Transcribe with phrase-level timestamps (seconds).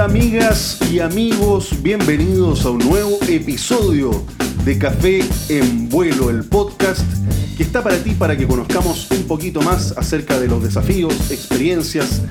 [0.00, 4.24] Amigas y amigos, bienvenidos a un nuevo episodio
[4.64, 7.04] de Café en Vuelo, el podcast
[7.58, 12.22] que está para ti para que conozcamos un poquito más acerca de los desafíos, experiencias,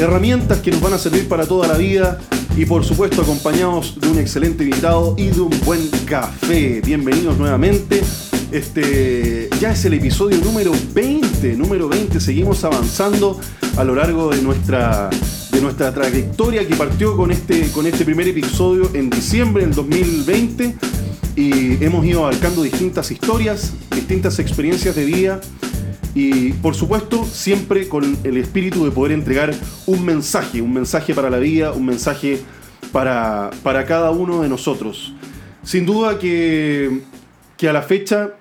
[0.00, 2.18] herramientas que nos van a servir para toda la vida
[2.56, 6.80] y por supuesto acompañados de un excelente invitado y de un buen café.
[6.84, 8.02] Bienvenidos nuevamente.
[8.50, 13.38] Este ya es el episodio número 20, número 20, seguimos avanzando
[13.76, 15.08] a lo largo de nuestra
[15.62, 20.74] nuestra trayectoria que partió con este, con este primer episodio en diciembre del 2020
[21.36, 25.40] y hemos ido abarcando distintas historias, distintas experiencias de vida
[26.14, 29.54] y por supuesto siempre con el espíritu de poder entregar
[29.86, 32.40] un mensaje, un mensaje para la vida, un mensaje
[32.90, 35.14] para, para cada uno de nosotros.
[35.62, 37.02] Sin duda que,
[37.56, 38.34] que a la fecha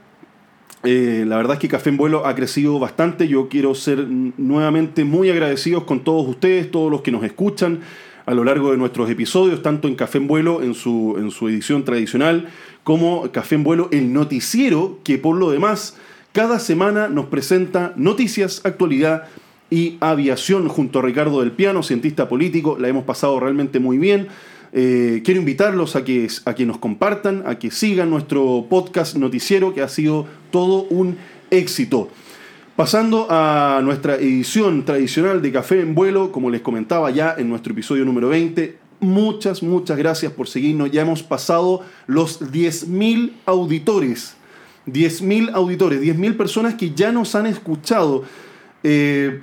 [0.83, 3.27] eh, la verdad es que Café en Vuelo ha crecido bastante.
[3.27, 7.81] Yo quiero ser nuevamente muy agradecidos con todos ustedes, todos los que nos escuchan
[8.25, 11.49] a lo largo de nuestros episodios, tanto en Café en Vuelo en su, en su
[11.49, 12.49] edición tradicional,
[12.83, 15.97] como Café en Vuelo, el noticiero que por lo demás
[16.31, 19.27] cada semana nos presenta noticias, actualidad
[19.69, 22.77] y aviación junto a Ricardo del Piano, cientista político.
[22.79, 24.27] La hemos pasado realmente muy bien.
[24.73, 29.73] Eh, quiero invitarlos a que, a que nos compartan, a que sigan nuestro podcast noticiero
[29.73, 31.17] que ha sido todo un
[31.49, 32.09] éxito.
[32.75, 37.73] Pasando a nuestra edición tradicional de Café en Vuelo, como les comentaba ya en nuestro
[37.73, 40.89] episodio número 20, muchas, muchas gracias por seguirnos.
[40.89, 44.35] Ya hemos pasado los 10.000 auditores.
[44.87, 48.23] 10.000 auditores, 10.000 personas que ya nos han escuchado.
[48.83, 49.41] Eh,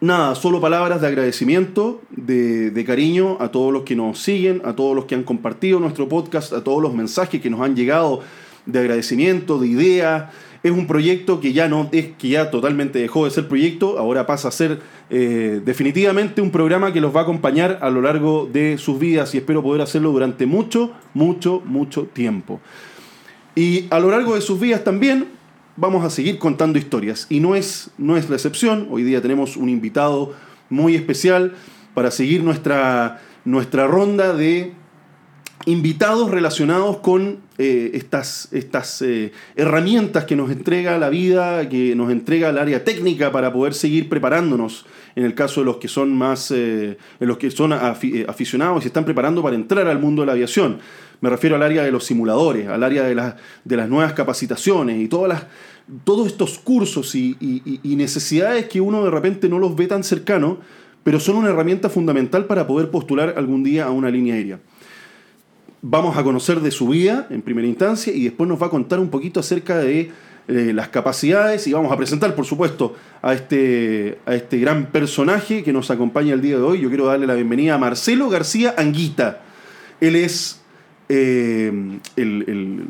[0.00, 4.96] nada, solo palabras de agradecimiento, de, cariño a todos los que nos siguen, a todos
[4.96, 8.20] los que han compartido nuestro podcast, a todos los mensajes que nos han llegado
[8.66, 10.30] de agradecimiento, de idea.
[10.62, 14.26] Es un proyecto que ya no es que ya totalmente dejó de ser proyecto, ahora
[14.26, 18.48] pasa a ser eh, definitivamente un programa que los va a acompañar a lo largo
[18.50, 22.60] de sus vidas y espero poder hacerlo durante mucho, mucho, mucho tiempo.
[23.54, 25.39] Y a lo largo de sus vidas también
[25.80, 27.26] vamos a seguir contando historias.
[27.30, 28.88] Y no es, no es la excepción.
[28.90, 30.34] Hoy día tenemos un invitado
[30.68, 31.54] muy especial
[31.94, 34.74] para seguir nuestra, nuestra ronda de
[35.66, 42.10] invitados relacionados con eh, estas, estas eh, herramientas que nos entrega la vida, que nos
[42.10, 44.86] entrega el área técnica para poder seguir preparándonos
[45.16, 48.88] en el caso de los que son más, eh, los que son aficionados y se
[48.88, 50.78] están preparando para entrar al mundo de la aviación.
[51.20, 55.08] Me refiero al área de los simuladores, al área de, de las nuevas capacitaciones y
[55.08, 55.46] todas las,
[56.04, 57.36] todos estos cursos y,
[57.84, 60.58] necesidades que uno de repente no los ve tan cercano,
[61.02, 64.60] pero son una herramienta fundamental para poder postular algún día a una línea aérea.
[65.82, 69.00] Vamos a conocer de su vida en primera instancia y después nos va a contar
[69.00, 70.10] un poquito acerca de
[70.48, 75.62] eh, las capacidades y vamos a presentar, por supuesto, a este, a este gran personaje
[75.62, 76.80] que nos acompaña el día de hoy.
[76.80, 79.40] Yo quiero darle la bienvenida a Marcelo García Anguita.
[80.00, 80.59] Él es
[81.12, 81.72] eh,
[82.14, 82.86] el,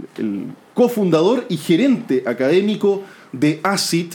[0.75, 4.15] cofundador y gerente académico de ACIT,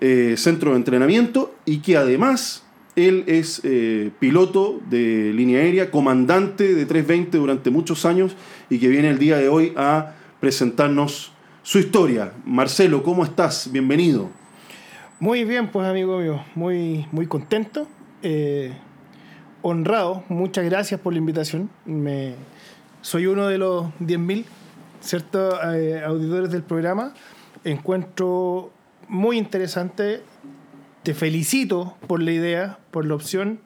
[0.00, 2.64] eh, Centro de Entrenamiento, y que además
[2.96, 8.34] él es eh, piloto de línea aérea, comandante de 320 durante muchos años
[8.70, 11.32] y que viene el día de hoy a presentarnos
[11.62, 12.32] su historia.
[12.46, 13.70] Marcelo, ¿cómo estás?
[13.70, 14.30] Bienvenido.
[15.20, 17.86] Muy bien, pues amigo mío, muy, muy contento,
[19.60, 21.68] honrado, muchas gracias por la invitación.
[21.84, 22.34] Me,
[23.06, 24.44] soy uno de los 10.000,
[25.00, 25.60] ¿cierto?
[25.72, 27.14] Eh, auditores del programa.
[27.62, 28.72] Encuentro
[29.06, 30.24] muy interesante.
[31.04, 33.60] Te felicito por la idea, por la opción.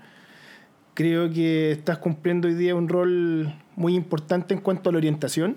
[0.93, 5.57] Creo que estás cumpliendo hoy día un rol muy importante en cuanto a la orientación.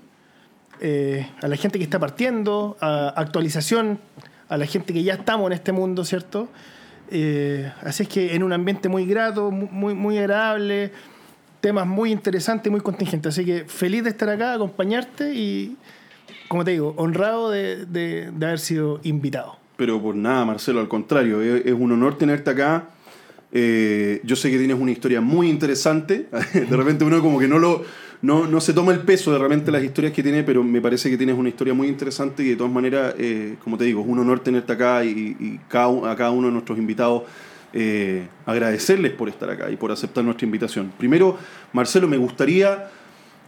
[0.80, 4.00] Eh, a la gente que está partiendo, a actualización,
[4.48, 6.48] a la gente que ya estamos en este mundo, ¿cierto?
[7.12, 10.94] Eh, así es que en un ambiente muy grato, muy, muy agradable
[11.64, 13.34] temas muy interesantes y muy contingentes.
[13.34, 15.78] Así que feliz de estar acá, acompañarte y,
[16.50, 19.56] como te digo, honrado de, de, haber sido invitado.
[19.78, 22.90] Pero por nada, Marcelo, al contrario, es, un honor tenerte acá.
[23.54, 26.28] Eh, yo sé que tienes una historia muy interesante.
[26.54, 27.86] De repente uno como que no lo
[28.22, 31.10] no, no se toma el peso de repente las historias que tiene, pero me parece
[31.10, 34.08] que tienes una historia muy interesante y de todas maneras, eh, como te digo, es
[34.08, 37.24] un honor tenerte acá y, y cada, a cada uno de nuestros invitados
[37.74, 40.94] eh, agradecerles por estar acá y por aceptar nuestra invitación.
[40.98, 41.38] Primero,
[41.72, 42.90] Marcelo, me gustaría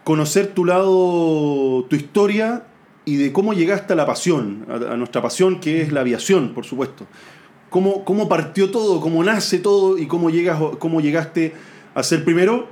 [0.04, 2.64] conocer tu lado, tu historia
[3.06, 6.66] y de cómo llegaste a la pasión, a, nuestra pasión que es la aviación, por
[6.66, 7.06] supuesto.
[7.70, 11.54] ¿Cómo, cómo partió todo, cómo nace todo y cómo, llegas, cómo llegaste
[11.94, 12.68] a ser primero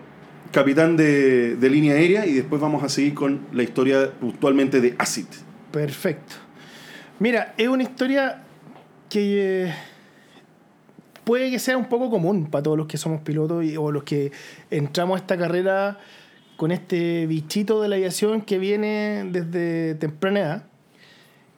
[0.52, 5.26] capitán de, línea aérea y después vamos a seguir con la historia puntualmente de ACID.
[5.72, 6.36] Perfecto.
[7.20, 8.44] Mira, es una historia
[9.10, 9.66] que...
[9.66, 9.74] Eh,
[11.24, 14.04] puede que sea un poco común para todos los que somos pilotos y, o los
[14.04, 14.32] que
[14.72, 16.00] entramos a esta carrera
[16.58, 20.64] con este bichito de la aviación que viene desde temprana edad.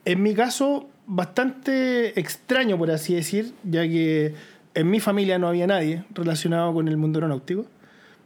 [0.04, 4.34] En mi caso, bastante extraño, por así decir, ya que
[4.74, 7.66] en mi familia no había nadie relacionado con el mundo aeronáutico.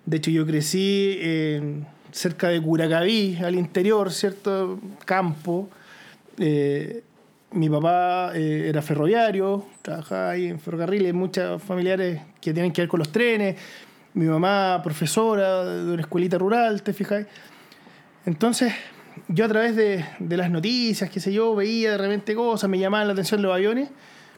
[0.07, 4.81] De hecho, yo crecí en cerca de Curacaví, al interior, ¿cierto?
[5.05, 5.69] Campo.
[6.39, 7.03] Eh,
[7.53, 12.89] mi papá eh, era ferroviario, trabajaba ahí en ferrocarriles, muchos familiares que tienen que ver
[12.89, 13.57] con los trenes.
[14.15, 17.27] Mi mamá, profesora de una escuelita rural, ¿te fijáis?
[18.27, 18.73] Entonces,
[19.29, 22.79] yo a través de, de, las noticias, qué sé yo, veía de repente cosas, me
[22.79, 23.89] llamaban la atención los aviones,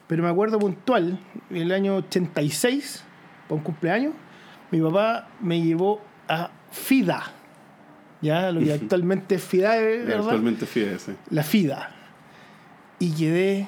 [0.07, 1.19] pero me acuerdo puntual,
[1.49, 3.03] en el año 86,
[3.47, 4.13] por un cumpleaños,
[4.71, 7.23] mi papá me llevó a FIDA,
[8.21, 10.19] ya lo que actualmente es FIDA, ¿verdad?
[10.19, 11.11] Actualmente FIDA, sí.
[11.29, 12.02] La FIDA.
[13.03, 13.67] Y quedé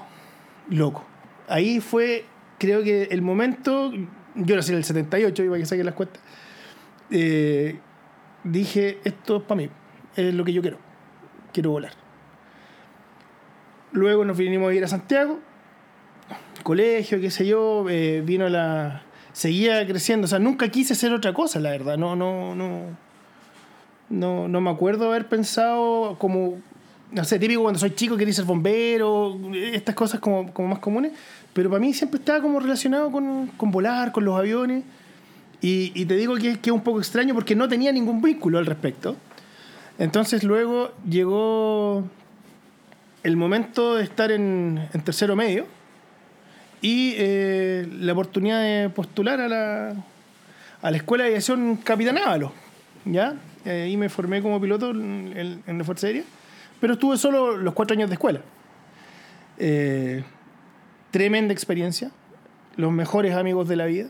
[0.70, 1.04] loco.
[1.50, 2.24] Ahí fue,
[2.58, 3.92] creo que el momento,
[4.34, 6.22] yo nací en el 78, iba que saquen las cuentas,
[7.12, 7.78] eh,
[8.46, 9.70] dije, esto es para mí,
[10.16, 10.78] es lo que yo quiero,
[11.52, 11.92] quiero volar.
[13.92, 15.42] Luego nos vinimos a ir a Santiago,
[16.64, 19.04] colegio, qué sé yo, eh, vino la...
[19.34, 22.84] Seguía creciendo, o sea, nunca quise hacer otra cosa, la verdad, no, no, no,
[24.08, 26.62] no, no me acuerdo haber pensado como,
[27.12, 31.12] no sé, típico cuando soy chico quería ser bombero, estas cosas como, como más comunes,
[31.54, 34.84] pero para mí siempre estaba como relacionado con, con volar, con los aviones,
[35.62, 38.60] y, y te digo que, que, es un poco extraño porque no tenía ningún vínculo
[38.60, 39.16] al respecto.
[39.98, 42.04] Entonces luego llegó
[43.24, 45.66] el momento de estar en, en tercero medio
[46.82, 49.96] y eh, la oportunidad de postular a la,
[50.84, 52.52] a la Escuela de Aviación Capitán Ávalo,
[53.06, 53.34] ¿ya?
[53.66, 56.24] Eh, y me formé como piloto en, en, la Fuerza Aérea,
[56.80, 58.42] pero estuve solo los cuatro años de escuela.
[59.58, 60.24] Eh,
[61.12, 62.12] tremenda experiencia,
[62.76, 64.08] los mejores amigos de la vida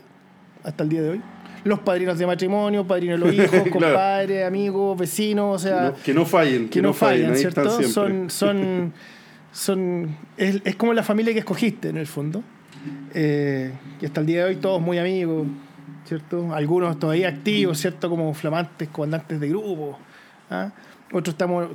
[0.64, 1.22] hasta el día de hoy.
[1.64, 3.72] Los padrinos de matrimonio, padrinos de los hijos, claro.
[3.72, 5.82] compadres, amigos, vecinos, o sea...
[5.90, 7.82] No, que no fallen, que, que no, no fallen, fallen ¿cierto?
[7.82, 8.92] Son, son,
[9.52, 12.42] son, es, es, como la familia que escogiste, en el fondo.
[13.14, 15.46] Eh, y hasta el día de hoy todos muy amigos,
[16.04, 16.54] ¿cierto?
[16.54, 18.08] Algunos todavía activos, ¿cierto?
[18.08, 19.98] Como flamantes comandantes de grupo.
[20.50, 20.70] ¿ah?
[21.12, 21.68] Otros estamos,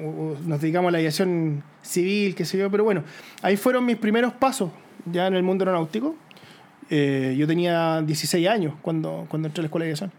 [0.00, 3.04] nos dedicamos a la aviación civil, qué sé yo, pero bueno,
[3.42, 4.70] ahí fueron mis primeros pasos
[5.06, 6.16] ya en el mundo aeronáutico.
[6.88, 10.12] Eh, yo tenía 16 años cuando, cuando entré a la escuela de aviación.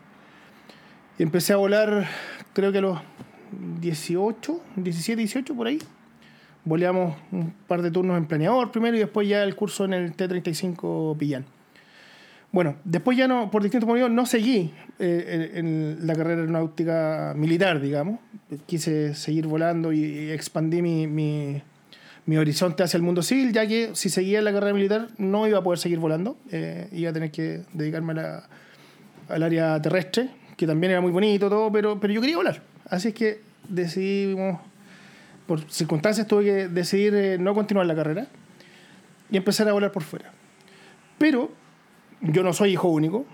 [1.18, 2.08] Y empecé a volar,
[2.54, 3.00] creo que a los
[3.82, 5.80] 18, 17, 18 por ahí.
[6.64, 10.14] Voleamos un par de turnos en planeador primero y después ya el curso en el
[10.14, 11.46] T-35 Pillán.
[12.52, 17.80] Bueno, después ya no, por distintos motivos, no seguí eh, en la carrera aeronáutica militar,
[17.80, 18.20] digamos.
[18.66, 21.62] Quise seguir volando y expandí mi, mi,
[22.26, 25.48] mi, horizonte hacia el mundo civil, ya que si seguía en la carrera militar no
[25.48, 26.36] iba a poder seguir volando.
[26.52, 28.50] Eh, iba a tener que dedicarme a la,
[29.30, 32.62] al área terrestre, que también era muy bonito todo, pero, pero yo quería volar.
[32.90, 34.60] Así es que decidimos
[35.48, 38.28] por circunstancias tuve que decidir eh, no continuar la carrera
[39.30, 40.32] y empezar a volar por fuera.
[41.18, 41.52] Pero
[42.22, 43.26] yo no soy hijo único.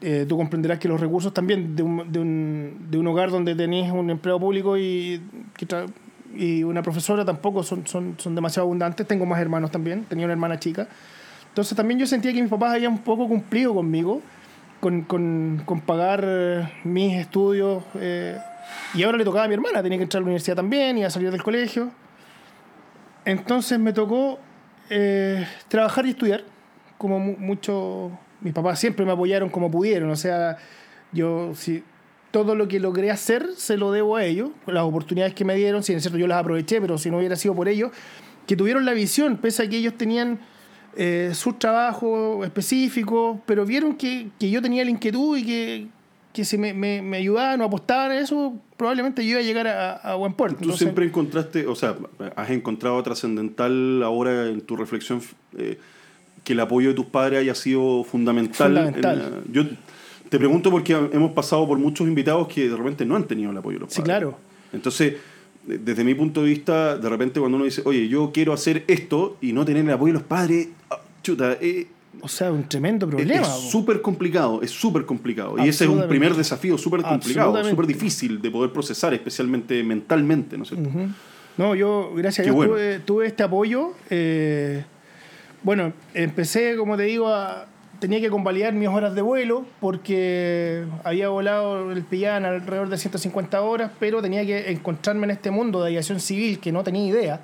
[0.00, 3.54] Eh, tú comprenderás que los recursos también de un, de un, de un hogar donde
[3.54, 5.22] tenés un empleo público y,
[6.34, 9.06] y una profesora tampoco son, son, son demasiado abundantes.
[9.06, 10.86] Tengo más hermanos también, tenía una hermana chica.
[11.48, 14.20] Entonces también yo sentía que mis papás habían un poco cumplido conmigo,
[14.80, 17.82] con, con, con pagar mis estudios.
[17.94, 18.36] Eh,
[18.94, 21.04] y ahora le tocaba a mi hermana, tenía que entrar a la universidad también y
[21.04, 21.90] a salir del colegio.
[23.24, 24.38] Entonces me tocó
[24.90, 26.44] eh, trabajar y estudiar,
[26.98, 28.10] como mucho.
[28.40, 30.58] Mis papás siempre me apoyaron como pudieron, o sea,
[31.12, 31.82] yo si
[32.30, 35.82] todo lo que logré hacer se lo debo a ellos, las oportunidades que me dieron,
[35.82, 37.92] si es cierto yo las aproveché, pero si no hubiera sido por ellos,
[38.46, 40.38] que tuvieron la visión, pese a que ellos tenían
[40.96, 45.86] eh, sus trabajos específicos, pero vieron que, que yo tenía la inquietud y que,
[46.32, 49.66] que si me, me, me, ayudaban o apostaban en eso, probablemente yo iba a llegar
[49.66, 50.58] a, a buen puerto.
[50.58, 51.96] Tú Entonces, siempre encontraste, o sea,
[52.36, 55.20] has encontrado trascendental ahora en tu reflexión
[55.58, 55.78] eh,
[56.46, 58.68] que el apoyo de tus padres haya sido fundamental.
[58.68, 59.42] Fundamental.
[59.44, 59.64] En, yo
[60.28, 63.56] te pregunto porque hemos pasado por muchos invitados que de repente no han tenido el
[63.56, 63.96] apoyo de los padres.
[63.96, 64.38] Sí, claro.
[64.72, 65.14] Entonces,
[65.64, 69.38] desde mi punto de vista, de repente cuando uno dice, oye, yo quiero hacer esto
[69.40, 70.68] y no tener el apoyo de los padres,
[71.20, 71.88] chuta, eh,
[72.20, 73.42] o sea, un tremendo problema.
[73.42, 75.56] Es súper complicado, es súper complicado.
[75.58, 80.56] Y ese es un primer desafío súper complicado, súper difícil de poder procesar, especialmente mentalmente,
[80.56, 80.88] ¿no es cierto?
[80.88, 81.08] Uh -huh.
[81.56, 82.74] No, yo, gracias a Dios, bueno.
[82.74, 83.94] tuve, tuve, este apoyo.
[84.10, 84.84] Eh,
[85.66, 87.66] bueno, empecé, como te digo, a,
[87.98, 93.60] tenía que convalidar mis horas de vuelo porque había volado el Pillán alrededor de 150
[93.62, 97.40] horas, pero tenía que encontrarme en este mundo de aviación civil que no tenía idea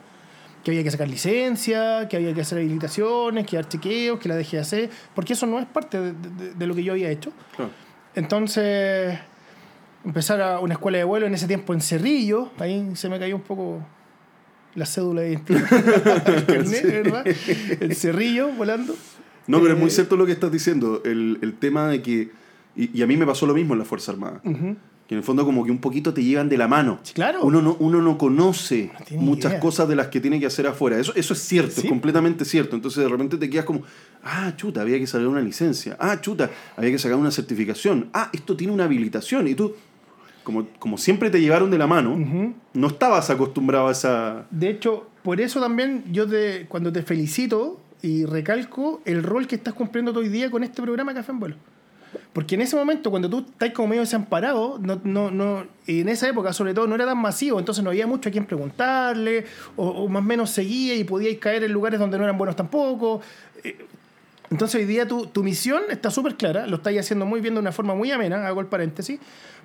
[0.63, 4.37] que había que sacar licencia, que había que hacer habilitaciones, que dar chequeos, que la
[4.37, 7.11] dejé de hacer, porque eso no es parte de, de- de lo que yo había
[7.11, 7.33] hecho.
[7.57, 7.73] Claro.
[8.15, 9.19] Entonces,
[10.05, 13.35] empezar a una escuela de vuelo en ese tiempo en Cerrillo, ahí se me cayó
[13.35, 13.81] un poco
[14.75, 15.39] la cédula de
[16.47, 17.25] carnet, ¿verdad?
[17.81, 18.95] El Cerrillo volando.
[19.47, 21.03] No, pero es muy Eh, cierto lo que estás diciendo.
[21.05, 22.31] El, el tema de que.
[22.77, 24.41] Y, y a mí me pasó lo mismo en la Fuerza Armada.
[24.45, 24.77] Ujú.
[25.09, 27.01] Que en el fondo, como que un poquito te llevan de la mano.
[27.03, 27.41] Sí, claro.
[27.43, 29.61] Uno no, uno no conoce No muchas idea.
[29.61, 30.97] cosas de las que tiene que hacer afuera.
[30.99, 31.81] Eso, eso es cierto, Sí.
[31.83, 32.77] es completamente cierto.
[32.77, 33.83] Entonces de repente te quedas como,
[34.23, 35.97] ah, chuta, había que sacar una licencia.
[35.99, 38.09] Ah, chuta, había que sacar una certificación.
[38.15, 39.49] Ah, esto tiene una habilitación.
[39.49, 39.75] Y tú,
[40.43, 44.47] como, como siempre te llevaron de la mano, no estabas acostumbrado a esa.
[44.51, 49.55] De hecho, por eso también yo te, cuando te felicito y recalco el rol que
[49.55, 51.57] estás cumpliendo hoy día con este programa Café en Vuelo.
[52.33, 56.09] Porque en ese momento, cuando tú estás como medio desamparado, no, no, no, y en
[56.09, 59.47] esa época sobre todo no era tan masivo, entonces no había mucho a quien preguntarle,
[59.77, 62.57] o, o más o menos seguía y podíais caer en lugares donde no eran buenos
[62.57, 63.21] tampoco.
[63.65, 63.77] Eh,
[64.51, 67.61] Entonces hoy día tu, tu misión está súper clara, lo estáis haciendo muy bien de
[67.61, 69.19] una forma muy amena, hago el paréntesis,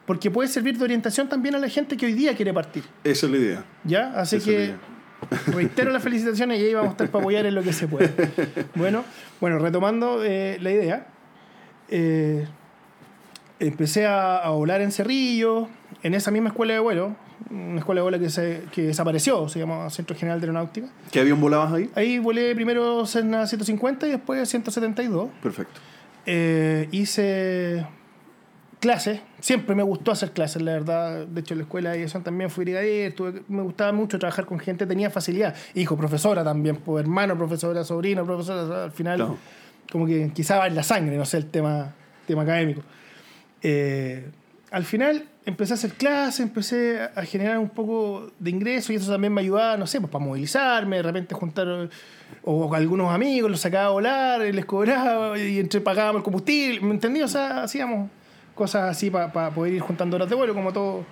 [0.08, 2.84] porque puede servir de orientación también a la gente que hoy día quiere partir.
[3.04, 3.66] Esa es la idea.
[3.84, 4.14] ¿Ya?
[4.20, 4.74] Así Esa que
[5.48, 8.10] reitero las felicitaciones y ahí vamos a estar para apoyar en lo que se pueda.
[8.76, 9.04] Bueno,
[9.42, 11.08] bueno retomando eh, la idea,
[11.90, 12.48] eh,
[13.60, 15.68] empecé a, a volar en Cerrillo,
[16.04, 17.16] en esa misma escuela de vuelo,
[17.50, 20.88] una escuela de vuelo que, se, que desapareció, se llama Centro General de Aeronáutica.
[21.12, 21.90] ¿Qué avión volabas ahí?
[21.96, 25.30] Ahí volé primero Cessna 150 y después 172.
[25.42, 25.82] Perfecto.
[26.26, 27.86] Eh, hice
[28.80, 31.26] clases, siempre me gustó hacer clases, la verdad.
[31.28, 34.46] De hecho, en la escuela de aviación también fui brigadier, tuve- me gustaba mucho trabajar
[34.46, 35.56] con gente, tenía facilidad.
[35.76, 39.38] Hijo, profesora también, pues, hermano, profesora, sobrino, profesora, al final, Claro.
[39.92, 41.94] como que quizá va en la sangre, no sé, el tema,
[42.28, 42.82] tema académico.
[43.62, 44.30] Eh,
[44.72, 49.12] al final empecé a hacer clases, empecé a generar un poco de ingresos y eso
[49.12, 51.88] también me ayudaba, no sé, pues para movilizarme, de repente juntar o,
[52.44, 56.92] o algunos amigos, los sacaba a volar, les cobraba y entre pagábamos el combustible, ¿me
[56.94, 57.22] entendí?
[57.22, 58.10] O sea, hacíamos
[58.58, 61.06] cosas así para poder ir juntando horas de vuelo, como todo,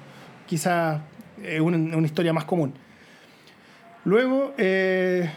[0.45, 1.01] quizás
[1.41, 2.73] eh, una, historia más común.
[4.03, 5.29] Luego, eh,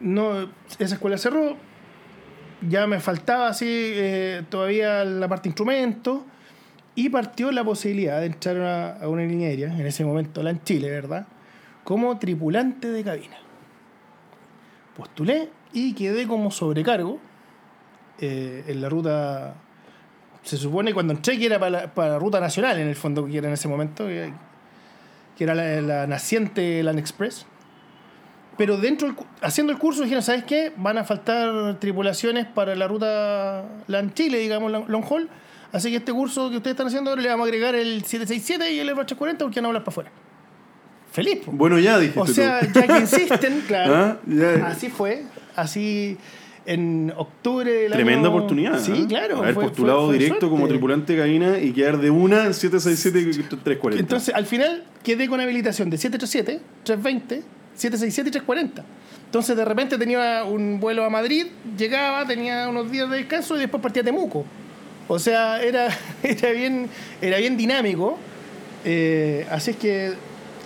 [0.00, 1.56] no, esa escuela cerró,
[2.68, 6.22] ya me faltaba así eh, todavía la parte de instrumentos
[6.94, 10.62] y partió la posibilidad de entrar a una línea aérea, en ese momento la en
[10.64, 11.26] Chile, ¿verdad?
[11.84, 13.36] Como tripulante de cabina.
[14.96, 17.20] Postulé y quedé como sobrecargo
[18.20, 19.54] eh, en la ruta.
[20.48, 23.36] Se supone cuando entré que era para la, para ruta nacional, en el fondo, que
[23.36, 24.32] era en ese momento, que,
[25.36, 27.44] que era la, la naciente Land Express.
[28.56, 30.72] Pero dentro, haciendo el curso, dijeron, ¿sabes qué?
[30.76, 35.28] Van a faltar tripulaciones para la ruta LAN Chile, digamos, long haul.
[35.70, 38.72] Así que este curso que ustedes están haciendo ahora le vamos a agregar el 767
[38.72, 40.10] y el Airbus 340 porque van a hablar para afuera.
[41.12, 41.40] Feliz.
[41.44, 41.52] po.
[41.52, 42.80] Bueno, ya dijiste O sea, tú.
[42.80, 43.94] ya que insisten, claro.
[43.94, 44.66] Ah, ya.
[44.66, 45.24] Así fue.
[45.54, 46.16] Así
[46.72, 48.78] en octubre del Tremenda año- oportunidad.
[48.78, 49.06] Sí, ¿eh?
[49.08, 49.38] claro.
[49.38, 52.54] Haber fue- postulado fue- fue directo como tripulante de cabina y quedar de una en
[52.54, 54.00] 767 y 340.
[54.00, 57.42] Entonces, al final quedé con habilitación de 737, 320,
[57.74, 58.84] 767 y 340.
[59.24, 61.46] Entonces, de repente tenía un vuelo a Madrid,
[61.76, 64.44] llegaba, tenía unos días de descanso y después partía a Temuco.
[65.08, 65.88] O sea, era,
[66.22, 66.88] era, bien,
[67.22, 68.18] era bien dinámico.
[68.84, 70.12] Eh, así es que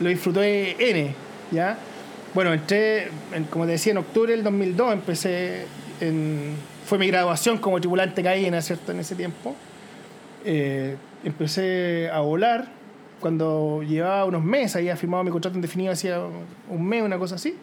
[0.00, 1.14] lo disfruté N,
[1.50, 1.78] ¿ya?
[2.34, 5.64] Bueno, entré, en- como te decía, en octubre del 2002 empecé
[6.86, 8.92] Fue mi graduación como tripulante cabina, ¿cierto?
[8.92, 9.54] En ese tiempo.
[10.44, 12.82] Eh, empecé a volar
[13.22, 16.20] cuando llevaba unos meses, había firmado mi contrato indefinido hacía
[16.68, 17.54] un mes, una cosa así.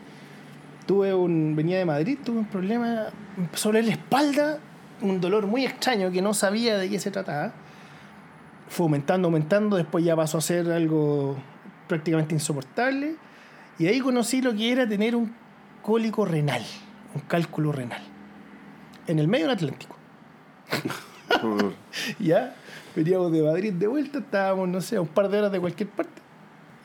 [0.87, 4.59] Tuve un, venía de Madrid, tuve un problema, empezó a doler la espalda,
[5.01, 7.51] un dolor muy extraño que no sabía de qué se trataba.
[8.69, 11.35] Fue aumentando, aumentando, después ya pasó a ser algo
[11.87, 13.15] prácticamente insoportable.
[13.77, 15.33] Y ahí conocí lo que era tener un
[15.81, 16.63] cólico renal,
[17.13, 18.01] un cálculo renal,
[19.09, 19.95] en el medio del Atlántico.
[22.19, 22.55] Ya,
[22.95, 25.89] veníamos de Madrid de vuelta, estábamos, no sé, a un par de horas de cualquier
[25.89, 26.21] parte.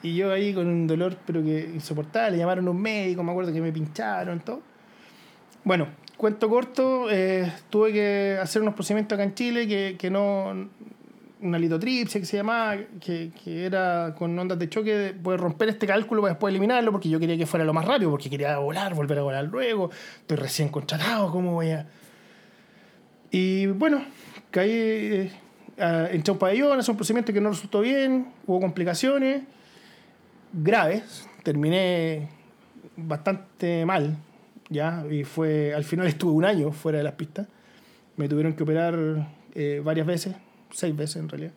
[0.03, 3.53] Y yo ahí con un dolor, pero que insoportable, llamaron a un médico, me acuerdo
[3.53, 4.61] que me pincharon, todo.
[5.65, 10.69] Bueno, cuento corto, eh, tuve que hacer unos procedimientos acá en Chile que, que no.
[11.41, 15.69] Una litotripsia que se llamaba, que, que era con ondas de choque, de poder romper
[15.69, 18.57] este cálculo para después eliminarlo, porque yo quería que fuera lo más rápido, porque quería
[18.59, 19.91] volar, volver a volar luego.
[20.21, 21.87] Estoy recién contratado, ¿cómo voy a.?
[23.35, 24.01] Y bueno,
[24.53, 25.31] caí, eh,
[26.13, 29.43] entré a un pabellón, hice un procedimiento que no resultó bien, hubo complicaciones
[30.53, 32.29] graves, terminé
[32.97, 34.17] bastante mal,
[34.71, 37.49] ya, y fue, al final estuve un año fuera de las pistas,
[38.17, 39.27] me tuvieron que operar
[39.57, 40.37] eh, varias veces,
[40.71, 41.53] seis veces en realidad,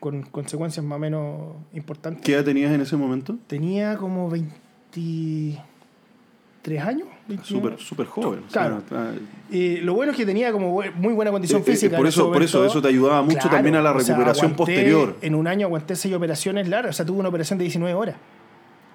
[0.00, 2.24] con consecuencias más o menos importantes.
[2.24, 3.36] ¿Qué edad tenías en ese momento?
[3.48, 4.54] Tenía como 20,
[4.94, 7.08] 23 años.
[7.28, 7.76] 29.
[7.76, 8.40] Súper, súper joven.
[8.48, 8.82] o Claro.
[8.88, 9.12] sea,
[9.50, 11.96] Y lo bueno es que tenía como muy buena condición Eh, eh, física.
[11.96, 15.16] por eso- por eso- eso te ayudaba mucho también a la o sea, recuperación posterior.
[15.22, 16.94] En un año aguanté seis operaciones largas.
[16.94, 18.16] O sea, tuve una operación de 19 horas.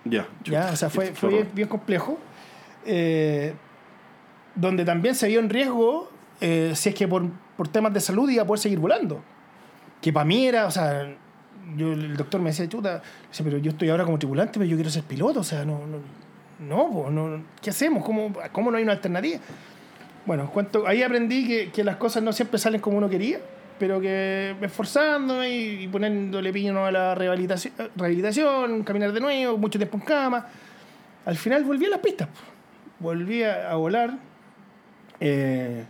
[0.05, 0.25] ya.
[0.45, 0.69] ¿ya?
[0.71, 2.17] O sea, fue, fue bien, bien complejo.
[2.85, 3.53] Eh,
[4.55, 7.23] donde también se vio en riesgo eh, si es que por,
[7.57, 9.21] por temas de salud iba a poder seguir volando.
[10.01, 11.07] Que para mí era, o sea,
[11.75, 13.01] yo, el doctor me decía, chuta,
[13.43, 15.97] pero yo estoy ahora como tripulante, pero yo quiero ser piloto, o sea, no, no,
[16.59, 18.03] no, po, no ¿qué hacemos?
[18.03, 19.39] ¿Cómo, ¿Cómo no hay una alternativa?
[20.25, 23.39] Bueno, cuento, ahí aprendí que, que las cosas no siempre salen como uno quería,
[23.79, 29.79] pero que esforzándome y, y poniéndole piño a la rehabilitación, rehabilitación, caminar de nuevo, mucho
[29.79, 30.47] tiempo en cama,
[31.25, 32.27] al final volví a las pistas.
[32.99, 34.17] Volví a, a volar.
[35.19, 35.83] eh,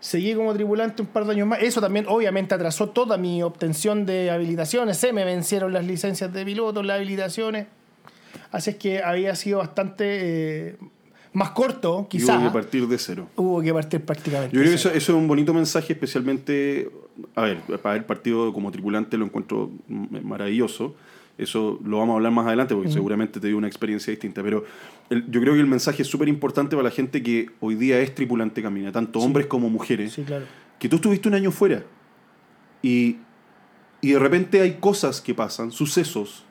[0.00, 1.60] seguí como tripulante un par de años más.
[1.62, 4.96] Eso también obviamente atrasó toda mi obtención de habilitaciones.
[4.98, 7.66] Se me vencieron las licencias de piloto, las habilitaciones.
[8.56, 10.04] Así es que había sido bastante
[10.70, 10.76] eh,
[11.34, 12.38] más corto, quizás.
[12.38, 13.28] hubo que partir de cero.
[13.36, 14.56] Hubo que partir prácticamente.
[14.56, 16.90] Yo creo que eso, eso es un bonito mensaje, especialmente,
[17.34, 20.94] a ver, para el partido como tripulante lo encuentro maravilloso.
[21.36, 24.42] Eso lo vamos a hablar más adelante porque seguramente te dio una experiencia distinta.
[24.42, 24.64] Pero
[25.10, 28.00] el- yo creo que el mensaje es súper importante para la gente que hoy día
[28.00, 30.46] es tripulante camina, tanto hombres como mujeres, Sí, claro.
[30.78, 31.82] que tú estuviste un año fuera
[32.80, 33.18] y,
[34.00, 36.45] y de repente hay cosas que pasan, sucesos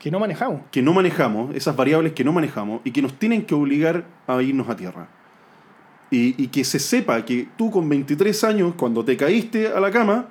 [0.00, 0.62] Que no manejamos.
[0.72, 4.42] que no manejamos, esas variables que no manejamos y que nos tienen que obligar a
[4.42, 5.08] irnos a tierra.
[6.10, 9.90] Y, y que se sepa que tú con 23 años, cuando te caíste a la
[9.92, 10.26] cama,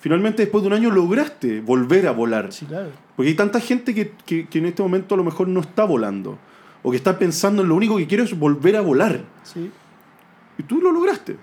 [0.00, 2.52] finalmente después de un año lograste volver a volar.
[2.52, 2.90] Sí, claro.
[3.16, 5.84] Porque hay tanta gente que, que- que en este momento a lo mejor no está
[5.84, 6.36] volando.
[6.82, 9.20] O que está pensando en lo único que quiero es volver a volar.
[9.44, 9.70] Sí.
[10.58, 11.36] Y tú lo lograste.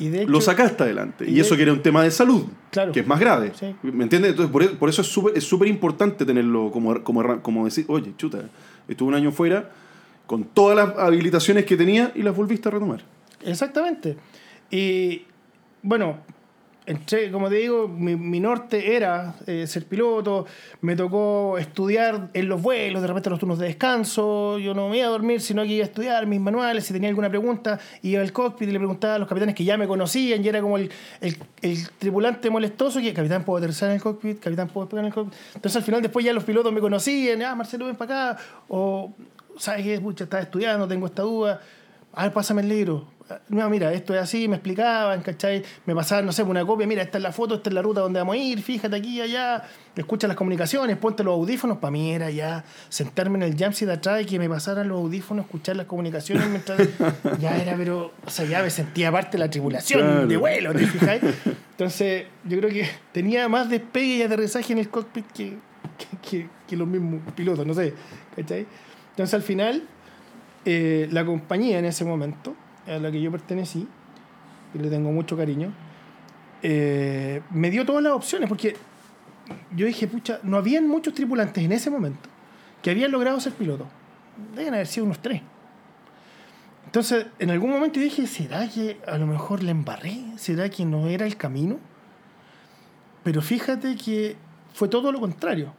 [0.00, 1.30] Y de hecho, Lo sacaste adelante.
[1.30, 2.44] y eso que era un tema de salud.
[2.70, 2.90] Claro.
[2.90, 3.52] Que es más grave.
[3.54, 3.74] Sí.
[3.82, 4.30] ¿Me entiendes?
[4.32, 8.12] Entonces, por, e- por eso es súper es importante tenerlo como, como, como decir, oye,
[8.16, 8.38] chuta,
[8.88, 9.70] estuve un año fuera
[10.26, 13.02] con todas las habilitaciones que tenía y las volviste a retomar.
[13.44, 14.16] Exactamente.
[14.70, 15.22] Y
[15.82, 16.18] bueno,
[16.86, 20.46] entré, como te digo, mi, mi norte era eh, ser piloto,
[20.80, 24.98] me tocó estudiar en los vuelos, de repente los turnos de descanso, yo no me
[24.98, 28.20] iba a dormir, sino que iba a estudiar mis manuales, si tenía alguna pregunta, iba
[28.22, 30.78] al cockpit y le preguntaba a los capitanes que ya me conocían, y era como
[30.78, 31.36] el, el-
[31.98, 34.40] tripulante molestoso que, capitán, ¿puedo aterrizar en el cockpit?
[34.40, 35.38] Capitán, ¿puedo despegar en el cockpit?
[35.54, 39.12] Entonces al final después ya los pilotos me conocían, ah, Marcelo, ven para acá, o,
[39.58, 40.00] ¿sabes qué?
[40.00, 41.60] Pucha, estaba estudiando, tengo esta duda,
[42.12, 43.06] a ver, pásame el libro.
[43.48, 45.62] No, mira, esto es así, me explicaban, ¿cachai?
[45.86, 48.00] Me pasaban, no sé, una copia, mira, esta es la foto, esta es la ruta
[48.00, 49.62] donde vamos a ir, fíjate aquí, allá,
[49.96, 53.92] escucha las comunicaciones, ponte los audífonos, para mí era ya sentarme en el jamsi de
[53.92, 56.78] atrás y que me pasaran los audífonos, escuchar las comunicaciones mientras...
[57.40, 60.26] ya era, pero, o sea, ya me sentía parte de la tripulación Claro.
[60.26, 61.22] de vuelo, ¿te fijáis?
[61.72, 65.56] Entonces, yo creo que tenía más despegue y aterrizaje en el cockpit que,
[65.98, 67.92] que, que- que los mismos pilotos, no sé,
[68.36, 68.66] ¿cachai?
[69.10, 69.82] Entonces, al final,
[70.64, 72.54] eh, la compañía en ese momento,
[72.86, 73.86] a la que yo pertenecí,
[74.74, 75.72] y le tengo mucho cariño,
[76.62, 78.76] eh, me dio todas las opciones, porque
[79.74, 82.28] yo dije, pucha, no habían muchos tripulantes en ese momento
[82.82, 83.86] que habían logrado ser pilotos.
[84.54, 85.42] Deben haber sido unos tres.
[86.86, 90.24] Entonces, en algún momento dije, ¿será que a lo mejor le embarré?
[90.36, 91.78] ¿Será que no era el camino?
[93.22, 94.36] Pero fíjate que
[94.72, 95.72] fue todo lo contrario.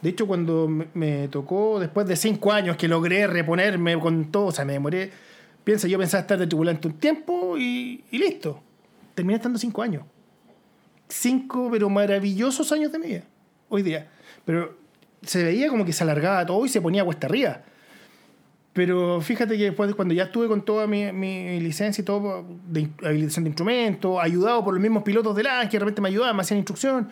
[0.00, 4.52] De hecho, cuando me tocó, después de cinco años que logré reponerme con todo, o
[4.52, 5.10] sea, me demoré,
[5.66, 8.62] piensa, yo pensaba estar de tripulante un tiempo y, listo.
[9.16, 10.04] Terminé estando cinco años.
[11.08, 13.24] Cinco, pero maravillosos años de mi vida,
[13.68, 14.08] hoy día.
[14.44, 14.78] Pero
[15.22, 17.62] se veía como que se alargaba todo y se ponía cuesta arriba.
[18.74, 22.88] Pero fíjate que después, cuando ya estuve con toda mi, mi licencia y todo de
[23.02, 26.36] habilitación de instrumentos, ayudado por los mismos pilotos del ANS que de repente me ayudaban,
[26.36, 27.08] me hacían instrucción,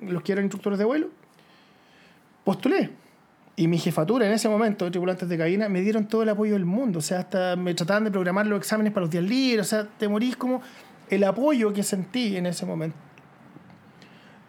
[0.00, 1.10] los que eran instructores de vuelo,
[2.42, 2.90] postulé.
[3.60, 6.52] Y mi jefatura en ese momento de tripulantes de cabina me dieron todo el apoyo
[6.52, 7.00] del mundo.
[7.00, 9.66] O sea, hasta me trataban de programar los exámenes para los días libres.
[9.66, 10.62] O sea, te morís como
[11.10, 12.96] el apoyo que sentí en ese momento.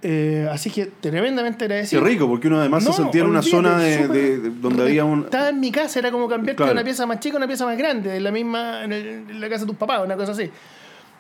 [0.01, 2.03] Eh, así que tremendamente Qué agradecido.
[2.03, 4.83] rico, porque uno además No, se sentía en una zona de, súper- de- de- donde
[4.83, 5.23] había un...
[5.25, 6.69] Estaba en mi casa, era como cambiarte Claro.
[6.69, 9.07] de una pieza más chica a una pieza más grande, en la misma, en, el-
[9.29, 10.49] en la casa de tus papás, una cosa así.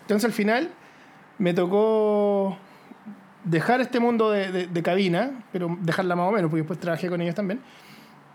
[0.03, 0.69] Entonces al final
[1.39, 2.57] me tocó
[3.49, 7.21] dejar este mundo de, de- cabina, pero dejarla más o menos, porque después trabajé con
[7.21, 7.59] ellos también.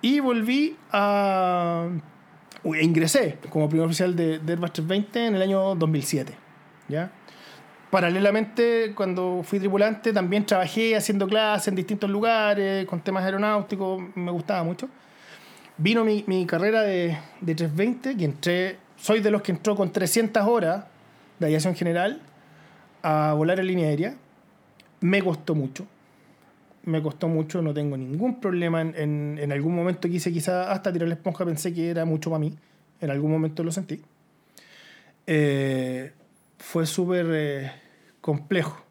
[0.03, 1.89] Y volví a.
[2.63, 6.35] uy, ingresé como primer oficial de, de Airbus 320 en el año 2007.
[6.89, 7.11] ¿ya?
[7.91, 14.33] Paralelamente, cuando fui tripulante, también trabajé haciendo clases en distintos lugares, con temas aeronáuticos, me
[14.33, 14.89] gustaba mucho.
[15.77, 19.91] Vino mi, mi carrera de, de 320, que entré, soy de los que entró con
[19.93, 20.85] 300 horas
[21.39, 22.21] de aviación general
[23.03, 24.15] a volar en línea aérea.
[25.05, 25.87] Me costó mucho.
[26.85, 28.81] Me costó mucho, no tengo ningún problema.
[28.81, 32.31] En, en, en algún momento quise quizá hasta tirar la esponja, pensé que era mucho
[32.31, 32.57] para mí.
[33.03, 34.01] en algún momento lo sentí.
[35.27, 36.11] Eh,
[36.57, 37.73] fue súper eh,
[38.23, 38.83] complejo.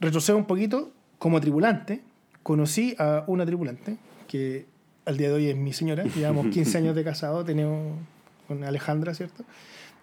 [0.00, 2.02] Retrocedo un poquito, como tripulante,
[2.42, 4.66] conocí a una tripulante que
[5.04, 6.02] al día de hoy es mi señora.
[6.16, 7.96] Llevamos 15 años de casado, tenemos
[8.48, 9.44] con Alejandra, ¿cierto?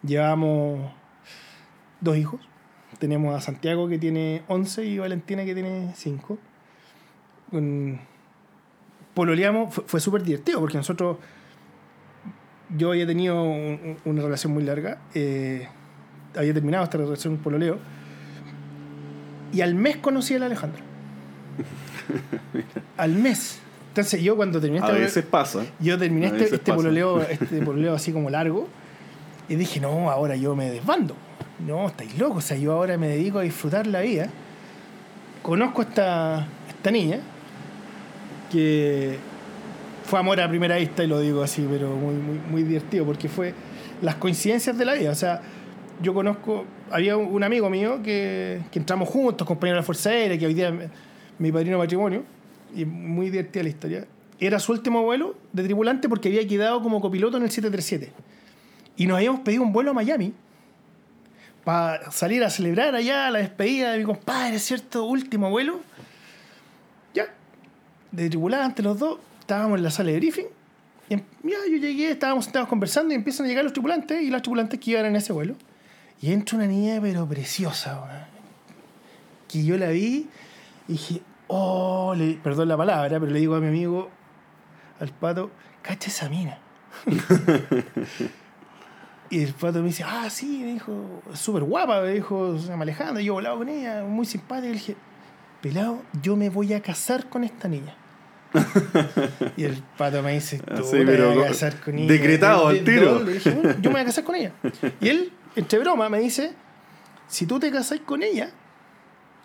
[0.03, 0.89] Llevamos
[1.99, 2.39] dos hijos.
[3.01, 6.37] Tenemos a Santiago que tiene 11 y Valentina que tiene 5.
[9.15, 11.17] Pololeamos, fue, fue súper divertido porque nosotros,
[12.77, 15.67] yo había tenido un- una relación muy larga, eh,
[16.37, 17.79] había terminado esta relación pololeo
[19.51, 20.81] y al mes conocí a la Alejandra.
[22.97, 23.59] al mes.
[23.89, 25.65] Entonces yo cuando terminé A esta veces pasa.
[25.79, 28.67] yo terminé A este, este pololeo, este pololeo así como largo
[29.49, 31.17] y dije, no, ahora yo me desbando.
[31.65, 32.43] No, estáis locos.
[32.43, 34.29] O sea, yo ahora me dedico a disfrutar la vida.
[35.41, 37.19] Conozco a esta, esta niña
[38.51, 39.17] que
[40.03, 43.29] fue amor a primera vista y lo digo así, pero muy, muy, muy divertido porque
[43.29, 43.53] fue
[44.01, 45.11] las coincidencias de la vida.
[45.11, 45.41] O sea,
[46.01, 50.37] yo conozco, había un amigo mío que, que entramos juntos, compañero de la Fuerza Aérea,
[50.37, 50.89] que hoy día es
[51.39, 52.23] mi padrino de matrimonio,
[52.75, 54.05] y muy divertida la historia.
[54.39, 58.11] Era su último vuelo de tripulante porque había quedado como copiloto en el 737.
[58.97, 60.33] Y nos habíamos pedido un vuelo a Miami
[61.63, 65.03] para salir a celebrar allá la despedida de mi compadre, ¿cierto?
[65.05, 65.81] Último vuelo.
[67.13, 67.27] Ya,
[68.11, 70.47] de tripulante los dos, estábamos en la sala de briefing.
[71.09, 74.29] Y em- ya, yo llegué, estábamos sentados conversando y empiezan a llegar los tripulantes y
[74.29, 75.55] las tripulantes que iban en ese vuelo.
[76.21, 78.25] Y entra una niña, pero preciosa, weón.
[79.47, 80.27] que yo la vi
[80.87, 84.09] y dije, oh, perdón la palabra, pero le digo a mi amigo,
[84.99, 86.59] al pato, cacha esa mina.
[89.31, 92.83] y el pato me dice, ah, sí, me dijo, súper guapa, me dijo, se llama
[92.83, 94.67] Alejandra, yo volaba con ella, muy simpática.
[94.67, 94.95] Y le dije,
[95.61, 97.95] pelado, yo me voy a casar con esta niña.
[99.57, 102.11] y el pato me dice, tú Así, te vas a casar con ella.
[102.11, 103.23] decretado ¿De- al tiro.
[103.23, 104.51] Le dije, "Bueno, yo me voy a casar con ella.
[104.99, 106.51] Y él, entre broma, me dice,
[107.27, 108.49] si tú te casás con ella,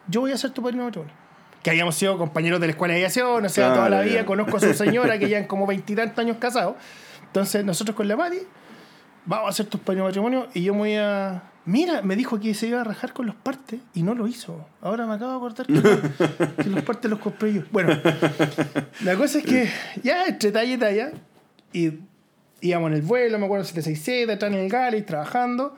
[0.08, 1.14] yo voy a ser tu padrino de matrimonio.
[1.62, 4.56] Que habíamos sido compañeros de la escuela de aviación, o sea, toda la vida, conozco
[4.56, 6.76] a su señora que ya han como veintitantos años casados.
[7.26, 8.38] Entonces, nosotros con la Mati,
[9.26, 11.42] vamos a hacer tus padrinos de matrimonio y yo me voy a.
[11.64, 14.66] Mira, me dijo que se iba a rajar con los partes y no lo hizo.
[14.80, 17.62] Ahora me acabo de acordar que, que los partes los compré yo.
[17.72, 17.90] Bueno,
[19.02, 19.68] la cosa es que
[20.02, 21.12] ya entre talla y talla,
[21.72, 21.92] y
[22.60, 25.76] íbamos en el vuelo, me acuerdo 767, atrás en el Galley, trabajando.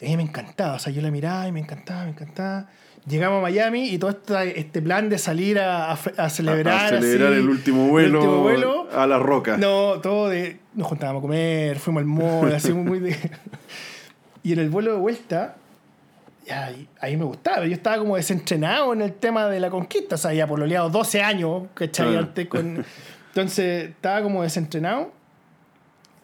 [0.00, 2.68] Y a mí me encantaba, o sea, yo la miraba y me encantaba, me encantaba.
[3.08, 5.96] Llegamos a Miami y todo este plan de salir a, a
[6.30, 6.94] celebrar.
[6.94, 8.88] a celebrar así, el último vuelo, el último vuelo.
[8.92, 9.56] a la roca.
[9.56, 10.58] No, todo de.
[10.74, 13.16] Nos juntábamos a comer, fuimos al mall, así muy, de.
[14.42, 15.56] Y en el vuelo de vuelta,
[16.46, 17.66] ya, ahí, ahí me gustaba.
[17.66, 20.14] Yo estaba como desentrenado en el tema de la conquista.
[20.14, 22.14] O sea, había pololeado 12 años, ¿cachai?
[22.16, 22.20] Ah.
[22.20, 22.84] Antes con.
[23.34, 25.12] Entonces, estaba como desentrenado.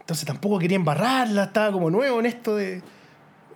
[0.01, 1.45] Entonces, tampoco quería embarrarla.
[1.45, 2.83] Estaba como nuevo en esto de,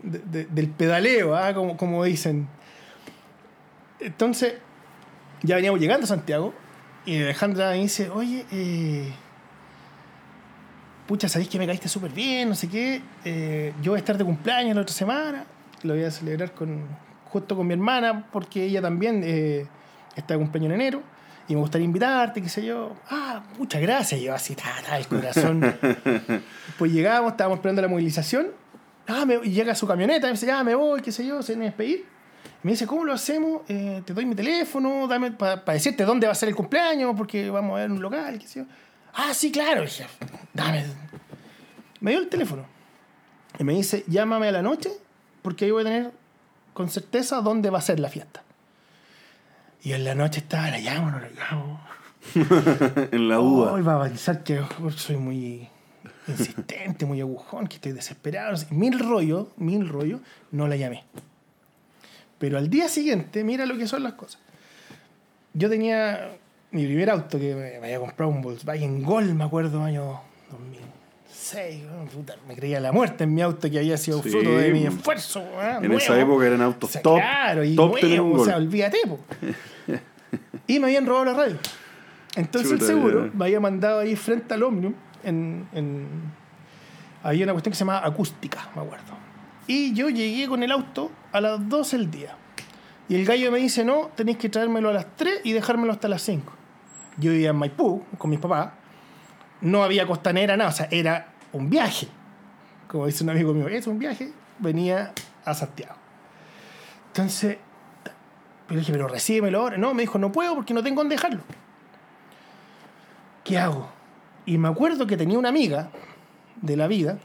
[0.03, 1.55] de- de- del pedaleo, ¿ah?
[1.55, 2.49] como, como dicen.
[4.01, 4.55] Entonces,
[5.43, 6.55] ya veníamos llegando a Santiago.
[7.07, 9.11] Y Alejandra me dice, oye, eh,
[11.07, 13.01] pucha, sabéis que me caíste súper bien, no sé qué.
[13.25, 15.45] eh, yo voy a estar de cumpleaños la otra semana.
[15.83, 16.87] Lo voy a celebrar con,
[17.27, 19.67] justo con mi hermana, porque ella también eh,
[20.17, 21.03] está de cumpleaños en enero.
[21.47, 22.95] Y me gustaría invitarte, qué sé yo.
[23.09, 24.21] Ah, muchas gracias.
[24.21, 25.77] Y yo así, ta, ta, el corazón.
[26.79, 28.49] pues llegamos, estábamos esperando la movilización.
[29.07, 31.53] Ah, me- y llega su camioneta, me dice, ya me voy, qué sé yo, se
[31.53, 32.05] viene a despedir.
[32.62, 33.62] Me dice, ¿cómo lo hacemos?
[33.68, 37.51] Eh, te doy mi teléfono, dame para decirte dónde va a ser el cumpleaños, porque
[37.51, 38.66] vamos a ver un local, qué sé yo.
[39.14, 39.83] Ah, sí, claro.
[39.83, 40.07] Dije,
[40.53, 40.85] dame.
[42.01, 42.66] Me dio el teléfono.
[43.59, 44.90] Y me dice, llámame a la noche,
[45.42, 46.12] porque ahí voy a tener
[46.73, 48.42] con certeza dónde va a ser la fiesta.
[49.83, 51.81] Y en la noche estaba, la llamo, no la llamo.
[53.12, 53.73] en la duda.
[53.73, 54.61] Hoy va a pensar que
[54.97, 55.68] soy muy
[56.27, 58.57] insistente, muy agujón, que estoy desesperado.
[58.71, 61.05] Mil rollos, mil rollos, no la llamé.
[62.38, 64.40] Pero al día siguiente, mira lo que son las cosas.
[65.55, 66.31] Yo tenía
[66.70, 70.20] mi primer auto que me, había comprado un Volkswagen Gol, me acuerdo, año
[70.51, 71.85] 2006.
[71.90, 74.70] weón, puta, me creía la muerte en mi auto que había sido Sí, fruto de
[74.72, 75.42] mi esfuerzo.
[75.83, 77.16] en esa época eran autos O sea, top.
[77.16, 79.18] Claro, y top nuevo, un o sea, olvídate, po.
[80.66, 81.57] Y me habían robado la radio.
[82.37, 83.33] Entonces Chuta, el seguro ya.
[83.35, 86.07] me había mandado ahí frente al Omnium, en, en-
[87.22, 89.17] había una cuestión que se llamaba acústica, me acuerdo.
[89.68, 92.37] Y yo llegué con el auto a las 12 del día.
[93.09, 96.09] Y el gallo me dice, no, tenéis que traérmelo a las 3 y dejármelo hasta
[96.09, 96.52] las 5.
[97.18, 98.70] Yo vivía en Maipú con mis papás.
[99.61, 100.70] No había costanera, nada.
[100.70, 102.09] O sea, era un viaje.
[102.88, 104.33] Como dice un amigo mío, es un viaje.
[104.59, 105.12] Venía
[105.44, 105.96] a Santiago.
[107.09, 107.59] Entonces,
[108.70, 109.76] yo dije, pero recíbemelo ahora.
[109.76, 111.42] No, me dijo, no puedo porque no tengo dónde dejarlo.
[113.44, 113.90] ¿Qué hago?
[114.46, 115.90] Y me acuerdo que tenía una amiga
[116.62, 117.18] de la vida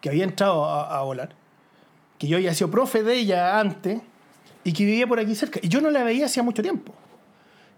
[0.00, 1.30] que había entrado a, volar,
[2.18, 4.00] que yo había sido profe de ella antes
[4.64, 5.60] y que vivía por aquí cerca.
[5.62, 6.94] Y yo no la veía hacía mucho tiempo.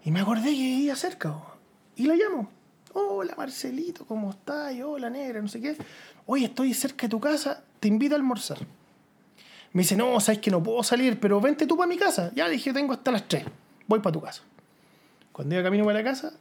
[0.03, 1.35] Y me acordé que vivía cerca.
[1.95, 2.49] Y lo llamo.
[2.93, 4.73] Hola Marcelito, ¿cómo estás?
[4.83, 5.77] Hola negra, no sé qué.
[6.25, 8.57] Oye, estoy cerca de tu casa, te invito a almorzar.
[9.73, 12.31] Me dice, no, sabes que no puedo salir, pero vente tú para mi casa.
[12.35, 13.45] Ya dije, tengo hasta las 3.
[13.87, 14.41] Voy para tu casa.
[15.31, 16.33] Cuando iba camino para la casa,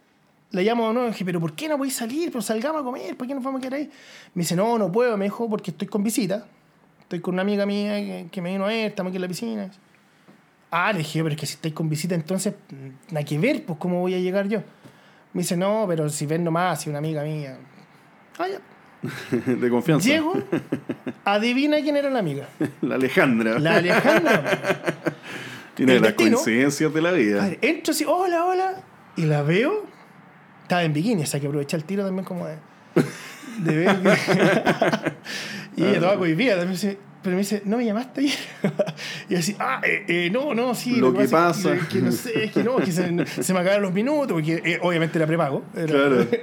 [0.52, 2.30] le llamo y dije, pero ¿por qué no podéis salir?
[2.30, 3.90] Pero salgamos a comer, ¿por qué no vamos a quedar ahí?
[4.34, 6.46] Me dice, no, no puedo, me dijo, porque estoy con visita.
[7.00, 9.28] Estoy con una amiga mía que, que me vino a ver, estamos aquí en la
[9.28, 9.70] piscina.
[10.70, 13.64] Ah, le dije, pero es que si estáis con visita, entonces, mm, nada que ver,
[13.64, 14.62] pues, ¿cómo voy a llegar yo?
[15.32, 17.58] Me dice, no, pero si ven nomás, si una amiga mía.
[18.38, 18.60] Ah, ya.
[19.46, 20.08] de confianza.
[20.08, 20.34] Llego,
[21.24, 22.48] adivina quién era la amiga.
[22.82, 23.58] La Alejandra.
[23.58, 24.42] La Alejandra.
[25.74, 27.38] Tiene las coincidencias de la vida.
[27.40, 28.82] Padre, entro así, hola, hola,
[29.16, 29.86] y la veo.
[30.70, 32.54] Estaba en bikini, o sea que aproveché el tiro también como de,
[33.58, 33.96] de ver.
[34.02, 35.12] que-
[35.76, 38.38] y ella toda cohibida, también dice, pero me dice, ¿no me llamaste ayer?
[39.28, 40.94] y así, ah, eh, eh, no, no, sí.
[41.00, 43.02] Lo que pasa es que no sé, es que no, que se,
[43.42, 45.64] se me acabaron los minutos, porque eh, obviamente era prepago.
[45.74, 46.26] Era- Claro.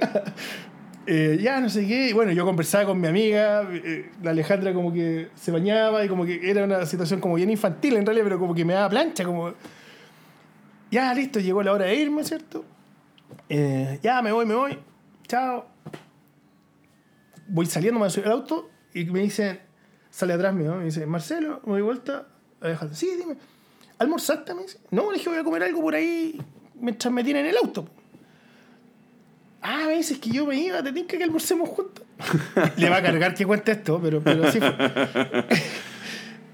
[1.10, 2.10] Eh, ya no sé qué.
[2.10, 6.08] Y bueno, yo conversaba con mi amiga, eh, la Alejandra como que se bañaba y
[6.08, 8.90] como que era una situación como bien infantil en realidad, pero como que me daba
[8.90, 9.54] plancha, como...
[10.90, 12.62] Ya, listo, llegó la hora de irme, ¿cierto?
[13.48, 14.78] Eh, ya, me voy, me voy.
[15.26, 15.66] Chao.
[17.48, 19.60] Voy saliendo, me subo al auto y me dicen,
[20.10, 22.26] sale atrás mío, me dice, Marcelo, me doy vuelta.
[22.92, 23.36] Sí, dime.
[23.98, 24.54] ¿Almorzaste?
[24.54, 24.78] Me dice.
[24.90, 26.40] No, le dije, voy a comer algo por ahí
[26.74, 27.88] mientras me tienen en el auto.
[29.60, 32.04] Ah, me dices que yo me iba, te que almorcemos juntos.
[32.76, 34.74] Le va a cargar que cuente esto, pero, pero así fue.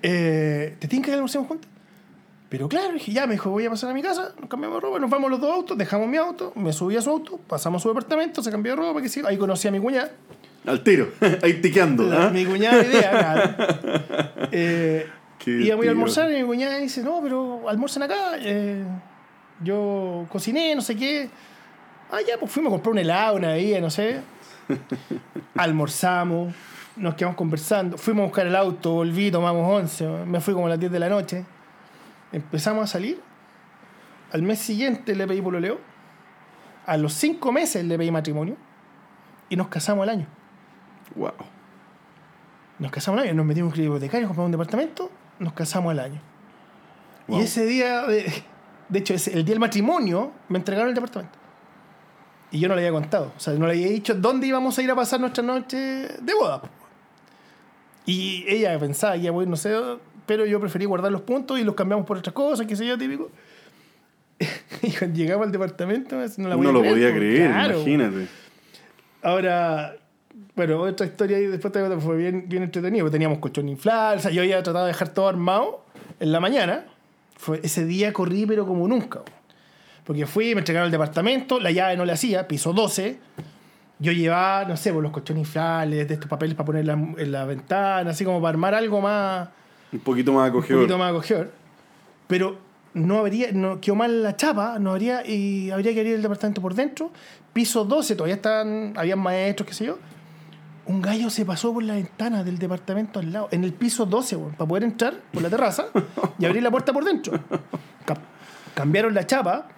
[0.02, 1.70] eh, ¿Te tinca que almorcemos juntos?
[2.48, 4.80] Pero claro, dije, ya, me dijo, voy a pasar a mi casa, nos cambiamos de
[4.87, 7.80] ropa, nos vamos los dos autos, dejamos mi auto, me subí a su auto, pasamos
[7.80, 10.12] a su departamento, se cambió de ropa, que sí, ahí conocí a mi cuñada.
[10.66, 11.09] Al tiro.
[11.42, 12.11] Ahí tiqueando.
[12.11, 12.30] ¿ah?
[12.30, 14.35] Mi cuñada de idea, claro.
[14.57, 15.07] Eh,
[15.46, 18.37] íbamos a almorzar y mi cuñada dice, no, pero almuercen acá.
[18.38, 18.85] eh,
[19.61, 21.28] yo cociné, no sé qué.
[22.11, 24.20] Ah, ya, pues fuimos a comprar un helado, una bebida, no sé.
[25.57, 26.54] Almorzamos,
[26.96, 27.98] nos quedamos conversando.
[27.98, 30.07] Fuimos a buscar el auto, volví, tomamos once.
[30.07, 31.44] Me fui como a las 10 de la noche.
[32.35, 33.20] Empezamos a salir.
[34.33, 35.79] Al mes siguiente le pedí pololeo.
[36.87, 38.57] A los cinco meses le pedí matrimonio.
[39.49, 40.27] Y nos casamos al año.
[41.14, 41.33] Wow.
[42.81, 46.01] Nos casamos al año, nos metimos en un hipotecario, compramos un departamento, nos casamos al
[46.01, 46.20] año.
[47.29, 47.38] Wow.
[47.38, 48.42] Y ese día, de,
[48.88, 51.38] de hecho, ese- el día del matrimonio, me entregaron el departamento.
[52.51, 54.83] Y yo no le había contado, o sea, no le había dicho dónde íbamos a
[54.83, 56.62] ir a pasar nuestra noche de boda.
[58.07, 59.73] Y ella pensaba que iba a ir, no sé,
[60.27, 62.97] pero yo preferí guardar los puntos y los cambiamos por otras cosas, qué sé yo,
[62.99, 63.31] típico.
[64.83, 67.17] y cuando llegamos al departamento, no la no lo podía po.
[67.17, 67.75] creer, Claro.
[67.77, 68.27] imagínate.
[69.23, 69.97] Ahora,
[70.55, 73.05] bueno, otra historia ahí después fue bien, bien entretenido.
[73.05, 75.85] porque Teníamos colchón inflable, o sea, yo había tratado de dejar todo armado
[76.21, 76.85] en la mañana.
[77.37, 79.21] Fue, ese día corrí, pero como nunca.
[80.05, 83.19] Porque fui, me entregaron el departamento, la llave no le hacía, piso 12.
[83.99, 87.23] Yo llevaba, no sé, pues, los colchones inflables, de estos papeles para poner en la,
[87.23, 89.49] en la ventana, así como para armar algo más,
[89.94, 90.83] Un poquito más un acogedor.
[90.83, 91.52] poquito más acogedor.
[92.26, 92.59] Pero
[92.94, 96.61] no habría, no, quedó mal la chapa, no habría, y habría que abrir el departamento
[96.61, 97.11] por dentro.
[97.52, 99.98] Piso 12, todavía están, habían maestros, qué sé yo.
[100.87, 104.37] Un gallo se pasó por la ventana del departamento al lado, en el piso 12,
[104.37, 105.87] weón, para poder entrar por la terraza
[106.38, 107.40] y abrir la puerta por dentro.
[108.04, 108.18] Ca-
[108.74, 109.68] cambiaron la chapa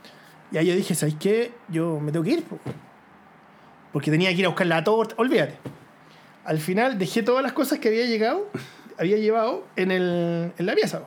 [0.51, 1.53] y ahí yo dije, ¿sabes qué?
[1.69, 2.59] Yo me tengo que ir, po".
[3.93, 5.55] porque tenía que ir a buscar la torta, olvídate.
[6.45, 8.49] Al final dejé todas las cosas que había llegado,
[8.99, 11.03] había llevado en, el, en la pieza.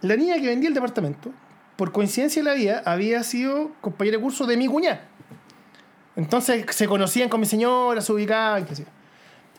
[0.00, 1.30] La niña que vendía el departamento,
[1.76, 5.02] por coincidencia de la vida, había sido compañera de curso de mi cuñada.
[6.16, 8.88] Entonces se conocían con mi señora, se ubicaban, qué sé yo.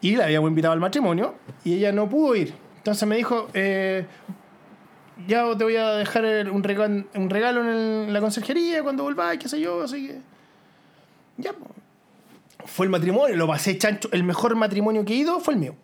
[0.01, 2.53] Y la habíamos invitado al matrimonio y ella no pudo ir.
[2.77, 4.05] Entonces me dijo, eh,
[5.27, 9.49] ya te voy a dejar un regalo, un regalo en, la conserjería cuando volváis, qué
[9.49, 10.21] sé yo, así que...
[11.37, 11.53] Ya.
[12.65, 14.09] Fue el matrimonio, lo pasé chancho.
[14.11, 15.75] El mejor matrimonio que he ido fue el mío.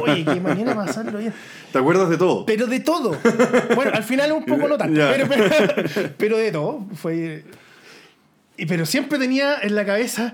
[0.00, 1.32] Oye, qué manera pasarlo bien.
[1.72, 2.44] ¿Te acuerdas de todo?
[2.46, 3.16] Pero de todo.
[3.74, 4.98] Bueno, al final un poco no tanto.
[4.98, 5.10] Ya.
[5.10, 6.86] Pero, pero, pero de todo.
[6.94, 7.44] Fue.
[8.56, 10.32] Y, pero siempre tenía en la cabeza.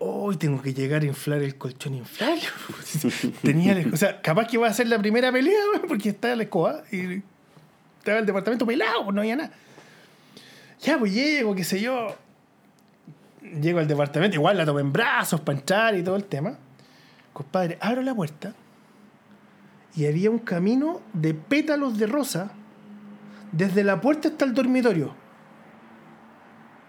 [0.00, 2.42] Hoy tengo que llegar a inflar el colchón inflable.
[3.42, 6.84] tenía, o sea, capaz que va a ser la primera pelea, porque está la escoba
[6.92, 7.20] y
[7.98, 9.50] estaba el departamento pelado, pues no había nada.
[10.80, 12.14] Ya, pues llego, qué sé yo.
[13.60, 16.58] Llego al departamento, igual la tomo en brazos para entrar y todo el tema.
[17.38, 18.52] Compadre, abro la puerta
[19.94, 22.50] y había un camino de pétalos de rosa
[23.52, 25.14] desde la puerta hasta el dormitorio.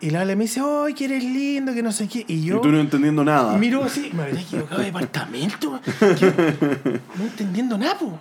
[0.02, 2.26] Y la Ale me dice, ¡ay, que eres lindo, que no sé qué!
[2.28, 2.58] Y yo.
[2.58, 3.60] Y tú no entendiendo nada.
[3.60, 5.80] Miro así, me habría equivocado de departamento.
[6.18, 7.00] ¿Qué?
[7.16, 8.20] No entendiendo nada, po.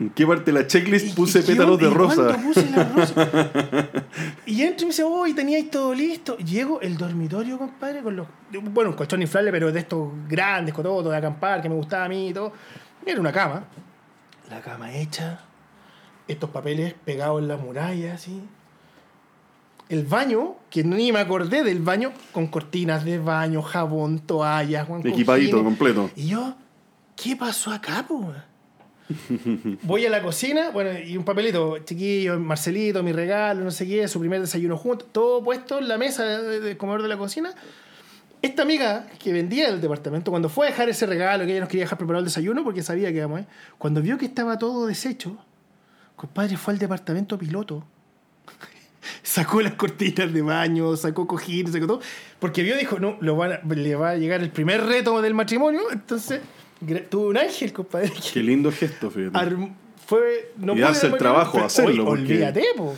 [0.00, 2.36] ¿En qué parte de la checklist ¿Y- puse pétalos de rosa?
[2.36, 3.30] puse la rosa?
[4.46, 6.36] y entro y me dice, oh, y teníais todo listo.
[6.38, 8.26] Llego el dormitorio, compadre, con los.
[8.72, 12.06] Bueno, un colchón inflable, pero de estos grandes, con todo, de acampar, que me gustaba
[12.06, 12.52] a mí y todo.
[13.06, 13.64] Era una cama.
[14.50, 15.40] La cama hecha.
[16.26, 18.42] Estos papeles pegados en la muralla, así.
[19.88, 25.06] El baño, que ni me acordé del baño, con cortinas de baño, jabón, toallas, Juan,
[25.06, 26.10] Equipadito, completo.
[26.16, 26.54] Y yo,
[27.14, 28.32] ¿qué pasó acá, po?
[29.82, 34.08] Voy a la cocina, bueno, y un papelito, chiquillo, Marcelito, mi regalo, no sé qué,
[34.08, 37.52] su primer desayuno juntos, todo puesto en la mesa de- del comedor de la cocina.
[38.40, 41.68] Esta amiga que vendía el departamento, cuando fue a dejar ese regalo, que ella nos
[41.68, 43.46] quería dejar preparado el desayuno porque sabía que íbamos, ¿eh?
[43.78, 45.36] cuando vio que estaba todo deshecho,
[46.16, 47.84] compadre fue al departamento piloto.
[49.22, 52.00] Sacó las cortinas de baño, sacó cojines, sacó todo.
[52.38, 55.34] Porque vio, dijo, no, lo van a- le va a llegar el primer reto del
[55.34, 55.80] matrimonio.
[55.92, 56.40] Entonces,
[57.10, 58.10] tuvo un ángel, compadre.
[58.10, 59.36] que Qué lindo gesto, fíjate.
[59.38, 59.74] arm-
[60.06, 62.94] fue, no Y darse el trabajo de hacerlo, porque- Olvídate, po.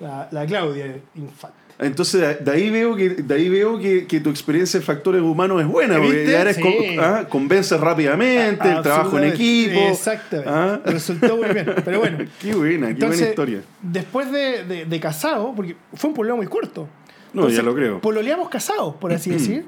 [0.00, 1.56] La, la Claudia Infante.
[1.78, 5.60] Entonces, de- ahí veo que, de ahí veo que, que tu experiencia en factores humanos
[5.60, 6.62] es buena, porque ya eres Sí.
[6.62, 9.78] con- ah, convences rápidamente, el trabajo en equipo.
[9.90, 10.50] Exactamente.
[10.52, 10.80] ah.
[10.84, 11.66] Resultó muy bien.
[11.84, 12.18] Pero bueno.
[12.40, 13.62] Qué buena, qué buena historia.
[13.82, 16.88] Después de, de- de casado, porque fue un pololeo muy corto.
[17.32, 18.00] No, ya lo creo.
[18.00, 19.64] Pololeamos casados, por así decir.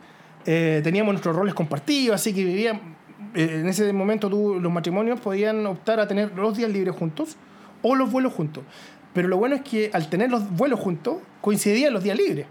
[0.49, 2.96] Eh, teníamos nuestros roles compartidos, así que vivían.
[3.37, 7.37] Eh, en ese momento tú, los matrimonios podían optar a tener los días libres juntos
[7.83, 8.65] o los vuelos juntos.
[9.13, 12.47] Pero lo bueno es que al tener los vuelos juntos, coincidían los días libres.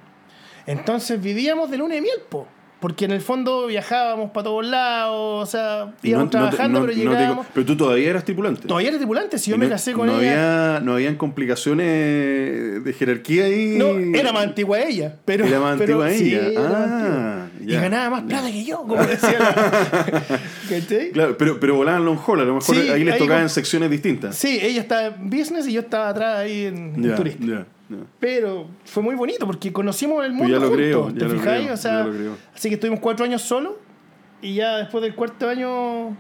[0.65, 2.19] Entonces vivíamos de luna de miel.
[2.85, 6.81] Porque en el fondo viajábamos para todos lados, o sea, Y íbamos no- no trabajando,
[6.81, 7.47] no- pero no te- llegábamos.
[7.51, 8.67] pero tú todavía eras tripulante.
[8.67, 10.73] Todavía era tripulante, si yo Y me casé con no ella.
[10.75, 13.75] Había, no habían complicaciones de jerarquía ahí.
[13.79, 15.15] No, era más antigua ella.
[15.25, 16.59] Pero, Era más pero antigua sí, ella.
[16.59, 17.49] Ah, antigua.
[17.65, 17.81] Y ya.
[17.81, 20.23] ganaba más plata que yo, como decía la.
[20.69, 21.09] ¿Cachai?
[21.11, 23.43] Claro, pero, pero volaban long haul, a lo mejor Sí, ahí les ahí tocaba con-
[23.45, 24.35] en secciones distintas.
[24.35, 27.65] Sí, ella estaba en business y yo estaba atrás ahí en, en Ya, turista.
[28.19, 30.53] Pero fue muy bonito porque conocimos el Pues mundo.
[30.53, 31.61] ya lo juntos, creo, ¿Te ya lo fijáis?
[31.63, 32.37] creo, o sea, ya lo creo.
[32.55, 33.73] así que estuvimos cuatro años solos
[34.41, 36.15] y ya después del cuarto año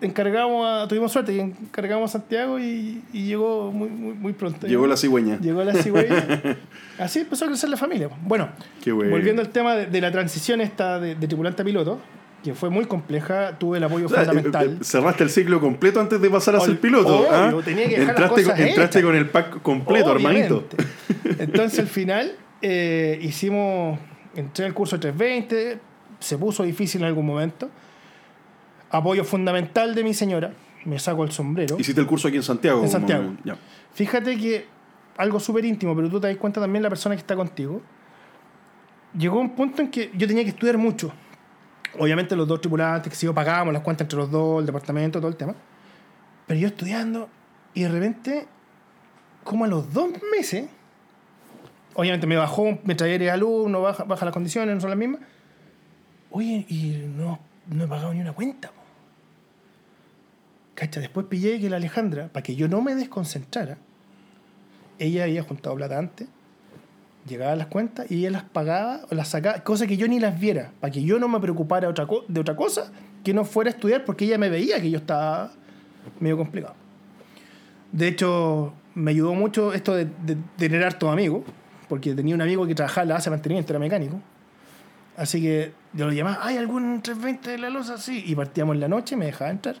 [0.00, 4.66] encargamos a, tuvimos suerte y encargamos a Santiago y, y llegó muy, muy, muy pronto.
[4.66, 5.38] Llegó la cigüeña.
[5.40, 6.26] Llegó la cigüeña.
[6.98, 8.08] Así empezó a crecer la familia.
[8.22, 8.48] Bueno,
[8.82, 9.10] Qué bueno.
[9.10, 12.00] volviendo al tema de, de la transición esta de, de tripulante a piloto,
[12.42, 14.78] que fue muy compleja, tuve el apoyo O sea, fundamental.
[14.80, 17.18] eh, cerraste el ciclo completo antes de pasar a ser piloto.
[17.20, 17.62] obvio, ¿ah?
[17.64, 20.64] tenía que entraste con, entraste con el pack completo, hermanito.
[21.38, 23.98] Entonces al final eh, hicimos,
[24.36, 25.78] entré al curso 320,
[26.20, 27.68] se puso difícil en algún momento.
[28.90, 30.52] Apoyo fundamental de mi señora,
[30.84, 31.76] me saco el sombrero.
[31.78, 32.82] Hiciste el curso aquí en Santiago.
[32.82, 33.34] En Santiago.
[33.44, 33.56] ya.
[33.92, 34.66] Fíjate que
[35.16, 37.82] algo súper íntimo, pero tú te das cuenta también la persona que está contigo.
[39.18, 41.12] Llegó un punto en que yo tenía que estudiar mucho.
[41.96, 45.20] Obviamente los dos tripulantes, que si yo pagábamos las cuentas entre los dos, el departamento,
[45.20, 45.54] todo el tema.
[46.46, 47.28] Pero yo estudiando
[47.74, 48.48] y de repente,
[49.44, 50.68] como a los dos meses,
[51.94, 55.20] obviamente me bajó, me traía de alumno, baja, baja las condiciones, no son las mismas.
[56.30, 58.68] Oye, y no, no he pagado ni una cuenta.
[58.68, 58.82] po.
[60.74, 63.78] Cacha, después pillé que la Alejandra, para que yo no me desconcentrara,
[64.98, 66.28] ella había juntado plata antes,
[67.28, 70.38] llegaba las cuentas y ella las pagaba o las sacaba, cosa que yo ni las
[70.38, 72.90] viera, para que yo no me preocupara otra de otra cosa
[73.24, 75.52] que no fuera a estudiar, porque ella me veía que yo estaba
[76.20, 76.74] medio complicado.
[77.92, 81.44] De hecho, me ayudó mucho esto de, de, de tener hartos amigos,
[81.88, 84.20] porque tenía un amigo que trabajaba en la base de mantenimiento, era mecánico.
[85.16, 87.98] Así que yo lo llamaba, ¿hay algún 320 de la losa?
[87.98, 88.22] Sí.
[88.26, 89.76] Y partíamos en la noche, me dejaba entrar.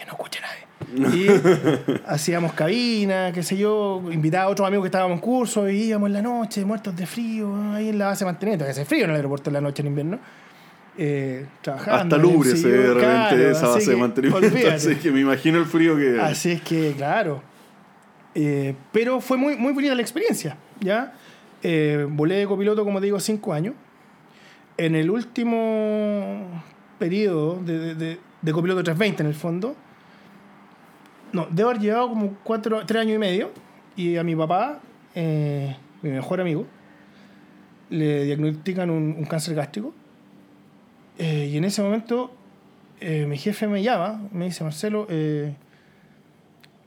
[0.00, 1.14] Que no escuche nadie.
[1.14, 5.82] Y hacíamos cabina, qué sé yo, invitaba a otros amigos que estábamos en curso y
[5.82, 8.84] íbamos en la noche, muertos de frío, ahí en la base de mantenimiento, que hace
[8.86, 10.18] frío en el aeropuerto en la noche en invierno.
[10.96, 12.16] Eh, trabajando.
[12.16, 14.46] Hasta lubre se ve de repente esa base de mantenimiento.
[14.54, 14.74] olvídate.
[14.74, 16.18] Así que me imagino el frío que.
[16.20, 17.42] Así es que, claro.
[18.34, 21.12] Eh, pero fue muy, muy bonita la experiencia, ¿ya?
[21.62, 23.74] Eh, volé de copiloto, como te digo, cinco años.
[24.78, 26.62] En el último
[26.98, 29.76] periodo de, de, de- de copiloto 320, en el fondo,
[31.32, 33.50] no, debo haber llevado como cuatro, tres años y medio.
[33.96, 34.80] Y a mi papá,
[35.14, 36.66] eh, mi mejor amigo,
[37.90, 39.92] le diagnostican un, un cáncer gástrico.
[41.18, 42.32] Eh, y en ese momento,
[43.00, 45.54] eh, mi jefe me llama, me dice, Marcelo, eh,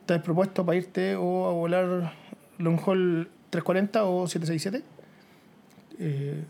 [0.02, 2.14] ¿estás propuesto para irte o a volar
[2.60, 4.84] long haul 340 o 767?
[6.00, 6.44] Eh,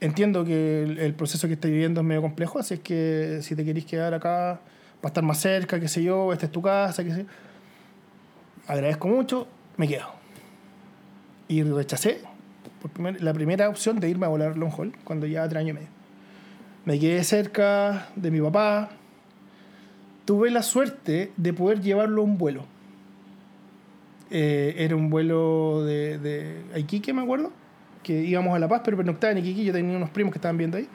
[0.00, 3.64] entiendo que el, proceso que estás viviendo es medio complejo, así es que si te
[3.64, 4.60] queréis quedar acá
[5.00, 7.28] para estar más cerca, qué sé yo, esta es tu casa, qué sé yo.
[8.66, 9.46] Agradezco mucho,
[9.76, 10.06] me quedo.
[11.48, 12.20] Y rechacé
[12.82, 15.70] por primer- la primera opción de irme a volar long haul cuando ya tres años
[15.70, 15.88] y medio.
[16.84, 18.90] Me quedé cerca de mi papá.
[20.24, 22.64] Tuve la suerte de poder llevarlo a un vuelo.
[24.30, 27.50] Eh, era un vuelo de, de Iquique, me acuerdo.
[28.02, 29.64] Que íbamos a La Paz, pero pernoctaba en Iquique.
[29.64, 30.88] Yo tenía unos primos que estaban viendo ahí.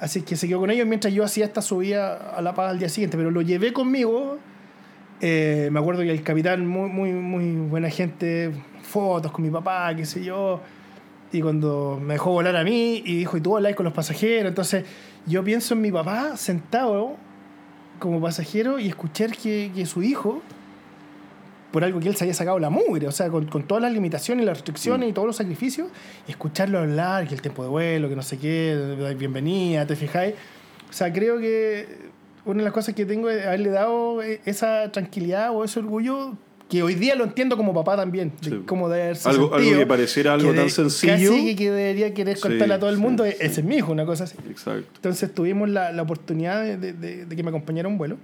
[0.00, 2.78] Así que se quedó con ellos mientras yo hacía esta subida a La Paz al
[2.78, 3.16] día siguiente.
[3.16, 4.38] Pero lo llevé conmigo.
[5.20, 9.94] Eh, me acuerdo que el capitán, muy, muy, muy buena gente, fotos con mi papá,
[9.96, 10.60] qué sé yo.
[11.32, 14.48] Y cuando me dejó volar a mí y dijo, ¿y tú habláis con los pasajeros?
[14.48, 14.84] Entonces
[15.26, 17.16] yo pienso en mi papá sentado
[17.98, 20.40] como pasajero y escuchar que, que su hijo,
[21.72, 23.92] por algo que él se había sacado la mugre, o sea, con, con todas las
[23.92, 25.88] limitaciones y las restricciones y todos los sacrificios,
[26.26, 30.34] y escucharlo hablar, que el tiempo de vuelo, que no sé qué, bienvenida, ¿te fijáis?
[30.88, 31.86] O sea, creo que
[32.46, 36.34] una de las cosas que tengo es haberle dado eh, esa tranquilidad o ese orgullo
[36.70, 38.62] que hoy día lo entiendo como papá también, de Sí.
[38.66, 41.30] cómo debe haberse Algo- algo que pareciera algo tan de- sencillo.
[41.32, 43.32] Casi que debería querer Sí, contarle a todo el sí, mundo, sí.
[43.40, 44.36] ese es mi hijo, una cosa así.
[44.50, 44.86] Exacto.
[44.96, 48.16] Entonces tuvimos la, la oportunidad de, de- de- de que me acompañara un vuelo.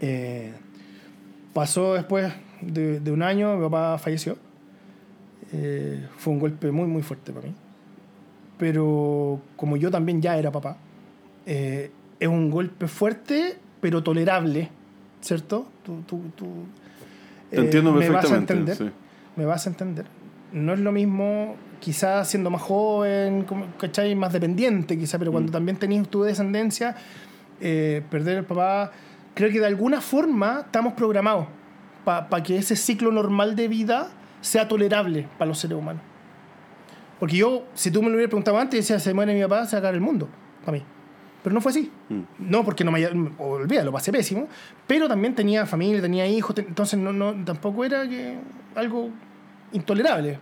[0.00, 0.52] Eh,
[1.52, 4.36] pasó después de, de un año, mi papá falleció.
[5.52, 7.54] Eh, fue un golpe muy, muy fuerte para mí.
[8.58, 10.76] Pero como yo también ya era papá,
[11.46, 14.68] eh, es un golpe fuerte, pero tolerable,
[15.20, 15.66] ¿cierto?
[15.84, 16.46] Tú, tú, tú,
[17.50, 18.90] Te eh, entiendo me vas a entender sí.
[19.36, 20.06] me vas a entender.
[20.52, 23.46] No es lo mismo, quizás siendo más joven,
[23.78, 24.14] ¿cachai?
[24.16, 25.52] Más dependiente, quizás, pero cuando Mm.
[25.52, 26.96] también tenías tu descendencia,
[27.60, 28.90] eh, perder el papá,
[29.34, 31.46] creo que de alguna forma estamos programados
[32.04, 34.10] para que ese ciclo normal de vida
[34.40, 36.02] sea tolerable para los seres humanos.
[37.20, 39.72] Porque yo, si tú me lo hubieras preguntado antes, decía, se muere mi papá, se
[39.74, 40.28] va a acabar el mundo,
[40.64, 40.84] para mí.
[41.42, 41.90] Pero no fue así.
[42.08, 42.20] Mm.
[42.38, 43.10] No porque no me haya...
[43.38, 44.48] Olvídalo, lo pasé pésimo.
[44.86, 48.36] Pero también tenía familia, tenía hijos, te- entonces no, no, tampoco era que
[48.74, 49.10] algo
[49.72, 50.38] intolerable.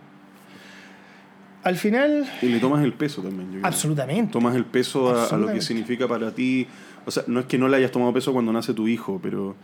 [1.63, 3.47] Al final, Y le tomas el peso también.
[3.47, 3.65] yo creo.
[3.67, 4.31] absolutamente.
[4.31, 6.67] Tomas el peso a- a, lo que significa para ti.
[7.07, 9.55] O sea, no es que no le hayas tomado peso cuando nace tu hijo, pero,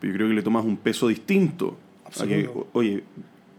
[0.00, 1.76] pero yo creo que le tomas un peso distinto.
[2.20, 3.02] A que, oye,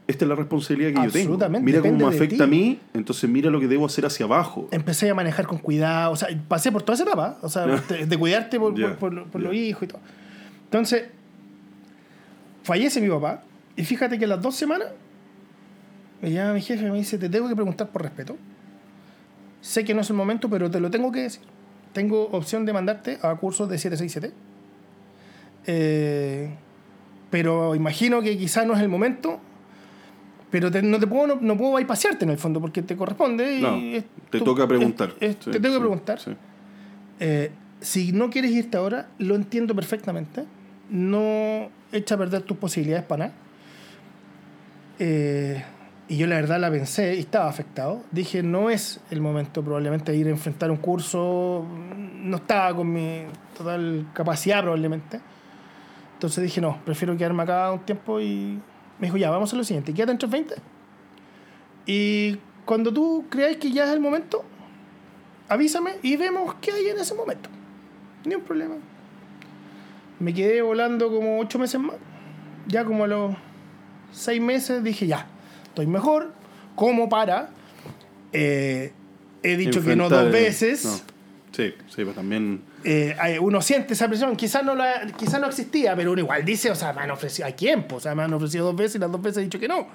[0.07, 1.34] esta es la responsabilidad que yo tengo.
[1.34, 4.69] Absolutamente, Mira cómo me afecta a mí, entonces mira lo que debo hacer hacia abajo.
[4.71, 7.65] Empecé a manejar con cuidado, o sea, pasé por toda esa etapa, o sea,
[8.07, 9.99] de, cuidarte por, por- por- por los hijos y todo.
[10.63, 11.03] Entonces,
[12.63, 13.43] fallece mi papá,
[13.75, 14.88] y fíjate que a las dos semanas
[16.21, 18.38] me llama mi jefe y me dice, te tengo que preguntar por respeto.
[19.61, 21.43] Sé que no es el momento, pero te lo tengo que decir.
[21.97, 24.31] Tengo opción de mandarte a cursos de 767.
[25.65, 26.47] Eh,
[27.31, 29.39] pero imagino que quizás no es el momento.
[30.51, 33.57] Pero te- no te puedo, no, no puedo bypasearte en el fondo porque te corresponde.
[33.57, 35.15] y No, es te toca preguntar.
[35.19, 36.19] es- es- Sí, te tengo que sí, preguntar.
[36.19, 36.31] sí.
[37.19, 37.49] Eh,
[37.81, 40.45] si no quieres irte ahora, lo entiendo perfectamente.
[40.91, 43.37] No echa a perder tus posibilidades para nada.
[44.99, 45.63] Eh,
[46.09, 48.01] y yo la verdad la pensé y estaba afectado.
[48.11, 51.65] Dije, no es el momento probablemente de ir a enfrentar un curso.
[51.67, 53.23] No estaba con mi
[53.57, 55.19] total capacidad probablemente.
[56.13, 58.59] Entonces dije, no, prefiero quedarme acá un tiempo y
[58.99, 60.55] me dijo, ya, vamos a lo siguiente, quédate en 320.
[61.85, 64.43] Y cuando tú creáis que ya es el momento,
[65.49, 67.49] avísame y vemos qué hay en ese momento.
[68.25, 68.75] Ni un problema.
[70.19, 71.97] Me quedé volando como ocho meses más.
[72.67, 73.35] Ya como a los
[74.11, 75.27] seis meses dije, ya,
[75.82, 76.32] estoy mejor.
[76.75, 77.49] Como para...
[78.34, 78.91] eh,
[79.43, 80.86] he dicho que no dos veces.
[80.86, 81.17] no.
[81.51, 82.61] Sí, sí, pues también.
[82.84, 84.36] Eh, uno siente esa presión.
[84.36, 87.47] Quizás no, la, quizás no existía, pero uno igual dice, o sea, me han ofrecido,
[87.47, 87.84] ¿a quién?
[87.88, 87.95] po?
[87.95, 89.88] O sea, me han ofrecido dos veces y las dos veces he dicho que no.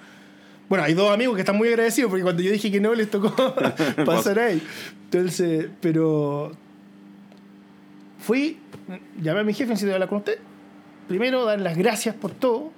[0.68, 3.11] Bueno, hay dos amigos que están muy agradecidos porque cuando yo dije que no les
[3.11, 3.33] tocó
[4.07, 4.62] pasar ahí.
[5.05, 6.53] Entonces, pero
[8.18, 8.59] fui,
[9.20, 10.39] llamé a mi jefe, necesito hablar con usted.
[11.07, 12.72] Primero, dar las gracias por todo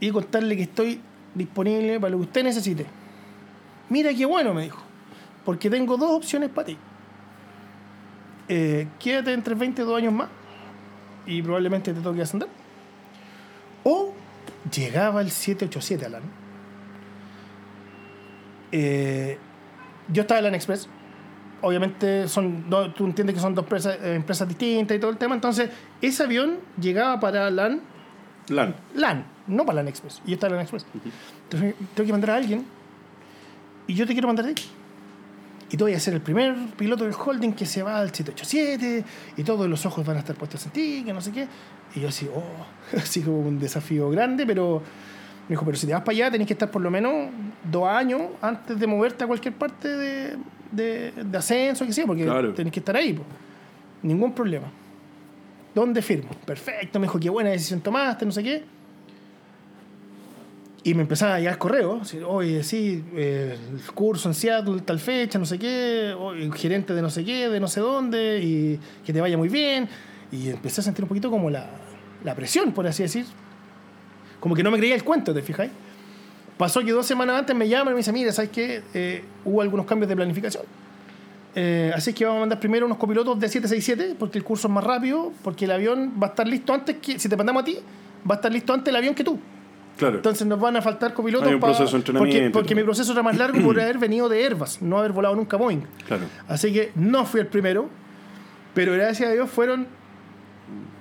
[0.00, 1.00] y contarle que estoy
[1.34, 2.86] disponible para lo que usted necesite.
[3.90, 4.80] Mira qué bueno, me dijo,
[5.44, 6.76] porque tengo dos opciones para ti.
[8.48, 10.28] Eh, quédate entre 22 años más
[11.26, 12.48] y probablemente te toque ascender.
[13.84, 14.12] O
[14.74, 16.22] llegaba el 787, Alan.
[18.72, 19.38] Eh,
[20.12, 20.88] yo estaba en LAN Express.
[21.60, 25.16] Obviamente son do- tú entiendes que son dos empresas, eh, empresas distintas y todo el
[25.16, 25.34] tema.
[25.34, 25.70] Entonces,
[26.00, 27.80] ese avión llegaba para LAN,
[28.48, 28.74] LAN.
[28.94, 30.20] LAN, no para LAN Express.
[30.24, 30.86] Y yo estaba en LAN Express.
[31.44, 32.64] Entonces, tengo que mandar a alguien
[33.86, 34.62] y yo te quiero mandar a ti.
[35.70, 39.04] Y tú vas a ser el primer piloto del holding que se va al 787
[39.36, 41.46] y todos los ojos van a estar puestos en ti, que no sé qué.
[41.94, 44.80] Y yo así, oh, así como un desafío grande, pero
[45.48, 47.30] me dijo, pero si te vas para allá tenés que estar por lo menos
[47.70, 50.36] dos años antes de moverte a cualquier parte de,
[50.72, 52.54] de, de ascenso, que sea, porque Claro.
[52.54, 53.18] tenés que estar ahí.
[54.02, 54.68] Ningún problema.
[55.74, 56.30] ¿Dónde firmo?
[56.46, 58.64] Perfecto, me dijo, qué buena decisión tomaste, no sé qué.
[60.84, 65.38] Y me empezaban a llegar correos, oye, sí, eh, el curso en Seattle, tal fecha,
[65.38, 69.12] no sé qué, oye, gerente de no sé qué, de no sé dónde, y que
[69.12, 69.88] te vaya muy bien.
[70.30, 71.68] Y empecé a sentir un poquito como la,
[72.24, 73.26] la presión, por así decir.
[74.40, 75.72] Como que no me creía el cuento, ¿te fijáis?
[76.56, 78.82] Pasó que dos semanas antes me llaman y me dicen, mira, ¿sabes qué?
[78.94, 80.64] Eh, hubo algunos cambios de planificación.
[81.54, 84.74] Eh, así que vamos a mandar primero unos copilotos de 767, porque el curso es
[84.74, 87.64] más rápido, porque el avión va a estar listo antes que, si te mandamos a
[87.64, 87.78] ti,
[88.28, 89.38] va a estar listo antes el avión que tú.
[89.98, 90.16] Claro.
[90.16, 93.12] Entonces nos van a faltar copilotos Hay un pa- proceso de entrenamiento porque, mi proceso
[93.12, 95.82] era más largo por haber venido de Airbus, no haber volado nunca Boeing.
[96.06, 96.22] Claro.
[96.46, 97.90] Así que no fui el primero,
[98.74, 99.86] pero gracias a Dios fueron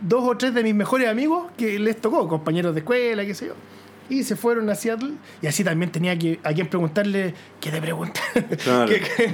[0.02, 3.48] dos o tres de mis mejores amigos que les tocó, compañeros de escuela, qué sé
[3.48, 3.54] yo.
[4.10, 7.82] Y se fueron a Seattle y así también tenía que a quien preguntarle qué te
[7.82, 8.86] preguntaron, Claro.
[8.92, 9.34] qué, qué-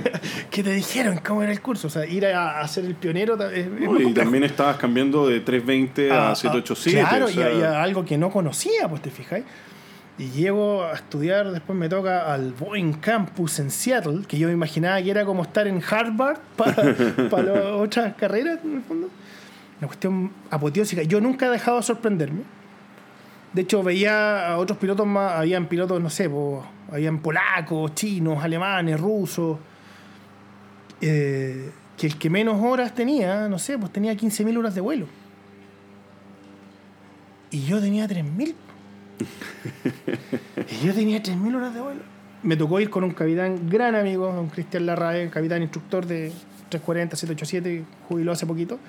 [0.49, 1.87] qué te dijeron, cómo era el curso.
[1.87, 5.41] O sea, ir a, a ser el pionero es, No, y también estabas cambiando de
[5.41, 7.01] 320 a- a, a- 787.
[7.01, 9.43] Ah, Claro, o y sea, a- y a algo que no conocía, pues te fijáis.
[10.17, 14.53] Y llego a estudiar, después me toca al Boeing Campus en Seattle, que yo me
[14.53, 16.95] imaginaba que era como estar en Harvard para,
[17.31, 19.09] para otras carreras, en el fondo.
[19.79, 21.01] Una cuestión apoteósica.
[21.03, 22.41] Yo nunca he dejado de sorprenderme.
[23.53, 28.43] De hecho, veía a otros pilotos más, habían pilotos, no sé, po, habían polacos, chinos,
[28.43, 29.57] alemanes, rusos.
[31.01, 35.05] eh, que el que menos horas tenía, no sé, pues tenía 15.000 horas de vuelo.
[37.51, 38.55] Y yo tenía 3.000.
[40.71, 42.01] y yo tenía 3.000 horas de vuelo.
[42.41, 46.31] Me tocó ir con un capitán, gran amigo, don Cristian Larrae, capitán instructor de
[46.69, 48.79] 340, 787, jubiló hace poquito.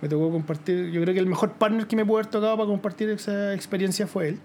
[0.00, 2.68] Me tocó compartir, yo creo que el mejor partner que me pudo haber tocado para
[2.68, 4.38] compartir esa experiencia fue él.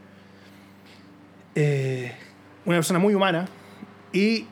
[1.55, 2.11] Eh,
[2.65, 3.47] una persona muy humana.
[4.11, 4.47] Y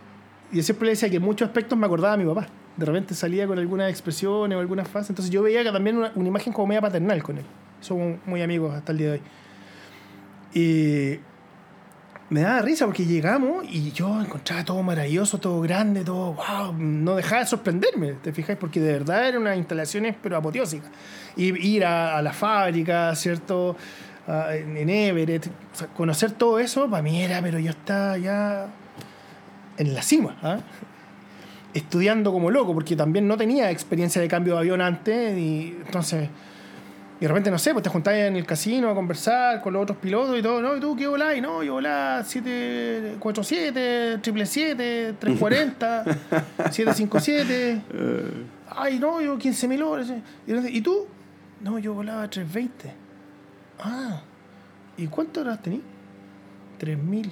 [0.52, 2.48] yo siempre le decía que en muchos aspectos me acordaba a mi papá.
[2.78, 5.10] De repente salía con algunas expresiones o algunas frases.
[5.10, 7.46] Entonces yo veía que también una, una imagen como media paternal con él.
[7.80, 9.22] Somos muy amigos hasta el día de hoy.
[10.54, 11.20] Y
[12.32, 17.18] me daba risa porque llegamos y yo encontraba todo maravilloso, todo grande, todo wow, no
[17.18, 18.58] dejaba de sorprenderme, ¿te fijáis?
[18.58, 20.90] Porque de verdad eran unas instalaciones pero apoteósicas.
[21.36, 23.76] Ir a, a la fábrica, ¿cierto?
[24.28, 25.50] En Everett,
[25.94, 28.68] conocer todo eso para mí era, pero yo estaba ya
[29.78, 30.60] en la cima, ¿ah?
[31.74, 36.30] estudiando como loco, porque también no tenía experiencia de cambio de avión antes y entonces...
[37.22, 39.84] Y de repente, no sé, pues te juntáis en el casino a conversar con los
[39.84, 40.76] otros pilotos y todo, ¿no?
[40.76, 41.38] ¿Y tú qué volás?
[41.38, 46.04] Y no, yo volá 747, 777, 340,
[46.72, 47.82] 757.
[47.94, 48.24] eh,
[48.70, 50.10] Ay, no, yo 15.000 horas.
[50.10, 51.06] Y entonces, ¿Y tú?
[51.60, 52.92] No, yo volaba 320.
[53.80, 54.22] Ah,
[54.98, 55.80] ¿y cuántas horas tení?
[56.80, 57.30] 3.000.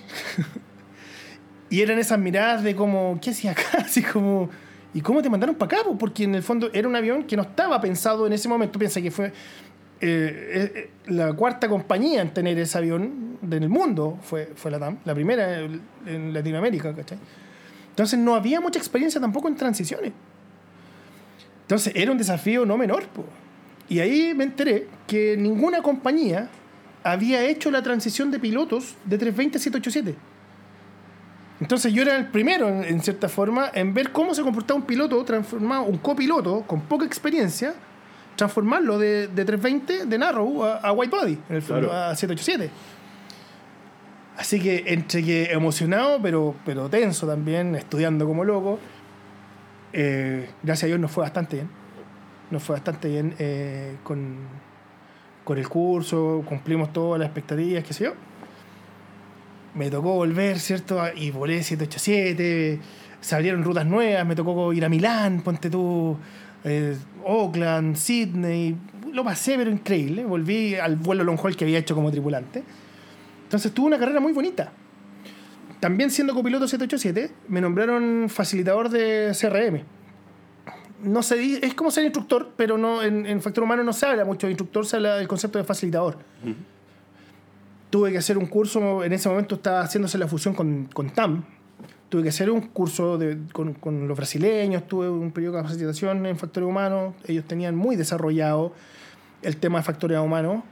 [1.71, 3.63] y eran esas miradas de como, ¿qué hacía acá?
[3.79, 4.51] Así como,
[4.93, 5.89] ¿y cómo te mandaron para acá?
[5.89, 5.97] po?
[5.97, 8.77] Porque en el fondo era un avión que no estaba pensado en ese momento.
[8.77, 9.33] Piensa que fue
[10.01, 14.95] eh, eh, la cuarta compañía en tener ese avión en el mundo, fue, fue la
[15.03, 17.17] la primera en en Latinoamérica, ¿cachai?
[17.89, 20.13] Entonces no había mucha experiencia tampoco en transiciones.
[21.63, 23.05] Entonces era un desafío no menor.
[23.07, 23.25] po.
[23.89, 26.49] Y ahí me enteré que ninguna compañía
[27.03, 30.15] había hecho la transición de pilotos de 320 a 787.
[31.59, 34.85] Entonces yo era el primero, en, en cierta forma, en ver cómo se comportaba un
[34.85, 37.73] piloto transformado, un copiloto con poca experiencia,
[38.39, 42.03] transformarlo de, de 320 de Narrow a, a White Body, en el fondo, Claro.
[42.11, 42.71] a 787.
[44.37, 48.79] Así que entre que emocionado, pero, pero tenso también, estudiando como loco,
[49.91, 51.69] eh, gracias a Dios nos fue bastante bien.
[52.49, 54.37] Nos fue bastante bien eh, con,
[55.43, 58.13] con el curso, cumplimos todas las expectativas, qué sé yo.
[59.75, 60.99] Me tocó volver, ¿cierto?
[61.15, 62.79] Y volé 787,
[63.21, 66.17] se abrieron rutas nuevas, me tocó ir a Milán, ponte tú,
[66.63, 68.75] eh, Oakland, Sydney,
[69.13, 70.25] lo pasé, pero increíble.
[70.25, 72.63] Volví al vuelo long haul que había hecho como tripulante.
[73.43, 74.71] Entonces tuve una carrera muy bonita.
[75.79, 79.83] También siendo copiloto 787, me nombraron facilitador de CRM.
[81.01, 84.25] No se es como ser instructor, pero no en, en factor humano no se habla
[84.25, 86.17] mucho de instructor, se habla del concepto de facilitador.
[87.89, 91.45] Tuve que hacer un curso, en ese momento estaba haciéndose la fusión con, con TAM.
[92.09, 96.25] Tuve que hacer un curso de- con, con los brasileños, tuve un periodo de capacitación
[96.25, 97.13] en factores humanos.
[97.27, 98.73] Ellos tenían muy desarrollado
[99.43, 100.63] el tema de factores humanos,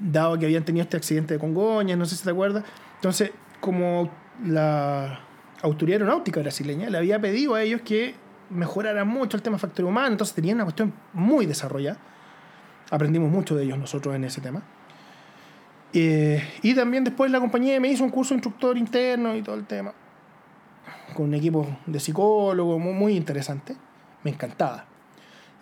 [0.00, 2.64] dado que habían tenido este accidente de Congoñas, no sé si te acuerdas.
[2.96, 4.10] Entonces, como
[4.44, 5.20] la
[5.62, 8.14] autoridad aeronáutica brasileña le había pedido a ellos que
[8.50, 11.98] mejoraran mucho el tema de factores humanos, entonces tenían una cuestión muy desarrollada.
[12.90, 14.62] Aprendimos mucho de ellos nosotros en ese tema.
[15.92, 19.64] Eh, y también después la compañía me hizo un curso instructor interno y todo el
[19.66, 19.92] tema.
[21.14, 23.76] Con un equipo de psicólogos muy, muy interesante.
[24.22, 24.84] Me encantaba.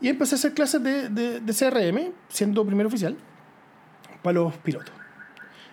[0.00, 3.16] Y empecé a hacer clases de, de- de CRM, siendo primer oficial,
[4.22, 4.92] para los pilotos.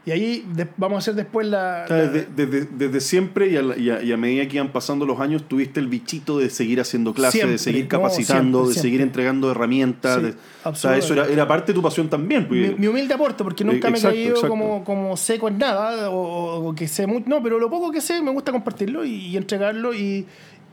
[0.05, 1.85] Y ahí de- vamos a hacer después la...
[1.85, 5.05] Desde, desde- desde siempre y a, la- y a- y a medida que iban pasando
[5.05, 8.75] los años, tuviste el bichito de seguir haciendo clases, Siempre, de seguir no, capacitando, siempre,
[8.75, 9.03] de seguir siempre.
[9.03, 10.17] entregando herramientas.
[10.17, 10.33] Sí, de-
[10.65, 12.47] o sea, eso era, era parte de tu pasión también.
[12.49, 12.71] pues.
[12.71, 14.49] mi, mi humilde aporte, porque nunca Eh, me he exacto, caído exacto.
[14.49, 17.23] como, como seco en nada, o, o que sé mucho.
[17.29, 19.93] No, pero lo poco que sé me gusta compartirlo y, y entregarlo.
[19.93, 20.25] Y,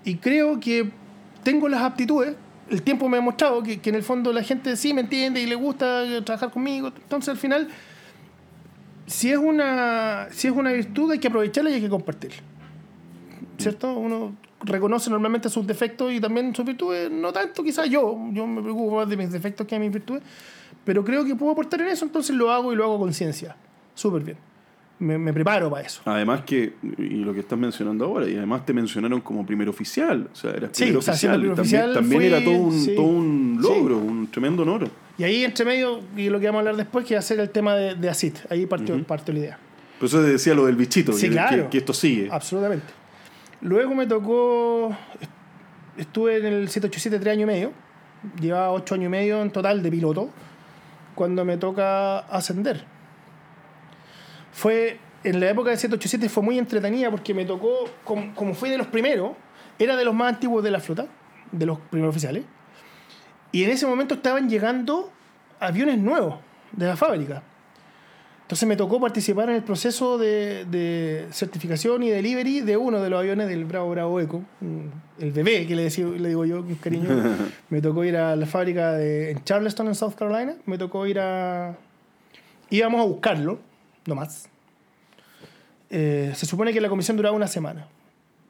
[0.04, 0.90] y creo que
[1.44, 2.34] tengo las aptitudes.
[2.68, 5.40] El tiempo me ha mostrado que, que en el fondo la gente sí me entiende
[5.40, 6.88] y le gusta trabajar conmigo.
[6.88, 7.68] Entonces al final,
[9.10, 12.38] si es una, si es una virtud, hay que aprovecharla y hay que compartirla.
[13.58, 13.92] ¿Cierto?
[13.92, 18.62] Uno reconoce normalmente sus defectos y también sus virtudes, no tanto quizás yo, yo me
[18.62, 20.22] preocupo más de mis defectos que de mis virtudes,
[20.84, 23.56] pero creo que puedo aportar en eso, entonces lo hago y lo hago con conciencia.
[23.94, 24.38] Súper bien.
[25.00, 26.02] Me, me preparo para eso.
[26.04, 30.28] Además que, y lo que estás mencionando ahora, y además te mencionaron como primer oficial.
[30.30, 31.40] O sea, eras Sí, primer o sea, oficial.
[31.40, 32.94] primer también oficial también era todo un, sí.
[32.94, 33.68] todo un Sí.
[33.68, 34.88] logro, un tremendo honor.
[35.16, 37.40] Y ahí entre medio, y lo que vamos a hablar después, que va a ser
[37.40, 38.34] el tema de, de ACID.
[38.50, 39.58] Ahí partió, partió la idea.
[39.98, 41.64] Por eso te decía lo del bichito, Sí, que, claro.
[41.64, 42.28] que- que esto sigue.
[42.30, 42.86] Absolutamente.
[43.62, 44.94] Luego me tocó.
[45.96, 47.72] Estuve en el 787 tres años y medio.
[48.40, 50.30] Llevaba ocho años y medio en total de piloto.
[51.14, 52.84] Cuando me toca ascender.
[54.52, 54.98] Fue.
[55.22, 57.84] En la época del 787 fue muy entretenida porque me tocó.
[58.04, 59.32] Como, como fui de los primeros,
[59.78, 61.06] era de los más antiguos de la flota,
[61.52, 62.44] de los primeros oficiales.
[63.52, 65.10] Y en ese momento estaban llegando
[65.58, 66.36] aviones nuevos
[66.72, 67.42] de la fábrica.
[68.42, 73.08] Entonces me tocó participar en el proceso de, de certificación y delivery de uno de
[73.10, 74.42] los aviones del Bravo Bravo Eco,
[75.20, 77.08] el bebé que le, decía- le digo yo con cariño.
[77.70, 80.54] me tocó ir a la fábrica de, en Charleston, en South Carolina.
[80.66, 81.76] Me tocó ir a...
[82.70, 83.60] Íbamos a buscarlo,
[84.10, 84.48] no más.
[85.88, 87.88] Eh, se supone que la comisión duraba una semana.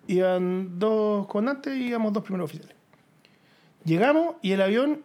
[0.08, 2.76] Iban dos comandantes y íbamos dos primeros oficiales.
[3.84, 5.02] Llegamos y el avión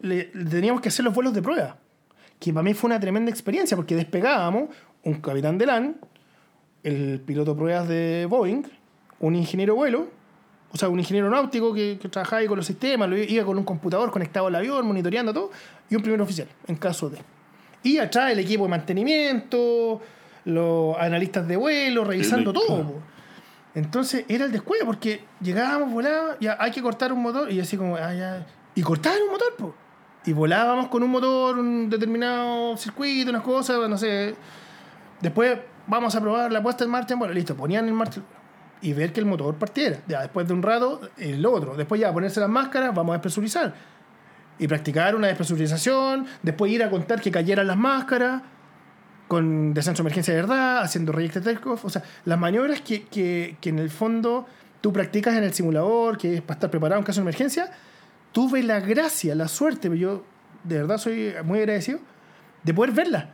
[0.00, 1.76] le, le teníamos que hacer los vuelos de prueba
[2.40, 4.70] que para mí fue una tremenda experiencia porque despegábamos
[5.04, 5.96] un capitán de LAN,
[6.82, 8.62] el piloto de pruebas de Boeing,
[9.20, 10.08] un ingeniero vuelo,
[10.72, 13.58] o sea, un ingeniero náutico que, que trabajaba ahí con los sistemas, lo iba con
[13.58, 15.50] un computador conectado al avión, monitoreando todo,
[15.90, 17.18] y un primer oficial, en caso de.
[17.82, 20.00] Y atrás el equipo de mantenimiento,
[20.44, 22.66] los analistas de vuelo, revisando El- todo.
[22.66, 22.94] claro.
[23.74, 27.76] Entonces era el descuido porque llegábamos, volábamos, ya hay que cortar un motor, y así
[27.76, 28.46] como, ah, ya.
[28.74, 29.74] Y cortaban un motor, po.
[30.26, 34.34] Y volábamos con un motor, un determinado circuito, unas cosas, no sé.
[35.20, 38.20] Después vamos a probar la puesta en marcha, bueno, listo, ponían en marcha
[38.82, 39.98] y ver que el motor partiera.
[40.08, 41.76] Ya después de un rato, el otro.
[41.76, 43.72] Después ya ponerse las máscaras, vamos a despresurizar.
[44.60, 48.42] Y practicar una despresurización, después ir a contar que cayeran las máscaras,
[49.26, 51.84] con descenso de emergencia de verdad, haciendo reject takeoff.
[51.84, 54.46] O sea, las maniobras que, que, que en el fondo
[54.80, 57.70] tú practicas en el simulador, que es para estar preparado en caso de emergencia,
[58.32, 60.24] tuve la gracia, la suerte, yo
[60.62, 62.00] de verdad soy muy agradecido,
[62.62, 63.30] de poder verla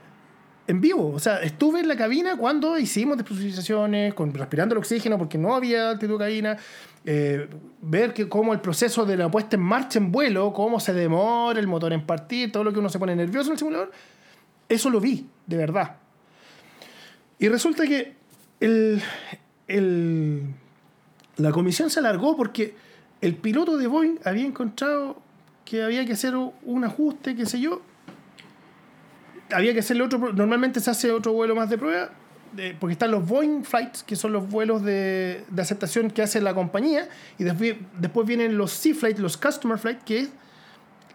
[0.67, 1.12] en vivo.
[1.12, 5.55] O sea, estuve en la cabina cuando hicimos despresurizaciones, con, respirando el oxígeno porque no
[5.55, 6.57] había altitud cabina,
[7.05, 7.49] eh,
[7.83, 11.61] ver que cómo el proceso de la puesta en marcha en vuelo, cómo se demora
[11.61, 13.93] el motor en partir, todo lo que uno se pone nervioso en el simulador,
[14.69, 15.97] eso lo vi, de verdad.
[17.39, 18.14] Y resulta que
[18.61, 19.01] el,
[19.69, 20.43] el-
[21.37, 22.75] la comisión se alargó porque
[23.21, 25.19] el piloto de Boeing había encontrado
[25.64, 27.83] que había que hacer un ajuste, qué sé yo.
[29.53, 30.32] Había que hacerle otro.
[30.32, 32.11] Normalmente se hace otro vuelo más de prueba,
[32.53, 36.40] de- porque están los Boeing Flights, que son los vuelos de, de aceptación que hace
[36.40, 40.30] la compañía, y después, después vienen los Sea Flight, los Customer Flight, que es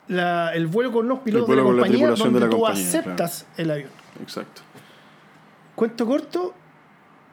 [0.07, 3.45] la- el vuelo con los pilotos de la compañía, de donde la tú compañía, aceptas
[3.57, 3.89] el avión.
[4.21, 4.61] Exacto.
[5.75, 6.53] Cuento corto,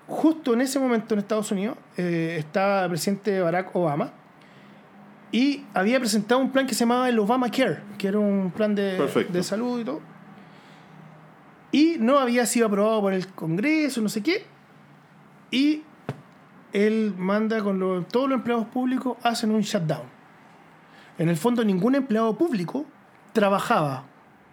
[0.07, 4.11] justo en ese momento en Estados Unidos eh, estaba el presidente Barack Obama
[5.31, 8.75] y había presentado un plan que se llamaba el Obama Care, que era un plan
[8.75, 8.97] de,
[9.33, 10.01] de salud y todo.
[11.71, 14.47] Y no había sido aprobado por el Congreso, no sé qué.
[15.51, 15.83] Y
[16.73, 20.03] él manda con los- todos los empleados públicos, hacen un shutdown.
[21.19, 22.87] En el fondo, ningún empleado público
[23.33, 24.05] trabajaba.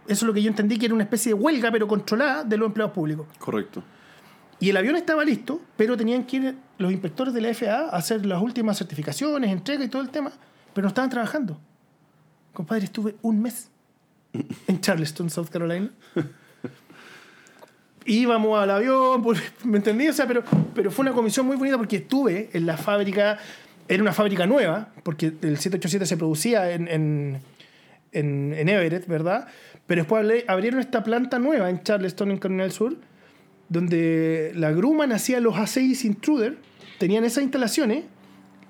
[0.08, 2.58] Eso es lo que yo entendí que era una especie de huelga, pero controlada de
[2.58, 3.28] los empleados públicos.
[3.40, 3.84] Correcto.
[4.60, 7.98] Y el avión estaba listo, pero tenían que ir los inspectores de la FAA a
[7.98, 10.32] hacer las últimas certificaciones, entrega y todo el tema,
[10.74, 11.60] pero no estaban trabajando.
[12.54, 13.70] Compadre, estuve un mes
[14.68, 15.90] en Charleston, South Carolina.
[18.06, 20.08] Íbamos al avión, por- ¿me entendí?
[20.08, 20.44] O sea, pero,
[20.74, 23.38] pero fue una comisión muy bonita porque estuve en la fábrica,
[23.88, 27.42] era una fábrica nueva, porque el 787 se producía en, en,
[28.12, 29.48] en, Everett, ¿verdad?
[29.88, 32.96] Pero después abrieron esta planta nueva en Charleston, en Carolina del Sur,
[33.70, 36.58] donde la Grumman hacía los A6 Intruder,
[37.00, 38.06] tenían esas instalaciones,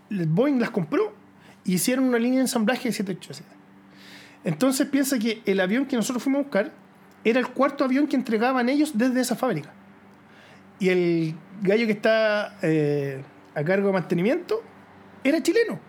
[0.09, 1.13] Boeing las compró
[1.65, 3.49] y hicieron una línea de ensamblaje de 787.
[4.45, 6.71] Entonces piensa que el avión que nosotros fuimos a buscar
[7.25, 9.69] era el cuarto avión que entregaban ellos desde esa fábrica.
[10.79, 13.21] y el gallo que está eh,
[13.53, 14.61] a cargo de mantenimiento
[15.23, 15.79] era chileno.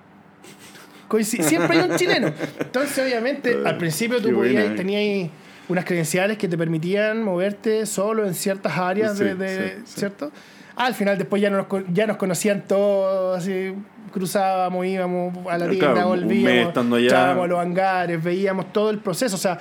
[1.22, 2.32] Siempre hay un chileno.
[2.58, 4.70] Entonces, obviamente, al principio tú podías, eh.
[4.76, 5.30] tenías
[5.68, 10.00] unas credenciales que te permitían moverte solo en ciertas áreas Sí, de, de- sí, sí.
[10.00, 10.32] ¿cierto?
[10.74, 13.72] Al final después ya nos, ya nos conocían todos, así
[14.12, 16.98] cruzábamos, íbamos a la Eh, tienda, claro, volvíamos, allá.
[17.00, 19.36] entrábamos a los hangares, veíamos todo el proceso.
[19.36, 19.58] O sea,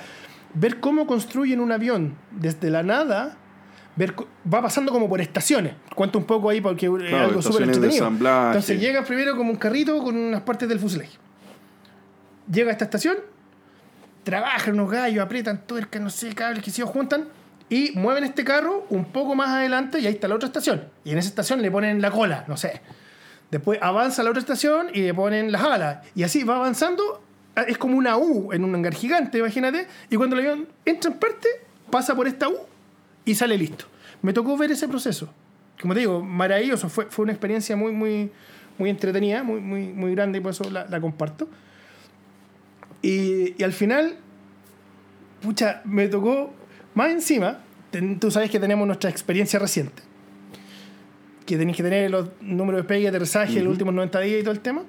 [0.56, 3.36] ver cómo construyen un avión desde la nada,
[3.94, 4.14] ver
[4.52, 5.74] va pasando como por estaciones.
[5.94, 8.06] Cuento un poco ahí porque es algo súper entretenido.
[8.08, 11.18] Entonces llega primero como un carrito con unas partes del fuselaje.
[12.50, 13.18] Llega a esta estación,
[14.24, 17.28] trabajan unos gallos, aprietan tuercas, no sé, cables que se juntan
[17.68, 20.84] y mueven este carro un poco más adelante y ahí está la otra estación.
[21.04, 22.80] Y en esa estación le ponen la cola, no sé.
[23.50, 26.06] Después avanza a la otra estación y le ponen las alas.
[26.14, 27.25] Y así va avanzando.
[27.62, 29.86] Es como una U en un hangar gigante, imagínate.
[30.10, 31.48] Y cuando el avión entra en parte,
[31.90, 32.56] pasa por esta U
[33.24, 33.86] y sale listo.
[34.22, 35.32] Me tocó ver ese proceso.
[35.80, 36.88] Como te digo, maravilloso.
[36.88, 38.30] Fue, fue una experiencia muy, muy,
[38.78, 41.48] muy entretenida, muy, muy, muy grande y por eso la, la comparto.
[43.02, 44.16] Y, y al final,
[45.42, 46.52] pucha, me tocó
[46.94, 47.58] más encima.
[47.90, 50.02] ten- tú sabes que tenemos nuestra experiencia reciente.
[51.44, 54.42] Que tenéis que tener los números de despegue y aterrizaje, los últimos 90 días y
[54.42, 54.82] todo el tema.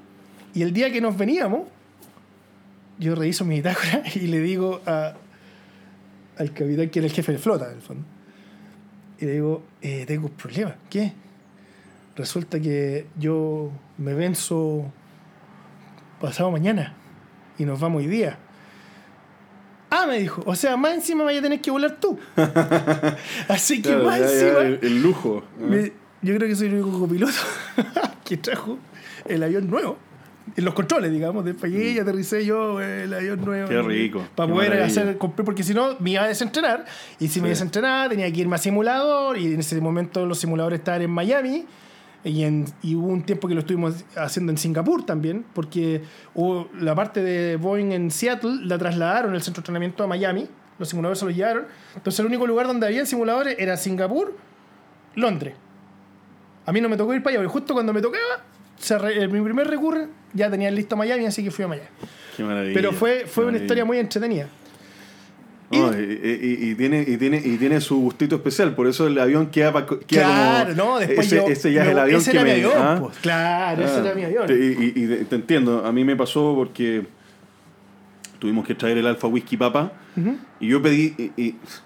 [0.53, 1.67] Y el día que nos veníamos,
[2.99, 5.13] yo reviso mi bitácora y le digo a,
[6.37, 8.03] al capitán, que era el jefe de flota, en el fondo.
[9.19, 10.75] Y le digo, eh, tengo un problema.
[10.89, 11.13] ¿Qué?
[12.15, 14.91] Resulta que yo me venzo
[16.21, 16.93] pasado mañana
[17.57, 18.37] y nos vamos hoy día.
[19.89, 22.19] Ah, me dijo, o sea, más encima vaya a tener que volar tú.
[23.47, 24.59] Así que Claro, más ya- ya encima...
[24.61, 25.43] el, el lujo.
[25.59, 27.33] me- yo creo que soy el único copiloto
[28.25, 28.79] que trajo
[29.25, 29.97] el avión nuevo.
[30.55, 33.67] En los controles, digamos, despegué y aterricé yo el avión nuevo.
[33.67, 33.69] Mm.
[33.69, 35.01] Qué rico, Para qué poder maravilla.
[35.01, 36.85] hacer, cumplir, porque si no me iba a desentrenar.
[37.19, 37.49] Y si me Sí.
[37.49, 39.37] desentrenaba, tenía que irme a simulador.
[39.37, 41.65] Y en ese momento los simuladores estaban en Miami.
[42.23, 46.01] Y, en- y hubo un tiempo que lo estuvimos haciendo en Singapur también, porque
[46.33, 50.47] hubo la parte de Boeing en Seattle la trasladaron el centro de entrenamiento a Miami.
[50.79, 51.65] Los simuladores se los llevaron.
[51.95, 54.35] Entonces el único lugar donde había simuladores era Singapur,
[55.15, 55.55] Londres.
[56.65, 58.43] A mí no me tocó ir para allá, porque justo cuando me tocaba,
[58.77, 60.07] se re- eh, mi primer recurre,
[60.37, 61.87] ya tenía listo Miami, así que fui a Miami.
[62.37, 62.73] Qué maravilla.
[62.73, 64.47] Pero fue, fue una historia muy entretenida.
[65.69, 69.19] No, y, y- y tiene, y, tiene, y tiene su gustito especial, por eso el
[69.19, 70.91] avión queda, pa- queda Claro, como.
[70.93, 71.47] no, después ese, yo.
[71.47, 72.53] ese ya es el avión ese que era me.
[72.53, 72.97] mi avión, ¿ah?
[73.01, 73.17] pues.
[73.17, 74.47] Claro, ese Ah, era mi avión.
[74.47, 74.53] te-
[74.95, 77.05] Y, te entiendo, a mí me pasó porque
[78.39, 79.91] tuvimos que traer el Alfa Whisky Papa
[80.61, 81.13] y yo pedí,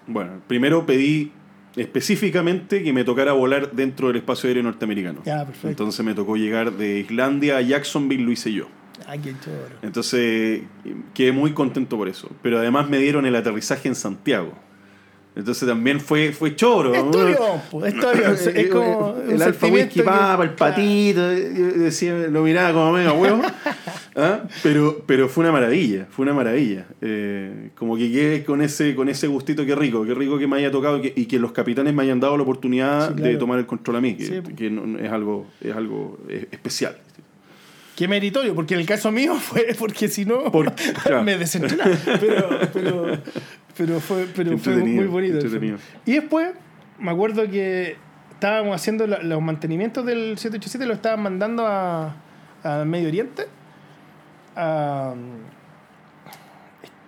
[0.05, 1.31] bueno, primero pedí
[1.75, 5.21] específicamente que me tocara volar dentro del espacio aéreo norteamericano.
[5.25, 5.69] Ya, perfecto.
[5.69, 8.67] Entonces me tocó llegar de Islandia a Jacksonville, lo hice yo.
[9.07, 9.33] Ay, qué.
[9.81, 10.61] Entonces
[11.13, 12.29] quedé muy contento por eso.
[12.41, 14.53] Pero además me dieron el aterrizaje en Santiago.
[15.33, 16.93] Entonces también fue, fue choro.
[16.93, 18.47] Es avión, pues, es.
[18.55, 19.15] Es como.
[19.29, 23.41] el alfa whisky papa, el patito, yo decía, lo miraba como mega huevo.
[24.17, 24.41] ¿Ah?
[24.61, 26.85] pero, pero fue una maravilla, fue una maravilla.
[26.99, 30.57] Eh, como que quedé con ese, con ese gustito, qué rico, qué rico que me
[30.57, 33.31] haya tocado y que, y que los capitanes me hayan dado la oportunidad Sí, claro.
[33.31, 36.47] de tomar el control a mí, que, Sí, que no- es algo, es algo eh,
[36.51, 36.97] especial.
[37.95, 40.73] Qué meritorio, porque en el caso mío fue porque si no Por-
[41.03, 41.23] claro.
[41.23, 41.91] me desentrenaba.
[42.19, 43.17] Pero, pero,
[43.77, 45.39] pero fue, pero fue muy bonito.
[46.05, 46.51] Y después
[46.99, 47.95] me acuerdo que
[48.31, 52.15] estábamos haciendo la- los mantenimientos del 787, lo estaban mandando a,
[52.63, 53.45] a Medio Oriente.
[54.55, 55.13] a-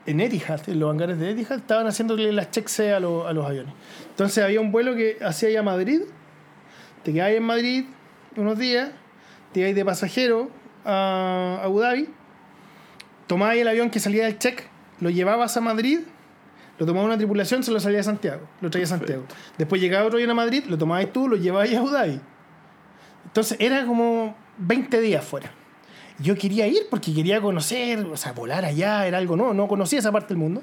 [0.06, 3.46] en Etihad, en los hangares de Etihad, estaban haciéndole las checks a, los- a los
[3.46, 3.74] aviones.
[4.10, 6.02] Entonces había un vuelo que hacía ir a Madrid,
[7.04, 7.86] te quedabas en Madrid
[8.36, 8.90] unos días,
[9.54, 10.50] te ibas de pasajero
[10.86, 12.10] a Abu Dhabi,
[13.28, 14.64] tomabas el avión que salía del check,
[15.00, 16.00] lo llevabas a Madrid,
[16.80, 19.24] lo tomaba una tripulación, se lo salía a Santiago, lo traía a Santiago.
[19.58, 22.20] Después llegaba otro avión a Madrid, lo tomabas tú, lo llevabas a Abu Dhabi.
[23.26, 25.52] Entonces era como 20 días fuera.
[26.20, 30.00] Yo quería ir porque quería conocer, o sea, volar allá era algo nuevo, no conocía
[30.00, 30.62] esa parte del mundo.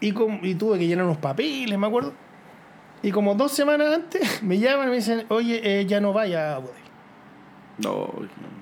[0.00, 2.12] Y, com- y tuve que llenar unos papeles, me acuerdo.
[3.02, 6.52] Y como dos semanas antes me llaman y me dicen, oye, eh, ya no vaya
[6.52, 6.80] a Abu Dhabi.
[7.78, 7.90] No,
[8.20, 8.61] no.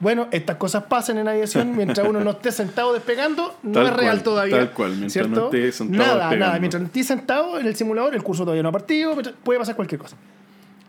[0.00, 3.92] Bueno, estas cosas pasan en aviación mientras uno no esté sentado despegando, no Tal es
[3.92, 4.56] real cual, todavía.
[4.56, 5.30] tal cual, mientras ¿cierto?
[5.40, 6.46] no esté sentado Nada, despegando.
[6.46, 6.58] nada.
[6.58, 9.76] Mientras no esté sentado en el simulador, el curso todavía no ha partido, puede pasar
[9.76, 10.16] cualquier cosa.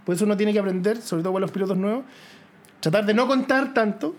[0.06, 2.04] Por eso uno tiene que aprender, sobre todo con los pilotos nuevos,
[2.80, 4.16] tratar de no contar tanto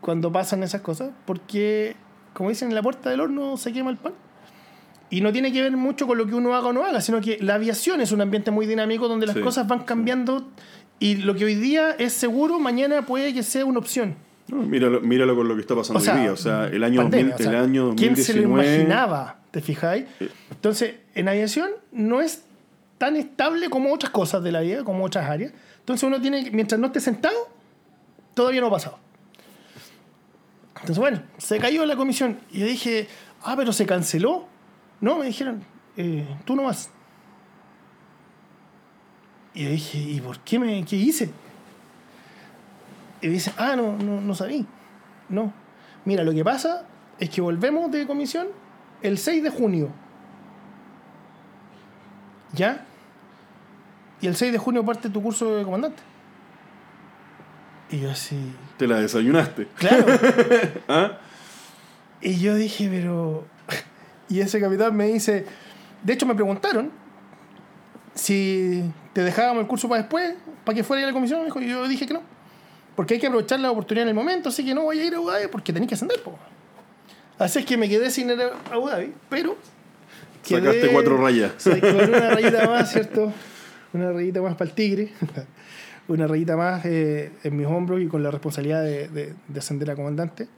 [0.00, 1.94] cuando pasan esas cosas, porque,
[2.34, 4.14] como dicen, en la puerta del horno se quema el pan.
[5.10, 7.20] Y no tiene que ver mucho con lo que uno haga o no haga, sino
[7.20, 10.48] que la aviación es un ambiente muy dinámico donde las Sí, cosas van cambiando
[11.04, 14.14] y lo que hoy día es seguro, mañana puede que sea una opción.
[14.48, 16.32] No, míralo, míralo con lo que está pasando O sea, hoy día.
[16.32, 18.74] O sea, el año, pandemia, 2000 o sea, el año ¿Quién se lo 2019.
[18.76, 19.38] imaginaba?
[19.50, 20.04] ¿Te fijáis?
[20.50, 22.44] Entonces, en aviación no es
[22.98, 25.52] tan estable como otras cosas de la vida, como otras áreas.
[25.80, 27.34] Entonces uno tiene, que- mientras no esté sentado,
[28.34, 28.98] todavía no ha pasado.
[30.74, 32.38] Entonces, bueno, se cayó la comisión.
[32.50, 33.08] Y dije,
[33.42, 34.46] ah, pero se canceló.
[35.00, 35.62] No, me dijeron,
[35.96, 36.90] eh, tú no vas.
[39.54, 41.30] Y yo dije, ¿y por qué me qué hice?
[43.20, 44.66] Y dice, ah, no, no, no sabí.
[45.28, 45.52] No.
[46.04, 46.84] Mira, lo que pasa
[47.18, 48.48] es que volvemos de comisión
[49.02, 49.90] el 6 de junio.
[52.52, 52.84] ¿Ya?
[54.20, 56.02] Y el 6 de junio parte tu curso de comandante.
[57.90, 58.36] Y yo así,
[58.78, 59.66] Te la desayunaste.
[59.76, 60.06] claro.
[60.88, 61.18] ¿Ah?
[62.20, 63.44] Y yo dije, pero...
[64.28, 65.44] Y ese capitán me dice,
[66.02, 66.90] de hecho me preguntaron
[68.14, 68.82] si
[69.12, 70.34] te dejábamos el curso para después,
[70.64, 71.44] para que fuera a la comisión.
[71.44, 72.22] Dijo, yo dije que no.
[72.96, 75.14] Porque hay que aprovechar la oportunidad en el momento, así que no voy a ir
[75.14, 76.20] a Abu Dhabi porque tenéis que ascender.
[76.22, 76.38] Po.
[77.38, 79.56] Así es que me quedé sin ir a Abu Dhabi, pero...
[80.42, 81.52] Sacaste cuatro rayas.
[81.58, 83.32] Saqué una rayita más, ¿cierto?
[83.92, 85.12] Una rayita más para el tigre.
[86.08, 89.90] una rayita más eh, en mis hombros y con la responsabilidad de, de- de ascender
[89.90, 90.48] a comandante.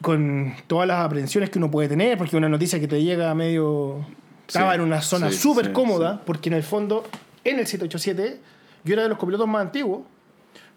[0.00, 4.06] Con todas las aprensiones que uno puede tener, porque una noticia que te llega medio...
[4.48, 7.04] Estaba Sí, en una zona súper sí, cómoda, porque en el fondo,
[7.44, 8.40] en el 787,
[8.84, 10.06] yo era de los copilotos más antiguos.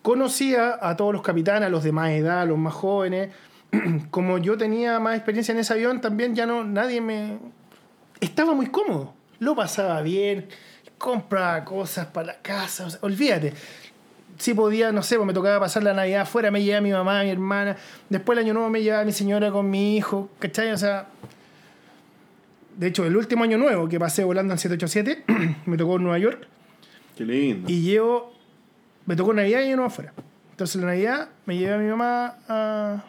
[0.02, 3.30] Conocía a todos los capitanes, a los de más edad, a los más jóvenes.
[4.12, 7.40] Como yo tenía más experiencia en ese avión, también ya no nadie me...
[8.20, 9.14] Estaba muy cómodo.
[9.40, 10.48] Lo pasaba bien,
[10.98, 12.86] compraba cosas para la casa.
[12.86, 13.54] o sea, olvídate.
[14.38, 17.24] Si podía, no sé, pues me tocaba pasar la Navidad afuera, me llevaba mi mamá,
[17.24, 17.78] mi hermana.
[18.10, 20.72] Después el año nuevo me llevaba mi señora con mi hijo, ¿cachai?
[20.72, 21.08] O sea,
[22.78, 25.24] de hecho, el último año nuevo que pasé volando en 787,
[25.66, 26.48] me tocó en Nueva York.
[27.16, 27.70] Qué lindo.
[27.70, 28.34] Y llevo.
[29.06, 30.14] Me tocó Navidad y año nuevo afuera.
[30.52, 33.04] Entonces, la Navidad me llevé a mi mamá a.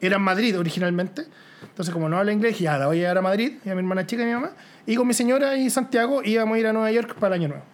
[0.00, 1.26] Era en Madrid originalmente.
[1.62, 3.74] Entonces, como no habla inglés, dije, ya la voy a llevar a Madrid, y a
[3.74, 4.52] mi hermana chica y mi mamá.
[4.86, 7.48] Y con mi señora y Santiago íbamos a ir a Nueva York para el año
[7.48, 7.64] nuevo.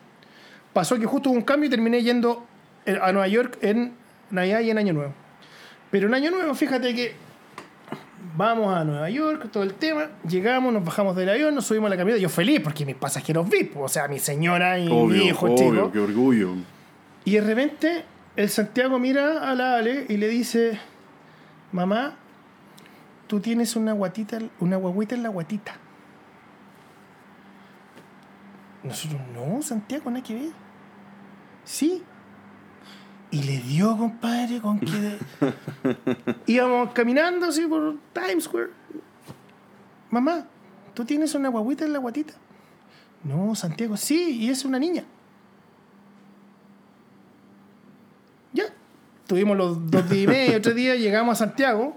[0.72, 2.47] Pasó que justo hubo un cambio y terminé yendo
[2.86, 3.93] eh, a Nueva York en
[4.30, 5.14] Navidad y en Año Nuevo.
[5.90, 7.14] Pero en Año Nuevo, fíjate que
[8.36, 11.90] vamos a Nueva York, todo el tema, llegamos, nos bajamos del avión, nos subimos a
[11.90, 12.22] la camioneta.
[12.22, 15.92] Yo feliz porque mis pasajeros VIP, o sea, mi señora y mi hijo obvio, chico.
[15.92, 16.54] qué orgullo.
[17.24, 18.04] Y de repente
[18.36, 20.78] el Santiago mira a la Ale y le dice,
[21.72, 22.16] mamá,
[23.26, 25.76] tú tienes una guatita, una guaguita en la guatita.
[28.82, 30.50] Nosotros, no, Santiago, nada que ver.
[31.64, 32.02] Sí.
[33.33, 34.87] Y le dio, compadre, con que...
[34.93, 35.18] de-
[36.47, 38.70] Íbamos caminando así por Times Square.
[40.11, 40.47] Mamá,
[40.95, 42.35] ¿tú tienes una guaguita en la guatita?
[43.24, 45.05] No, Santiago, sí, y es una niña.
[48.53, 48.64] Ya.
[49.26, 51.97] Tuvimos los dos días y medio, tres días, llegamos a Santiago.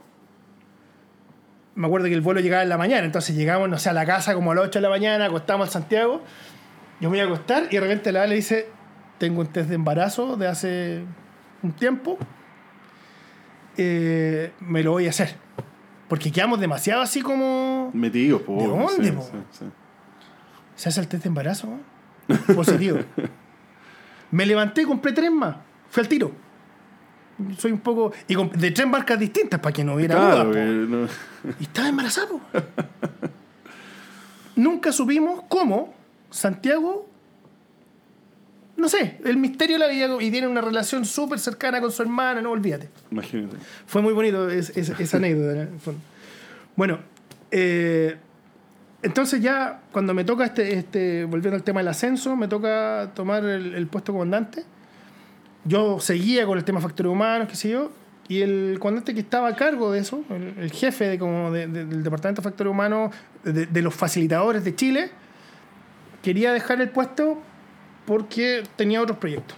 [1.76, 4.06] Me acuerdo que el vuelo llegaba en la mañana, entonces llegamos, no sé, a la
[4.06, 6.22] casa como a las 8 de la mañana, acostamos a Santiago.
[7.02, 8.68] Yo me voy a acostar y de repente la le dice,
[9.18, 11.04] tengo un test de embarazo de hace
[11.66, 12.18] un tiempo,
[13.78, 15.36] eh, me lo voy a hacer.
[16.08, 17.90] Porque quedamos demasiado así como...
[17.94, 18.58] Metidos, po.
[18.58, 19.22] ¿De dónde, sí, po?
[19.24, 19.66] sí, sí.
[20.76, 21.68] ¿Se hace el test de embarazo?
[22.28, 22.56] ¿no?
[22.56, 23.00] Positivo.
[24.32, 25.56] Me levanté y compré tres más.
[25.90, 26.32] Fui al tiro.
[27.58, 28.12] Soy un poco.
[28.28, 31.08] Y de tres marcas distintas para que no hubiera Claro, no-
[31.60, 32.28] Y estaba embarazada.
[32.30, 32.42] po.
[34.56, 35.94] Nunca supimos cómo
[36.30, 37.10] Santiago.
[38.78, 42.02] No sé, el misterio de la vida y tiene una relación súper cercana con su
[42.02, 42.90] hermana, no olvídate.
[43.12, 43.56] imagínate.
[43.88, 45.68] Fue muy bonito es- es- esa anécdota.
[46.76, 47.00] Bueno,
[47.52, 48.18] eh,
[49.02, 53.46] entonces ya cuando me toca este, este, volviendo al tema del ascenso, me toca tomar
[53.46, 54.64] el, el puesto comandante.
[55.64, 57.92] Yo seguía con el tema factores humanos, qué sé yo,
[58.28, 61.68] y el comandante que estaba a cargo de eso, el, el jefe de, como de-
[61.68, 63.14] de- del departamento de factores humanos,
[63.44, 65.12] de, de los facilitadores de Chile,
[66.22, 67.42] quería dejar el puesto
[68.06, 69.58] porque tenía otros proyectos.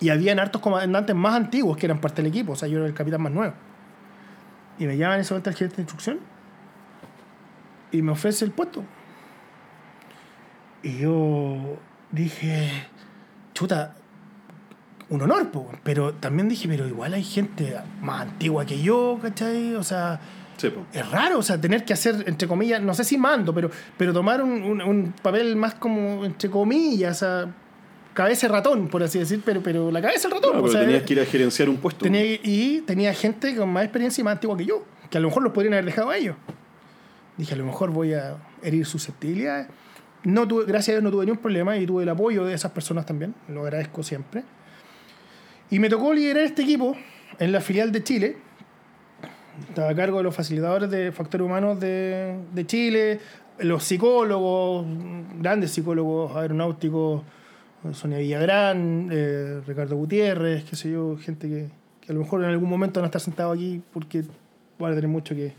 [0.00, 2.86] Y habían hartos comandantes más antiguos que eran parte del equipo, o sea, yo era
[2.86, 3.54] el capitán más nuevo.
[4.78, 6.20] Y me llaman en ese momento al gerente de instrucción
[7.92, 8.82] y me ofrece el puesto.
[10.82, 11.78] Y yo
[12.10, 12.86] dije,
[13.52, 13.94] chuta,
[15.10, 15.70] un honor, po.
[15.82, 19.74] pero también dije, pero igual hay gente más antigua que yo, ¿cachai?
[19.74, 20.20] O sea,
[20.60, 23.70] Sí, es raro, o sea, tener que hacer, entre comillas, no sé si mando, pero,
[23.96, 27.54] pero tomar un, un- un papel más como, entre comillas, o sea,
[28.14, 30.50] cabeza de ratón, por así decir, pero, pero la cabeza del ratón.
[30.52, 32.02] Claro, o sea, tenías que ir a gerenciar un puesto.
[32.02, 35.28] tenía, y tenía gente con más experiencia y más antigua que yo, que a lo
[35.28, 36.36] mejor los podrían haber dejado a ellos.
[37.36, 39.68] Dije, a lo mejor voy a herir susceptibilidades.
[40.24, 42.72] No tuve, gracias a Dios no tuve ningún problema y tuve el apoyo de esas
[42.72, 44.44] personas también, lo agradezco siempre.
[45.70, 46.96] Y me tocó liderar este equipo
[47.38, 48.36] en la filial de Chile.
[49.68, 53.20] Estaba a cargo de los facilitadores de factores humanos de, de Chile,
[53.58, 54.86] los psicólogos,
[55.38, 57.22] grandes psicólogos aeronáuticos,
[57.92, 61.68] Sonia Villagrán, eh, Ricardo Gutiérrez, qué sé yo, gente que,
[62.00, 64.24] que, a lo mejor en algún momento van a estar sentados aquí porque
[64.78, 65.52] van a tener mucho que...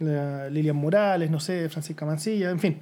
[0.00, 2.78] Lilian Morales, no sé, Francisca Mancilla, en fin.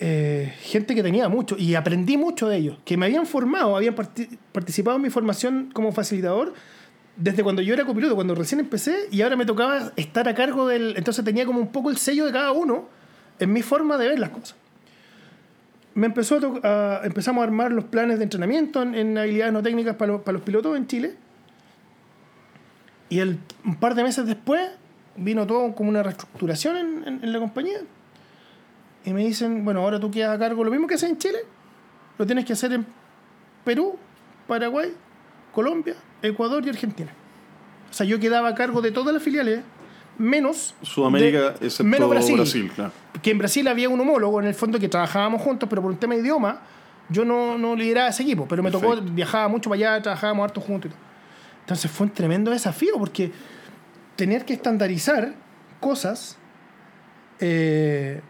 [0.00, 3.94] Eh, gente que tenía mucho y aprendí mucho de ellos, que me habían formado, habían
[3.94, 6.54] participado en mi formación como facilitador
[7.16, 10.66] desde cuando yo era copiloto, cuando recién empecé, y ahora me tocaba estar a cargo
[10.66, 10.94] del...
[10.96, 12.88] Entonces tenía como un poco el sello de cada uno
[13.38, 14.56] en mi forma de ver las cosas.
[15.94, 20.18] Me empezó a, empezamos a armar los planes de entrenamiento en, habilidades no técnicas para,
[20.18, 21.14] para, los pilotos en Chile.
[23.10, 24.70] Y el, un par de meses después
[25.16, 27.80] vino todo como una reestructuración en, en la compañía
[29.04, 31.38] y me dicen, bueno, ahora tú quedas a cargo lo mismo que haces en Chile,
[32.18, 32.86] lo tienes que hacer en
[33.64, 33.96] Perú,
[34.46, 34.92] Paraguay,
[35.52, 37.10] Colombia, Ecuador y Argentina.
[37.90, 39.60] O sea, yo quedaba a cargo de todas las filiales,
[40.18, 40.74] menos.
[40.82, 42.92] Sudamérica, excepto menos Brasil, claro.
[43.22, 45.98] Que en Brasil había un homólogo, en el fondo, que trabajábamos juntos, pero por un
[45.98, 46.60] tema de idioma,
[47.08, 48.46] yo no, no lideraba ese equipo.
[48.48, 50.90] Pero me tocó, viajaba mucho para allá, trabajábamos harto juntos.
[51.60, 53.30] Entonces fue un tremendo desafío, porque
[54.16, 55.34] tener que estandarizar
[55.80, 56.38] cosas.
[57.40, 58.20] Eh,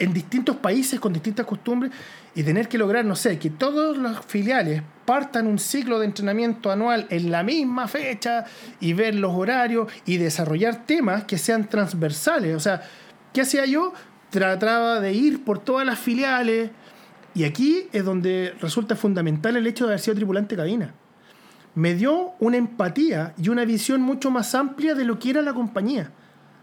[0.00, 1.92] en distintos países con distintas costumbres
[2.34, 6.70] y tener que lograr, no sé, que todos los filiales partan un ciclo de entrenamiento
[6.70, 8.44] anual en la misma fecha
[8.78, 12.54] y ver los horarios y desarrollar temas que sean transversales.
[12.54, 12.82] O sea,
[13.32, 13.92] ¿qué hacía yo?
[14.30, 16.70] Trataba de ir por todas las filiales
[17.34, 20.94] y aquí es donde resulta fundamental el hecho de haber sido tripulante cabina.
[21.74, 25.54] Me dio una empatía y una visión mucho más amplia de lo que era la
[25.54, 26.10] compañía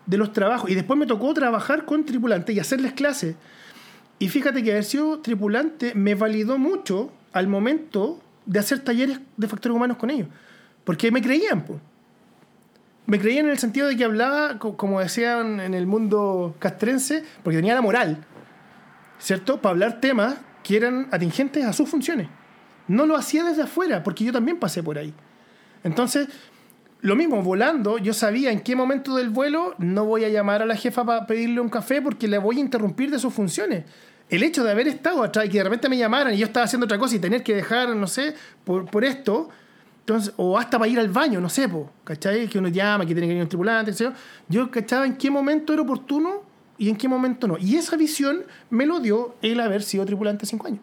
[0.06, 0.70] de los trabajos.
[0.70, 3.36] Y después me tocó trabajar con tripulantes y hacerles clases.
[4.20, 9.48] Y fíjate que haber sido tripulante me validó mucho al momento de hacer talleres de
[9.48, 10.28] factores humanos con ellos.
[10.84, 11.80] Porque me creían, pues.
[13.06, 17.58] Me creían en el sentido de que hablaba, como decían en el mundo castrense, porque
[17.58, 18.26] tenía la moral,
[19.18, 19.62] ¿cierto?
[19.62, 22.28] Para hablar temas que eran atingentes a sus funciones.
[22.88, 25.14] No lo hacía desde afuera, porque yo también pasé por ahí.
[25.84, 26.28] Entonces,
[27.02, 30.66] lo mismo, volando, yo sabía en qué momento del vuelo no voy a llamar a
[30.66, 33.86] la jefa para pedirle un café porque le voy a interrumpir de sus funciones.
[34.30, 36.66] El hecho de haber estado atrás y que de repente me llamaran y yo estaba
[36.66, 38.34] haciendo otra cosa y tener que dejar, no sé,
[38.64, 39.50] por, por esto,
[40.00, 42.48] entonces, o hasta para ir al baño, no sé, po, ¿cachai?
[42.48, 44.16] Que uno llama, que tiene que ir un tripulante, etc.
[44.48, 46.42] Yo cachaba en qué momento era oportuno
[46.78, 47.58] y en qué momento no.
[47.60, 50.80] Y esa visión me lo dio el haber sido tripulante cinco años.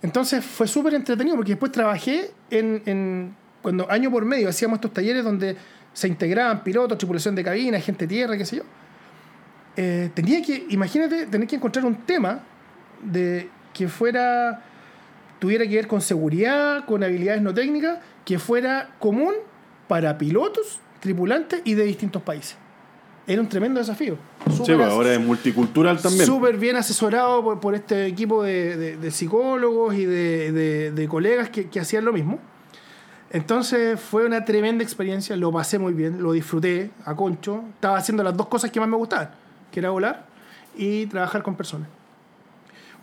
[0.00, 3.34] Entonces fue súper entretenido porque después trabajé en
[3.68, 5.54] cuando año por medio hacíamos estos talleres donde
[5.92, 8.62] se integraban pilotos, tripulación de cabina, gente de tierra, qué sé yo,
[9.76, 12.40] eh, tenía que, imagínate, tener que encontrar un tema
[13.02, 14.64] de que fuera,
[15.38, 19.34] tuviera que ver con seguridad, con habilidades no técnicas, que fuera común
[19.86, 22.56] para pilotos, tripulantes y de distintos países.
[23.26, 24.16] Era un tremendo desafío.
[24.50, 26.24] sí, pues, ahora es multicultural también.
[26.24, 32.14] Súper bien asesorado por, este equipo de, psicólogos y de, colegas que, que hacían lo
[32.14, 32.40] mismo.
[33.30, 37.62] Entonces fue una tremenda experiencia, lo pasé muy bien, lo disfruté a concho.
[37.74, 39.30] Estaba haciendo las dos cosas que más me gustaban,
[39.70, 40.26] que era volar
[40.76, 41.88] y trabajar con personas.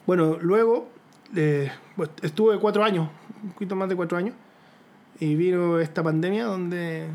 [0.07, 0.89] Bueno, luego
[1.35, 3.09] eh, pues, estuve cuatro años,
[3.43, 4.35] un poquito más de cuatro años,
[5.19, 7.07] y vino esta pandemia donde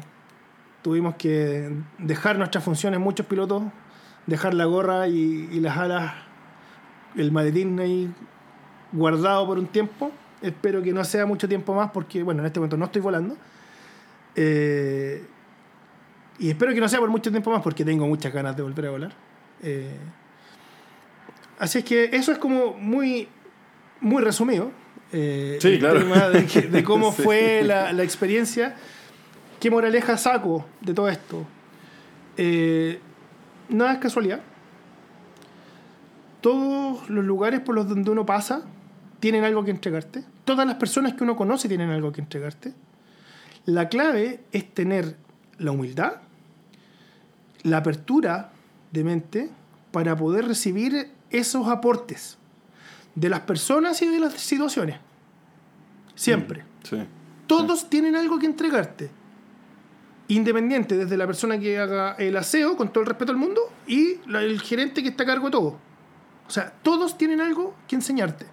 [0.83, 3.65] tuvimos que dejar nuestras funciones, muchos pilotos,
[4.27, 6.13] dejar la gorra y, y las alas,
[7.17, 8.13] el maletín ahí
[8.93, 12.61] guardado por un tiempo Espero que no sea mucho tiempo más porque, bueno, en este
[12.61, 13.37] momento no estoy volando.
[14.37, 15.23] Eh,
[16.39, 18.87] y espero que no sea por mucho tiempo más porque tengo muchas ganas de volver
[18.87, 19.13] a volar.
[19.63, 19.99] Eh,
[21.59, 23.29] así es que eso es como muy,
[24.01, 24.71] muy resumido.
[25.13, 26.01] Eh, sí, claro.
[26.01, 28.77] de, cómo fue la, la, experiencia.
[29.59, 31.47] ¿Qué moraleja saco de todo esto?
[33.69, 34.41] no es casualidad.
[36.41, 38.63] Todos los lugares por los donde uno pasa
[39.21, 40.25] tienen algo que entregarte.
[40.45, 42.75] Todas las personas que uno conoce tienen algo que entregarte.
[43.67, 45.17] La clave es tener
[45.59, 46.15] la humildad,
[47.63, 48.51] la apertura
[48.91, 49.51] de mente
[49.93, 52.39] para poder recibir esos aportes
[53.15, 54.99] de las personas y de las situaciones.
[56.15, 56.65] Siempre.
[56.91, 59.11] Mm, Todos tienen algo que entregarte.
[60.29, 64.19] Independiente, desde la persona que haga el aseo, con todo el respeto al mundo, y
[64.33, 65.79] el gerente que está a cargo de todo.
[66.47, 68.47] O sea, todos tienen algo que enseñarte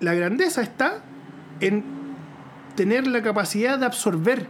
[0.00, 1.02] la grandeza está
[1.60, 1.84] en
[2.76, 4.46] tener la capacidad de absorber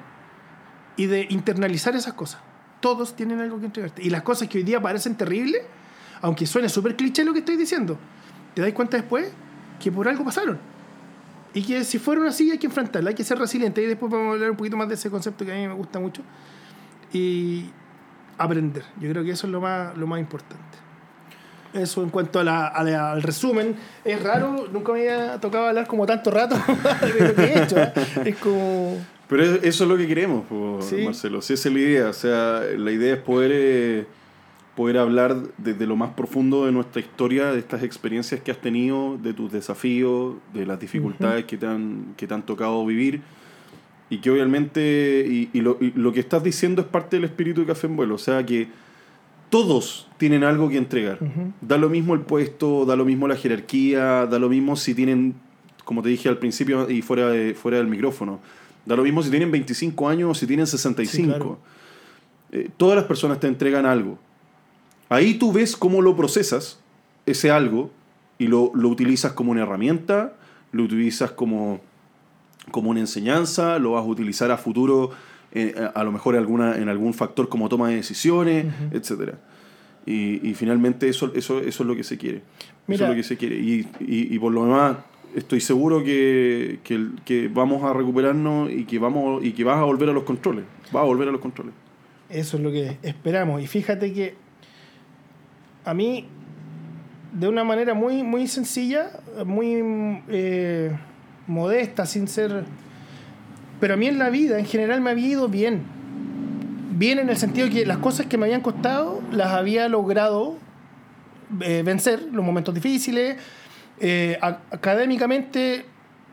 [0.97, 2.41] y de internalizar esas cosas.
[2.81, 4.03] Todos tienen algo que entregarte.
[4.03, 5.63] Y las cosas que hoy día parecen terribles,
[6.23, 7.99] aunque suene súper cliché lo que estoy diciendo,
[8.55, 9.31] te das cuenta después
[9.81, 10.59] que por algo pasaron.
[11.53, 13.83] Y que si fueron así hay que enfrentarla, hay que ser resiliente.
[13.83, 15.75] Y después vamos a hablar un poquito más de ese concepto que a mí me
[15.75, 16.23] gusta mucho.
[17.13, 17.71] Y,
[18.39, 18.85] aprender.
[19.01, 20.79] Yo creo que eso es lo más, lo más importante.
[21.75, 23.75] Eso en cuanto a la- a la- al resumen.
[24.05, 26.55] Es raro, nunca me había tocado hablar como tanto rato
[27.19, 27.77] de lo que he hecho.
[27.79, 27.93] ¿eh?
[28.27, 28.97] Es como...
[29.29, 30.45] Pero es- eso es lo que queremos,
[30.85, 31.03] Sí.
[31.05, 31.43] Marcelo.
[31.43, 32.09] Sí, esa es la idea.
[32.09, 34.07] O sea, la idea es poder, eh,
[34.77, 39.17] poder hablar desde lo más profundo de nuestra historia, de estas experiencias que has tenido,
[39.23, 43.23] de tus desafíos, de las dificultades que, te han, que te han tocado vivir.
[44.11, 47.63] Y que obviamente, y, y lo, y lo que estás diciendo es parte del espíritu
[47.63, 48.15] de Café en Vuelo.
[48.17, 48.69] O sea, que
[49.55, 51.21] todos tienen algo que entregar.
[51.61, 55.37] Da lo mismo el puesto, da lo mismo la jerarquía, da lo mismo si tienen,
[55.85, 58.41] como te dije al principio y fuera, de, fuera del micrófono,
[58.85, 61.07] da lo mismo si tienen 25 años o si tienen 65.
[61.07, 61.59] Sí, claro.
[62.51, 64.19] Eh, todas las personas te entregan algo.
[65.09, 66.81] Ahí tú ves cómo lo procesas,
[67.25, 67.93] ese algo,
[68.39, 70.35] y lo, lo utilizas como una herramienta,
[70.73, 71.81] lo utilizas como,
[72.73, 75.13] como una enseñanza, lo vas a utilizar a futuro,
[75.55, 79.39] eh, a, a lo mejor alguna, en algún factor como toma de decisiones, etcétera
[80.07, 82.43] y, y finalmente eso, eso, eso es lo que se quiere.
[82.89, 83.57] eso es lo que se quiere.
[83.57, 84.99] Y, y, y por lo demás,
[85.35, 89.85] estoy seguro que, que, que vamos a recuperarnos y que, vamos, y que vas a
[89.85, 90.65] volver a los controles.
[90.93, 91.75] Vas a volver a los controles.
[92.29, 93.63] Eso es lo que esperamos.
[93.63, 94.35] Y fíjate que
[95.85, 96.27] a mí,
[97.33, 99.11] de una manera muy, muy sencilla,
[99.45, 100.93] muy eh,
[101.47, 102.65] modesta, sin ser...
[103.85, 105.83] Pero a mí en la vida, en general, me había ido bien.
[106.93, 110.57] Bien en el sentido que las cosas que me habían costado las había logrado
[111.61, 113.37] eh, vencer, los momentos difíciles.
[114.01, 115.85] Eh, académicamente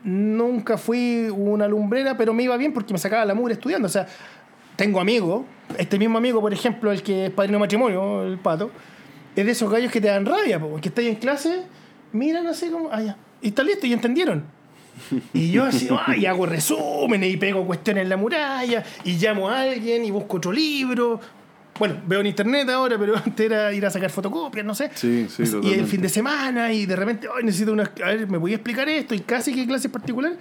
[0.02, 3.84] nunca fui una lumbrera, pero me iba bien porque me sacaba la mugre estudiando.
[3.84, 4.06] O sea,
[4.74, 5.44] tengo amigos,
[5.76, 8.70] este mismo amigo, por ejemplo, el que es padrino de matrimonio, el pato,
[9.36, 11.64] es de esos gallos que te dan rabia, po, que estáis en clase,
[12.12, 14.61] miran así como, ah, ya, y está listo, y entendieron.
[15.32, 19.48] Y yo así, ah, y hago resúmenes y pego cuestiones en la muralla, y llamo
[19.48, 21.20] a alguien y busco otro libro.
[21.78, 24.90] Bueno, veo en internet ahora, pero antes era ir a sacar fotocopias, no sé.
[24.94, 27.90] Sí, sí, y el fin de semana, y de repente, ay, necesito una.
[28.04, 29.14] A ver, ¿me voy a explicar esto?
[29.14, 30.32] Y casi que clases particular.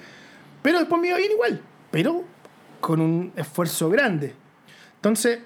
[0.62, 1.62] Pero después me iba bien igual.
[1.90, 2.24] Pero
[2.80, 4.34] con un esfuerzo grande.
[4.96, 5.40] Entonces,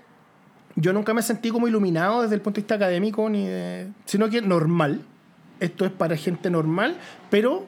[0.75, 4.29] yo nunca me sentí como iluminado desde el punto de vista académico, ni de- sino
[4.29, 5.01] que normal.
[5.61, 6.97] Esto es para gente normal,
[7.29, 7.65] pero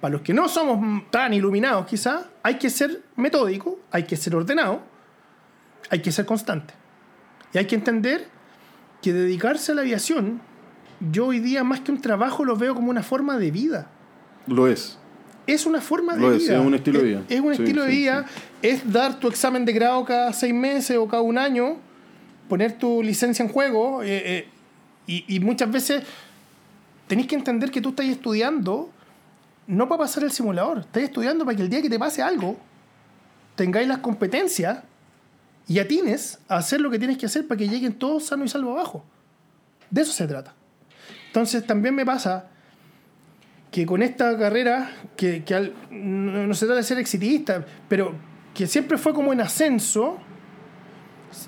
[0.00, 4.34] para los que no somos tan iluminados quizás, hay que ser metódico, hay que ser
[4.36, 4.80] ordenado,
[5.90, 6.74] hay que ser constante.
[7.52, 8.28] Y hay que entender
[9.02, 10.40] que dedicarse a la aviación,
[11.12, 13.88] yo hoy día más que un trabajo lo veo como una forma de vida.
[14.46, 14.98] Lo es.
[15.46, 16.58] Es una forma de Lo es, vida.
[16.60, 17.22] es un estilo de vida.
[17.28, 18.26] Es, un Sí, estilo de sí, vida.
[18.60, 21.76] Es dar tu examen de grado cada seis meses o cada un año,
[22.48, 24.02] poner tu licencia en juego.
[24.02, 24.48] eh, eh,
[25.06, 26.02] y, y muchas veces
[27.06, 28.90] tenéis que entender que tú estás estudiando
[29.68, 32.56] no para pasar el simulador, estás estudiando para que el día que te pase algo
[33.54, 34.80] tengáis las competencias
[35.68, 38.48] y atines a hacer lo que tienes que hacer para que lleguen todos sanos y
[38.48, 39.04] salvos abajo.
[39.90, 40.54] De eso se trata.
[41.26, 42.46] Entonces también me pasa
[43.70, 48.14] que con esta carrera, que, al- no, no se trata de ser exitista, pero
[48.54, 50.16] que siempre fue como en ascenso,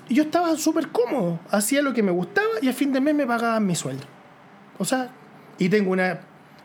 [0.09, 3.25] yo estaba súper cómodo, hacía lo que me gustaba y a fin de mes me
[3.25, 4.05] pagaban mi sueldo.
[4.77, 5.09] O sea,
[5.57, 6.19] y tengo una,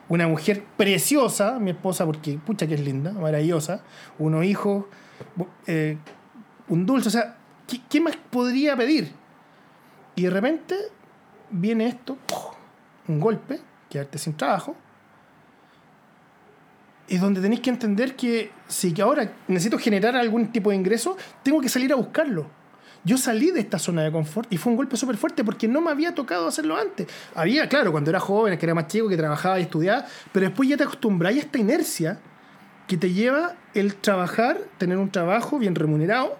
[0.08, 3.82] una mujer preciosa, mi esposa, porque pucha que es linda, maravillosa,
[4.18, 4.84] unos hijos,
[5.66, 5.98] eh,
[6.68, 7.36] un dulce, o sea,
[7.66, 9.12] ¿qué, qué más podría pedir?
[10.14, 10.76] Y de repente
[11.50, 12.16] viene esto,
[13.08, 14.76] un golpe, quedarte sin trabajo,
[17.08, 21.60] y donde tenéis que entender que si ahora necesito generar algún tipo de ingreso, tengo
[21.60, 22.46] que salir a buscarlo.
[23.06, 25.80] Yo salí de esta zona de confort y fue un golpe súper fuerte porque no
[25.80, 27.06] me había tocado hacerlo antes.
[27.36, 30.68] Había, claro, cuando era joven, que era más chico, que trabajaba y estudiaba, pero después
[30.68, 32.18] ya te acostumbras a esta inercia
[32.88, 36.36] que te lleva el trabajar, tener un trabajo bien remunerado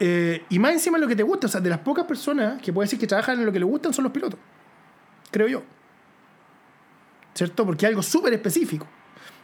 [0.00, 1.46] eh, y más encima lo que te gusta.
[1.46, 3.68] O sea, de las pocas personas que puede decir que trabajan en lo que les
[3.68, 4.40] gustan son los pilotos.
[5.30, 5.62] Creo yo.
[7.34, 7.64] ¿Cierto?
[7.64, 8.88] Porque es algo súper específico.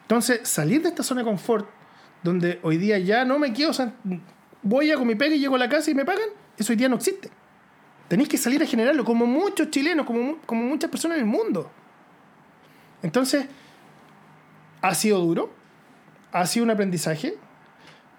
[0.02, 1.68] Entonces, salir de esta zona de confort,
[2.24, 3.94] donde hoy día ya no me quedo, o sea,
[4.62, 6.28] voy a con mi pega y llego a la casa y me pagan,
[6.58, 7.30] eso hoy día no existe.
[8.08, 11.70] Tenéis que salir a generarlo, como muchos chilenos, como, como muchas personas en el mundo.
[13.02, 13.46] Entonces,
[14.80, 15.50] ha sido duro,
[16.32, 17.34] ha sido un aprendizaje,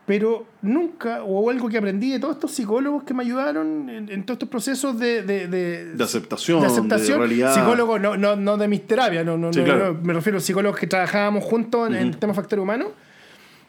[0.05, 4.23] pero nunca, o algo que aprendí de todos estos psicólogos que me ayudaron en, en
[4.25, 7.19] todos estos procesos de, de, de- De aceptación, de aceptación.
[7.19, 7.53] realidad.
[7.53, 9.99] Psicólogos, no, no, no de mis terapias, no, no, Sí, no, claro.
[10.01, 12.17] me refiero a psicólogos que trabajábamos juntos en, en Ujú.
[12.19, 12.87] temas factor humano.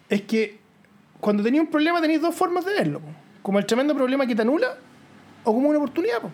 [0.08, 0.59] Es que
[1.20, 3.00] cuando tenéis un problema tenéis dos formas de verlo.
[3.42, 4.76] Como el tremendo problema que te anula
[5.44, 6.20] o como una oportunidad.
[6.20, 6.30] po.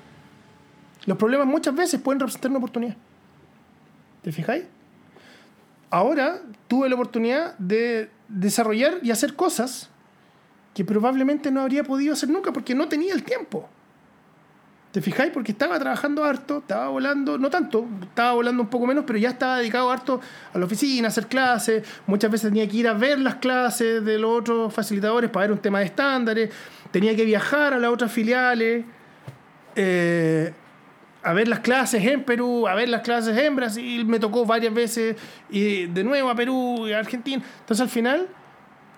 [1.07, 2.97] Los problemas muchas veces pueden representar una oportunidad.
[4.23, 4.65] ¿Te fijáis?
[5.91, 9.89] Ahora tuve la oportunidad de desarrollar y hacer cosas
[10.75, 13.69] que probablemente no habría podido hacer nunca porque no tenía el tiempo.
[14.97, 15.31] ¿Te fijáis?
[15.31, 19.29] Porque estaba trabajando harto, estaba volando, no tanto, estaba volando un poco menos, pero ya
[19.29, 20.23] estaba dedicado harto
[20.55, 21.87] a la oficina, a hacer clases.
[22.07, 25.53] Muchas veces tenía que ir a ver las clases de los otros facilitadores para ver
[25.53, 26.51] un tema de estándares.
[26.93, 28.87] Tenía que viajar a las otras filiales,
[29.75, 30.55] eh,
[31.23, 34.07] a ver las clases en Perú, a ver las clases en Brasil.
[34.07, 35.15] Me tocó varias veces
[35.51, 37.45] y de nuevo a Perú y a Argentina.
[37.61, 38.29] Entonces al final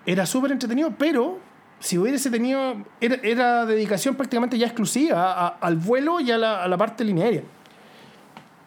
[0.05, 1.39] era súper entretenido, pero
[1.79, 6.77] si hubiese tenido, era, dedicación prácticamente ya exclusiva al vuelo y a la, a la
[6.77, 7.43] parte linearia.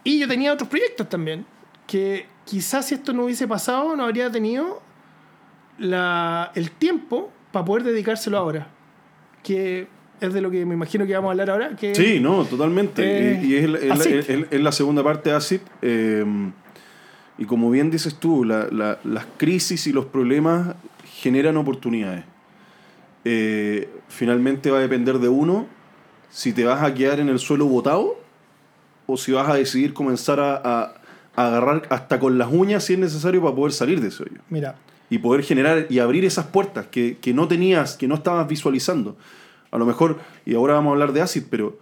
[0.05, 1.45] Y yo tenía otros proyectos también,
[1.87, 4.83] que quizás si esto no hubiese pasado, no habría tenido
[5.79, 8.69] la, el tiempo para poder dedicárselo ahora.
[9.43, 9.87] Que
[10.21, 11.77] es de lo que me imagino que vamos a hablar ahora.
[11.77, 13.41] Que sí, no, totalmente.
[13.43, 15.61] y, es, es, la segunda parte de ACID.
[15.83, 16.25] Eh,
[17.39, 22.25] y como bien dices tú, la, las crisis y los problemas generan oportunidades.
[23.25, 25.67] Eh, finalmente va a depender de uno
[26.31, 28.17] si te vas a quedar en el suelo botado
[29.07, 30.95] o si vas a decidir comenzar a,
[31.35, 34.41] agarrar hasta con las uñas si es necesario para poder salir de ese hoyo.
[34.49, 34.77] Mira.
[35.09, 39.17] Y poder generar y abrir esas puertas que, no tenías, que no estabas visualizando.
[39.71, 41.79] A lo mejor, y ahora vamos a hablar de ACID, pero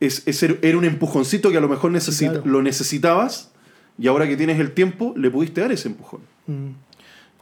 [0.00, 1.92] es, era un empujoncito que a lo mejor
[2.44, 3.52] lo necesitabas
[3.98, 6.20] y ahora que tienes el tiempo le pudiste dar ese empujón.
[6.46, 6.70] Mm.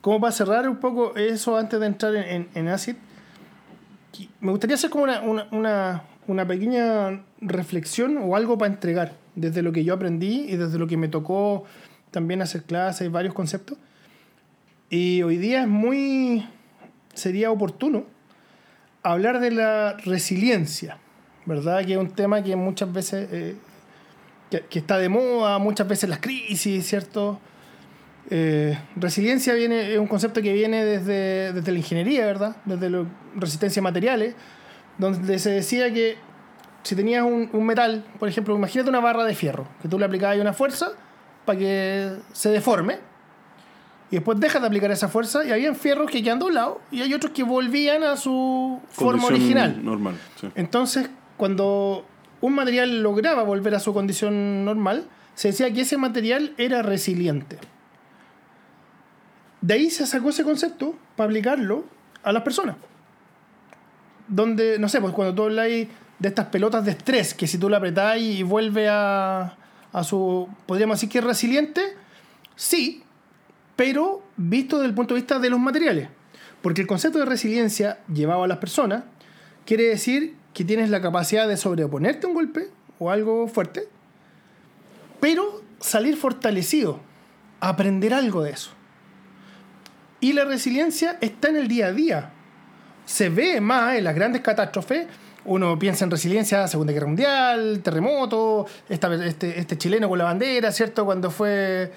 [0.01, 2.97] ¿Cómo para cerrar un poco eso antes de entrar en, en ACID,
[4.41, 9.95] me gustaría hacer como una, pequeña reflexión o algo para entregar desde lo que yo
[9.95, 11.65] aprendí y desde lo que me tocó
[12.11, 13.79] también hacer clases, varios conceptos.
[14.91, 16.47] Y hoy día es muy,
[17.15, 18.05] sería oportuno
[19.03, 20.99] hablar de la resiliencia,
[21.47, 21.85] ¿verdad?
[21.85, 23.57] Que es un tema que muchas veces, eh,
[24.51, 27.41] que, está de moda, muchas veces las crisis, ¿cierto?
[28.31, 32.57] Eh, resiliencia viene, es un concepto que viene desde, desde la ingeniería, ¿verdad?
[32.65, 33.05] Desde la
[33.37, 34.35] resistencia a materiales,
[34.99, 36.17] donde se decía que
[36.83, 40.05] si tenías un, un, metal, por ejemplo, imagínate una barra de fierro, que tú le
[40.05, 40.93] aplicabas una fuerza
[41.45, 42.99] para que se deforme,
[44.11, 47.15] y después dejas de aplicar esa fuerza, y había fierros que quedan doblados, y hay
[47.15, 49.83] otros que volvían a su forma original.
[49.83, 50.17] Normal.
[50.55, 52.05] Entonces, cuando
[52.41, 57.59] un material lograba volver a su condición normal, se decía que ese material era resiliente.
[59.63, 61.85] De ahí se sacó ese concepto para aplicarlo
[62.23, 62.77] a las personas.
[64.29, 65.89] Donde, no sé, pues cuando tú hablas de
[66.21, 69.57] estas pelotas de estrés, que si tú la apretás y vuelve a,
[69.93, 71.97] a su, podríamos decir que es resiliente,
[72.57, 73.05] sí,
[73.77, 76.09] pero visto desde el punto de vista de los materiales.
[76.61, 79.05] Porque el concepto de resiliencia llevado a las personas
[79.65, 82.69] quiere decir que tienes la capacidad de sobreponerte a un golpe
[82.99, 83.89] o algo fuerte,
[85.21, 87.01] pero salir fortalecido,
[87.61, 88.71] aprender algo de eso.
[90.23, 92.31] Y la resiliencia está en el día a día.
[93.05, 95.09] Se ve más en las grandes catástrofes.
[95.45, 101.05] Uno piensa en resiliencia, Segunda Guerra Mundial, terremoto, este, este, chileno con la bandera, ¿cierto?
[101.05, 101.93] Cuando fue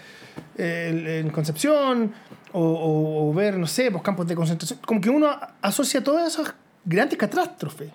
[0.57, 2.15] eh, en Concepción,
[2.51, 4.79] o, ver, no sé, pues campos de concentración.
[4.83, 5.29] Como que uno
[5.61, 6.51] asocia todas esas
[6.83, 7.91] grandes catástrofes.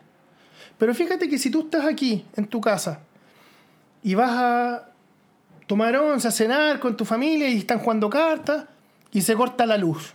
[0.79, 3.01] Pero fíjate que si tú estás aquí, en tu casa,
[4.05, 4.89] y vas a
[5.67, 8.67] tomar once, a cenar con tu familia y están jugando cartas,
[9.11, 10.15] y se corta la luz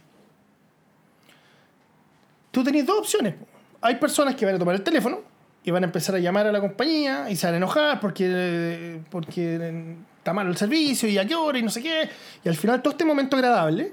[2.55, 3.35] tú tenés dos opciones.
[3.81, 5.19] Hay personas que van a tomar el teléfono
[5.61, 9.01] y van a empezar a llamar a la compañía y se van a enojar porque,
[9.11, 12.09] porque está mal el servicio y a qué hora y no sé qué.
[12.45, 13.91] Y al final todo este momento agradable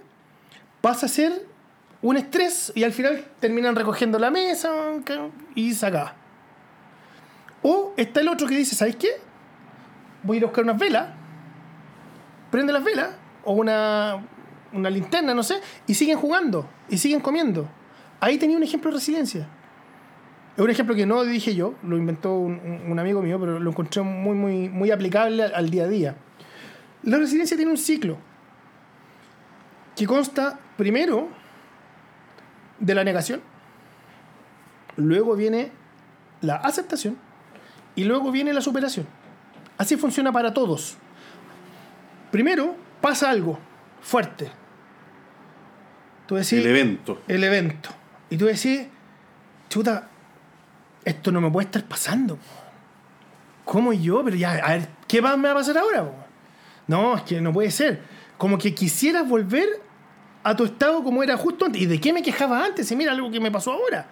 [0.80, 1.44] pasa a ser
[2.02, 4.70] un estrés y al final terminan recogiendo la mesa
[5.56, 5.90] y se.
[7.62, 9.10] O está el otro que dice, ¿sabes qué?
[10.22, 11.08] Voy a ir a buscar unas velas,
[12.52, 13.10] prende las velas
[13.44, 14.24] o una,
[14.72, 17.68] una linterna, no sé, y siguen jugando y siguen comiendo.
[18.22, 19.48] Ahí tenía un ejemplo de resiliencia.
[20.56, 24.00] Es un ejemplo que no dije yo, lo inventó un, amigo mío, pero lo encontré
[24.02, 26.16] muy, muy, muy aplicable al, día a día.
[27.02, 28.16] La resiliencia tiene un ciclo
[29.96, 31.30] que consta primero
[32.78, 33.40] de la negación,
[34.94, 35.72] luego viene
[36.42, 37.18] la aceptación
[37.96, 39.04] y luego viene la superación.
[39.78, 40.96] Así funciona para todos.
[42.30, 43.58] Primero pasa algo
[44.00, 44.48] fuerte.
[46.28, 47.20] Tú decís, el evento.
[47.26, 47.90] El evento.
[48.32, 48.86] Y tú decís,
[49.68, 50.08] chuta,
[51.04, 52.38] esto no me puede estar pasando.
[53.66, 54.24] ¿Cómo yo?
[54.24, 56.10] Pero ya, a ver, ¿qué me va a pasar ahora?
[56.86, 58.00] No, es que no puede ser.
[58.38, 59.68] Como que quisieras volver
[60.42, 61.82] a tu estado como era justo antes.
[61.82, 62.90] ¿Y de qué me quejaba antes?
[62.90, 64.06] Y mira algo que me pasó ahora.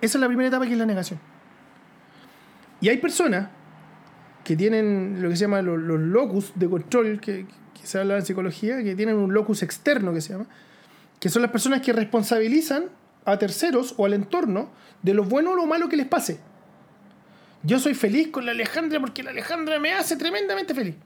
[0.00, 1.20] Esa es la primera etapa que es la negación.
[2.80, 3.50] Y hay personas
[4.42, 8.26] que tienen lo que se llama los, locus de control, que, que, se habla en
[8.26, 10.46] psicología, que tienen un locus externo que se llama,
[11.20, 12.86] que son las personas que responsabilizan
[13.24, 14.70] a terceros o al entorno
[15.02, 16.40] de lo bueno o lo malo que les pase.
[17.62, 20.96] yo soy feliz con la Alejandra porque la Alejandra me hace tremendamente feliz.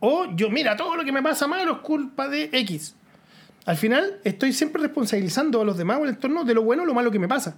[0.00, 2.94] O yo, mira, todo lo que me pasa malo es culpa de X.
[3.64, 6.86] Al final, estoy siempre responsabilizando a los demás o al entorno de lo bueno o
[6.86, 7.56] lo malo que me pasa.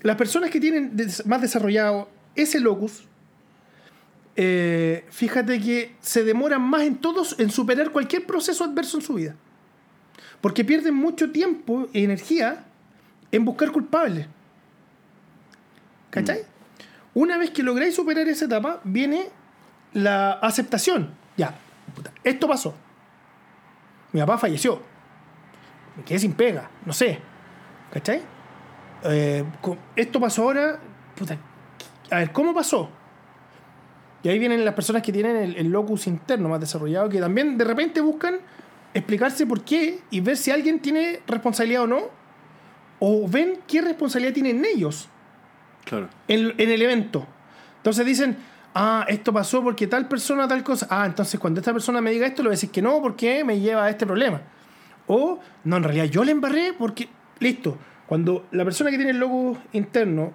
[0.00, 0.96] Las personas que tienen
[1.26, 3.04] más desarrollado ese locus,
[4.36, 9.14] eh, fíjate que se demoran más en todos en superar cualquier proceso adverso en su
[9.14, 9.36] vida.
[10.40, 12.64] Porque pierden mucho tiempo y energía
[13.32, 14.26] en buscar culpables.
[16.10, 16.44] ¿Cachai?
[17.14, 19.28] Una vez que lográis superar esa etapa, viene
[19.92, 21.10] la aceptación.
[21.36, 21.54] Ya,
[21.94, 22.74] puta, esto pasó.
[24.12, 24.80] Mi papá falleció.
[25.96, 27.18] Me quedé sin pega, no sé.
[27.92, 28.22] ¿Cachai?
[29.04, 29.44] Eh,
[29.94, 30.78] esto pasó ahora.
[31.14, 31.38] Puta,
[32.10, 32.90] a ver, ¿cómo pasó?
[34.22, 37.56] Y ahí vienen las personas que tienen el, el locus interno más desarrollado, que también
[37.56, 38.38] de repente buscan
[38.92, 42.10] explicarse por qué y ver si alguien tiene responsabilidad o no,
[42.98, 45.08] o ven qué responsabilidad tienen ellos
[45.84, 46.08] Claro.
[46.28, 47.26] en, en el evento.
[47.78, 48.36] Entonces dicen,
[48.74, 50.86] ah, esto pasó porque tal persona, tal cosa.
[50.90, 53.44] Ah, entonces cuando esta persona me diga esto, le voy a decir que no, porque
[53.44, 54.40] me lleva a este problema.
[55.06, 57.08] O, no, en realidad yo le embarré porque,
[57.38, 60.32] listo, cuando la persona que tiene el logo interno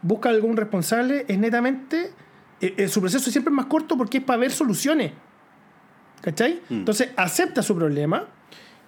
[0.00, 2.12] busca algún responsable, es netamente,
[2.60, 5.12] eh, eh, su proceso siempre es más corto porque es para ver soluciones.
[6.22, 6.62] ¿Cachai?
[6.70, 8.24] Entonces acepta su problema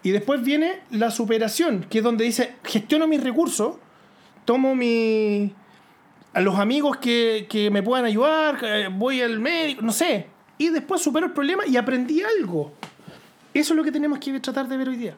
[0.02, 3.76] y después viene la superación, que es donde dice, gestiono mis recursos,
[4.44, 5.52] tomo mi,
[6.32, 10.26] a los amigos que, que me puedan ayudar, eh, voy al médico, no sé.
[10.58, 12.72] Y después supero el problema y aprendí algo.
[13.52, 15.16] Eso es lo que tenemos que tratar de ver hoy día.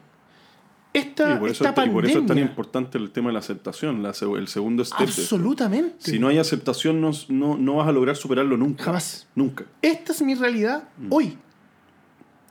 [0.91, 3.39] Esta, Y por, eso, esta y por eso es tan importante el tema de la
[3.39, 5.01] aceptación, la el segundo step.
[5.01, 6.11] Absolutamente.
[6.11, 8.85] Si no hay aceptación, no, no, no vas a lograr superarlo nunca.
[8.85, 9.27] Jamás.
[9.35, 9.65] Nunca.
[9.81, 11.37] Esta es mi realidad hoy.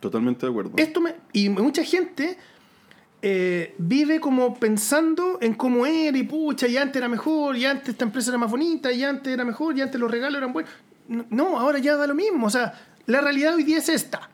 [0.01, 0.73] Totalmente de acuerdo.
[0.77, 2.37] Esto me, y mucha gente
[3.23, 7.89] eh, vive como pensando en cómo era y pucha, y antes era mejor, y antes
[7.91, 10.71] esta empresa era más bonita, y antes era mejor, y antes los regalos eran buenos.
[11.31, 12.47] No, ahora ya da lo mismo.
[12.47, 12.75] O sea,
[13.07, 14.29] la realidad hoy día es esta.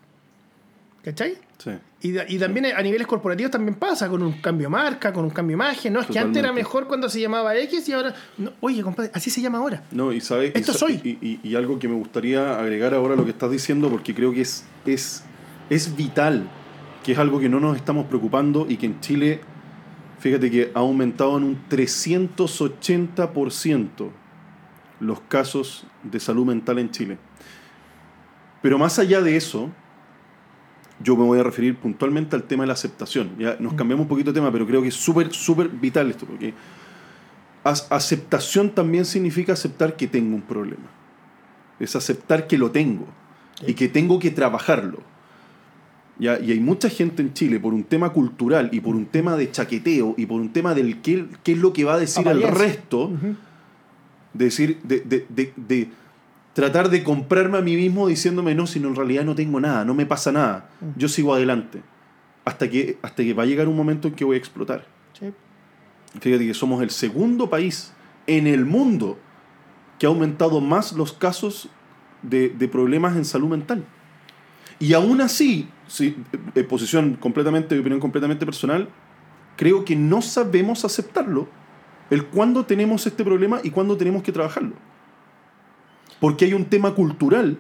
[1.02, 1.36] ¿Cachai?
[1.58, 1.70] Sí.
[2.00, 5.24] Y, da- y también a niveles corporativos también pasa, con un cambio de marca, con
[5.24, 5.92] un cambio de imagen.
[5.92, 8.14] No, es que antes era mejor cuando se llamaba X y ahora.
[8.38, 9.82] no, oye, compadre, así se llama ahora.
[9.92, 11.00] No, y sabe, y Esto soy.
[11.04, 14.14] Y, y- y algo que me gustaría agregar ahora a lo que estás diciendo, porque
[14.14, 15.24] creo que es, es,
[15.70, 16.50] es vital,
[17.02, 19.40] que es algo que no nos estamos preocupando y que en Chile,
[20.18, 24.10] fíjate que ha aumentado en un 380%
[25.00, 27.18] los casos de salud mental en Chile.
[28.62, 29.70] Pero más allá de eso,
[31.00, 33.36] yo me voy a referir puntualmente al tema de la aceptación.
[33.38, 36.26] Ya nos cambiamos un poquito de tema, pero creo que es súper, súper vital esto,
[36.26, 36.54] porque
[37.64, 40.88] aceptación también significa aceptar que tengo un problema.
[41.80, 43.06] Es aceptar que lo tengo
[43.66, 45.13] y que tengo que trabajarlo.
[46.20, 49.50] Y hay mucha gente en Chile por un tema cultural y por un tema de
[49.50, 52.38] chaqueteo y por un tema del qué, qué es lo que va a decir el
[52.44, 52.64] Apariencia.
[52.66, 53.10] resto,
[54.32, 55.88] de decir, de, de- de-
[56.52, 59.84] tratar de comprarme a mí mismo diciéndome, no, si no, en realidad no tengo nada,
[59.84, 61.82] no me pasa nada, yo sigo adelante.
[62.44, 64.86] Hasta que, hasta que va a llegar un momento en que voy a explotar.
[65.18, 65.32] Sí.
[66.20, 67.92] Fíjate que somos el segundo país
[68.28, 69.18] en el mundo
[69.98, 71.68] que ha aumentado más los casos
[72.22, 73.84] de, de problemas en salud mental.
[74.78, 76.16] Y aún así, sí,
[76.55, 78.89] eh, posición completamente, opinión completamente personal,
[79.56, 81.48] creo que no sabemos aceptarlo,
[82.11, 84.73] el cuándo tenemos este problema y cuándo tenemos que trabajarlo.
[86.20, 87.59] Porque hay un tema cultural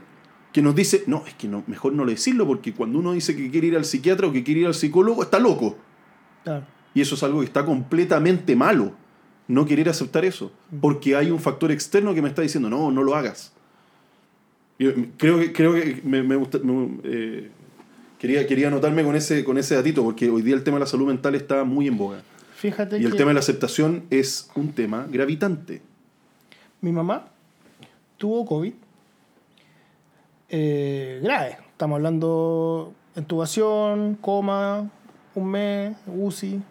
[0.52, 3.50] que nos dice, no, es que no, mejor no decirlo, porque cuando uno dice que
[3.50, 5.76] quiere ir al psiquiatra o que quiere ir al psicólogo, está loco.
[6.44, 6.64] Claro.
[6.94, 8.92] Y eso es algo que está completamente malo.
[9.48, 10.52] No querer aceptar eso.
[10.80, 13.52] Porque hay un factor externo que me está diciendo, no, no lo hagas.
[14.78, 17.50] Yo, mm, creo que, creo que me, me gusta- me, eh,
[18.24, 20.86] quería, quería anotarme con ese, con ese datito, porque hoy día el tema de la
[20.86, 22.22] salud mental está muy en boga.
[22.56, 25.82] Fíjate Y el tema de la aceptación es un tema gravitante.
[26.80, 27.28] mi mamá
[28.16, 28.72] tuvo COVID
[30.48, 31.58] eh, grave.
[31.72, 34.90] Estamos hablando intubación, coma,
[35.34, 36.62] un mes, UCI.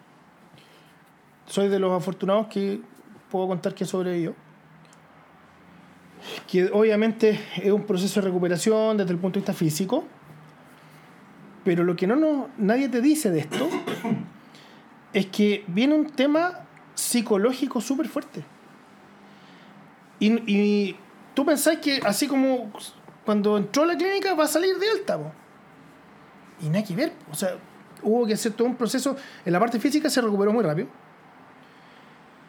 [1.46, 2.80] Soy de los afortunados que
[3.30, 4.34] puedo contar que sobrevivió.
[6.50, 10.04] Que obviamente es un proceso de recuperación desde el punto de vista físico.
[11.64, 13.68] Pero lo que no nos, nadie te dice de esto
[15.12, 18.44] es que viene un tema psicológico súper fuerte.
[20.20, 20.96] Y,
[21.34, 22.72] tú pensás que así como
[23.24, 25.18] cuando entró a la clínica va a salir de alta,
[26.60, 27.12] y nada que ver.
[27.30, 27.56] O sea,
[28.02, 29.16] hubo que hacer todo un proceso.
[29.44, 30.88] En la parte física se recuperó muy rápido.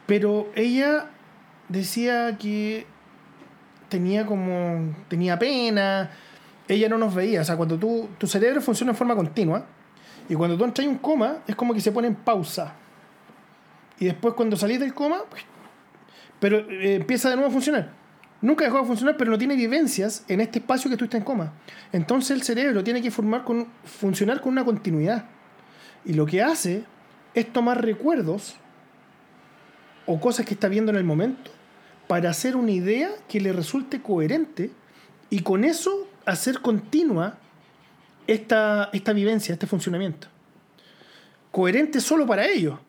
[0.06, 1.10] Pero ella
[1.70, 2.86] decía que
[3.90, 4.96] tenía como.
[5.08, 6.12] tenía pena.
[6.68, 7.42] Ella no nos veía.
[7.42, 9.66] O sea, cuando tú, tu cerebro funciona en forma continua.
[10.28, 12.74] Y cuando tú entras en un coma, es como que se pone en pausa.
[14.00, 15.22] Y después cuando salís del coma,
[16.40, 17.92] pero eh, empieza de nuevo a funcionar.
[18.42, 21.26] nunca dejó de funcionar, pero no tiene vivencias en este espacio que tú estás en
[21.26, 21.54] coma.
[21.92, 25.26] Entonces el cerebro tiene que formar con, funcionar con una continuidad.
[26.04, 26.84] Y lo que hace
[27.34, 28.56] es tomar recuerdos
[30.06, 31.52] o cosas que está viendo en el momento
[32.08, 34.72] para hacer una idea que le resulte coherente
[35.30, 37.38] y con eso hacer continua
[38.28, 40.28] esta, esta vivencia, este funcionamiento.
[41.52, 42.80] Coherente solo para ellos.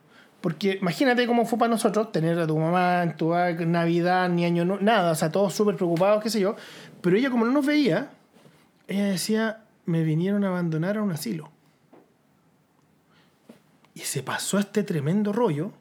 [0.40, 4.64] Porque imagínate cómo fue para nosotros tener a tu mamá en tu Navidad, ni año,
[4.64, 6.54] nada, o sea, todos súper preocupados, qué sé yo.
[7.00, 8.10] Pero ella, como no nos veía,
[8.86, 11.50] ella decía: Me vinieron a abandonar a un asilo.
[13.94, 15.72] Y se pasó este tremendo rollo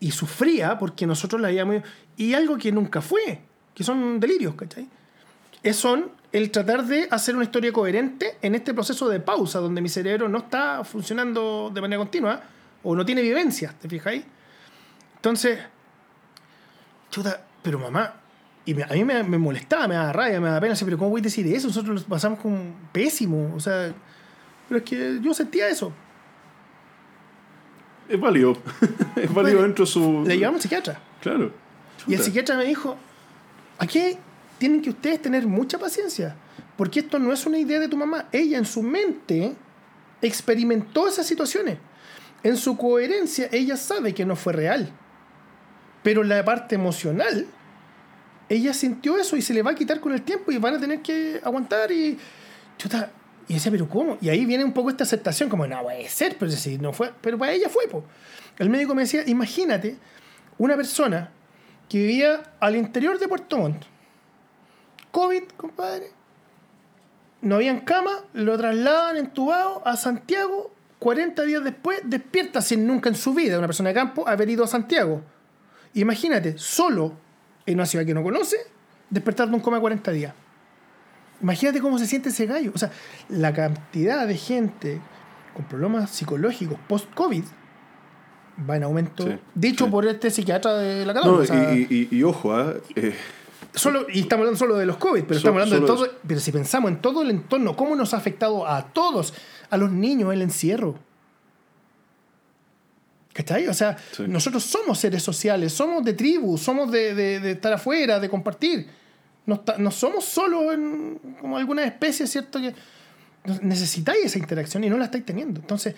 [0.00, 1.82] y sufría porque nosotros la habíamos.
[2.16, 3.40] Y algo que nunca fue,
[3.74, 4.86] que son delirios, ¿cachai?
[5.62, 9.80] Es son el tratar de hacer una historia coherente en este proceso de pausa, donde
[9.80, 12.42] mi cerebro no está funcionando de manera continua
[12.82, 14.24] o no tiene vivencia, ¿te fijáis?
[15.16, 15.58] Entonces,
[17.10, 18.14] chuta, pero mamá,
[18.64, 21.24] y a mí me, molestaba, me daba rabia, me daba pena, pero ¿cómo voy a
[21.24, 21.68] decir eso?
[21.68, 23.94] Nosotros lo pasamos con pésimo, o sea,
[24.68, 25.90] pero es que yo sentía eso.
[28.08, 28.58] Es válido,
[29.16, 30.24] es válido dentro de su...
[30.26, 31.00] Le llevamos al psiquiatra.
[31.22, 31.52] Claro.
[32.06, 32.96] Y el psiquiatra me dijo,
[33.78, 34.18] aquí
[34.58, 36.36] tienen que ustedes tener mucha paciencia,
[36.76, 38.28] porque esto no es una idea de tu mamá.
[38.32, 39.54] Ella en su mente
[40.20, 41.78] experimentó esas situaciones
[42.42, 44.88] en su coherencia, ella sabe que no fue real.
[46.02, 47.46] Pero la parte emocional,
[48.48, 50.80] ella sintió eso y se le va a quitar con el tiempo y van a
[50.80, 52.16] tener que aguantar y.
[52.76, 53.10] Chuta,
[53.48, 54.18] y decía, pero ¿cómo?
[54.20, 57.12] Y ahí viene un poco esta aceptación, como, no puede ser, pero si no fue.
[57.20, 58.04] Pero para ella fue, po.
[58.58, 59.98] El médico me decía, imagínate
[60.58, 61.32] una persona
[61.88, 63.84] que vivía al interior de Puerto Montt.
[65.10, 66.10] COVID, compadre.
[67.40, 73.14] No habían cama, lo trasladan entubado a Santiago 40 días después despierta sin nunca en
[73.14, 75.22] su vida, una persona de campo, haber ido a Santiago.
[75.94, 77.12] Imagínate, solo
[77.66, 78.56] en una ciudad que no conoce,
[79.10, 80.34] despertar de un coma 40 días.
[81.40, 82.72] Imagínate cómo se siente ese gallo.
[82.74, 82.90] O sea,
[83.28, 85.00] la cantidad de gente
[85.54, 87.44] con problemas psicológicos post-COVID
[88.68, 89.38] va en aumento.
[89.54, 91.74] dicho por este psiquiatra de la Cataluña.
[91.74, 92.74] y, ojo, ¿ah?
[92.96, 93.14] eh,
[93.74, 96.08] Solo, y estamos hablando solo de los COVID, pero estamos hablando de todo.
[96.26, 99.34] Pero si pensamos en todo el entorno, cómo nos ha afectado a todos,
[99.70, 100.96] a los niños, el encierro.
[103.32, 103.68] ¿Cachai?
[103.68, 103.96] O sea,
[104.26, 108.88] nosotros somos seres sociales, somos de tribu, somos de, estar afuera, de compartir.
[109.46, 112.60] No, no somos solo en, como alguna especie, ¿cierto?
[112.60, 112.74] Que
[113.62, 115.60] necesitáis esa interacción y no la estáis teniendo.
[115.60, 115.94] Entonces,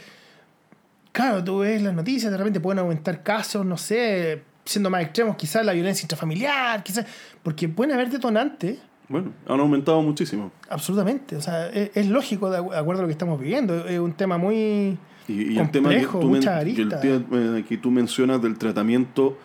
[1.13, 5.37] claro, tú ves las noticias, de repente pueden aumentar casos, no sé, siendo más extremos,
[5.37, 7.05] quizás la violencia intrafamiliar, quizás,
[7.43, 8.79] porque pueden haber detonantes.
[9.09, 10.53] Bueno, han aumentado muchísimo.
[10.69, 14.39] Absolutamente, o sea, es, lógico de acuerdo a lo que estamos viviendo, es un tema
[14.39, 19.37] muy y, el tema que tú, eh, que tú mencionas del tratamiento,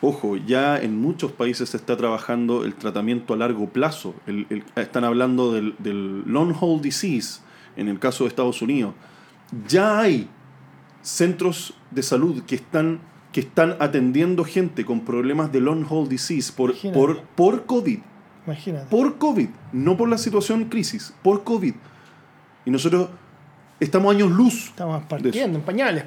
[0.00, 4.14] ojo, ya en muchos países se está trabajando el tratamiento a largo plazo,
[4.76, 7.40] están hablando del, del long haul disease,
[7.76, 8.94] en el caso de Estados Unidos,
[9.66, 10.28] ya hay
[11.02, 13.00] centros de salud que están
[13.34, 17.98] que están atendiendo gente con problemas de long haul disease por, por, por COVID.
[18.46, 18.86] Imagínate.
[18.88, 21.74] Por COVID, no por la situación crisis, por COVID.
[22.64, 23.08] Y nosotros
[23.80, 24.66] estamos años luz.
[24.66, 26.04] Estamos partiendo en pañales.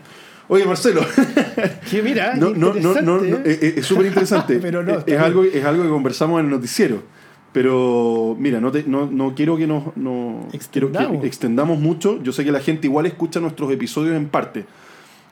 [0.47, 1.01] Oye, Marcelo.
[1.91, 4.61] Que mira, no, no, no, eh, eh, es súper interesante.
[4.71, 7.03] No, es, algo, es algo que conversamos en el noticiero.
[7.51, 8.71] Pero mira, no,
[9.11, 12.23] no, quiero que nos no, quiero que extendamos mucho.
[12.23, 14.65] Yo sé que la gente igual escucha nuestros episodios en parte.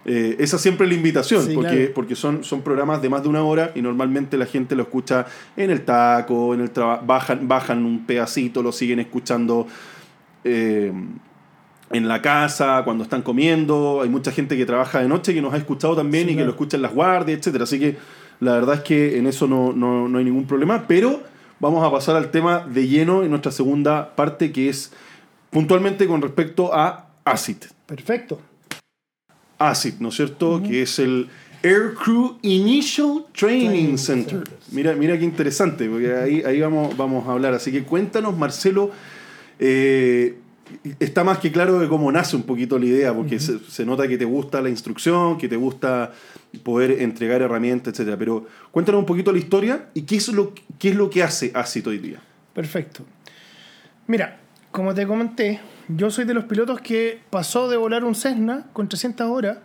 [0.08, 3.44] Eh, esa siempre es la invitación, porque, porque son, son programas de más de una
[3.44, 5.26] hora y normalmente la gente lo escucha
[5.58, 6.72] en el taco, en el
[7.04, 9.66] bajan, bajan un pedacito, lo siguen escuchando
[10.44, 10.94] eh,
[11.90, 14.02] en la casa, cuando están comiendo.
[14.04, 16.52] Hay mucha gente que trabaja de noche que nos ha escuchado también y que lo
[16.52, 17.62] escucha en las guardias, etc.
[17.64, 17.98] Así que
[18.42, 21.24] la verdad es que en eso no, no, no hay ningún problema, pero
[21.60, 24.94] vamos a pasar al tema de lleno en nuestra segunda parte, que es
[25.50, 27.58] puntualmente con respecto a ACID.
[27.88, 28.40] Perfecto.
[29.58, 30.62] ACID, ¿no es cierto?
[30.62, 31.30] Que es el
[31.64, 34.44] Aircrew Initial Training, Center.
[34.72, 37.54] Mira, mira qué interesante, porque ahí, ahí vamos, vamos a hablar.
[37.54, 38.92] Así que cuéntanos, Marcelo.
[39.60, 40.38] Eh,
[41.00, 44.18] está más que claro de cómo nace un poquito la idea, porque se, nota que
[44.18, 46.14] te gusta la instrucción, que te gusta
[46.64, 48.16] poder entregar herramientas, etc.
[48.18, 51.52] Pero cuéntanos un poquito la historia y qué es lo, qué es lo que hace
[51.54, 52.20] ACID hoy día.
[52.54, 53.06] Perfecto.
[54.08, 54.40] Mira,
[54.76, 58.90] como te comenté, yo soy de los pilotos que pasó de volar un Cessna con
[58.90, 59.60] 300 horas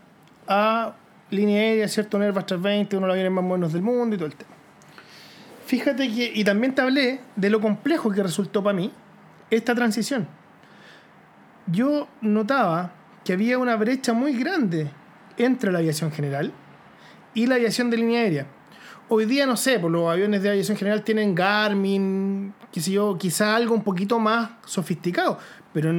[0.47, 0.95] a
[1.31, 2.17] línea aérea, ¿cierto?
[2.17, 4.53] Un Airbus 320, uno de los aviones más buenos del mundo y todo el tema.
[5.67, 8.93] Fíjate que, y también te hablé de lo complejo que resultó para mí
[9.51, 10.29] esta transición.
[11.67, 12.93] Yo notaba
[13.25, 14.93] que había una brecha muy grande
[15.39, 16.53] entre la aviación general
[17.35, 18.47] y la aviación de línea aérea.
[19.11, 23.19] Hoy día no sé, pues los aviones de aviación general tienen Garmin, qué sé yo,
[23.19, 25.39] quizá algo un poquito más sofisticado,
[25.75, 25.93] pero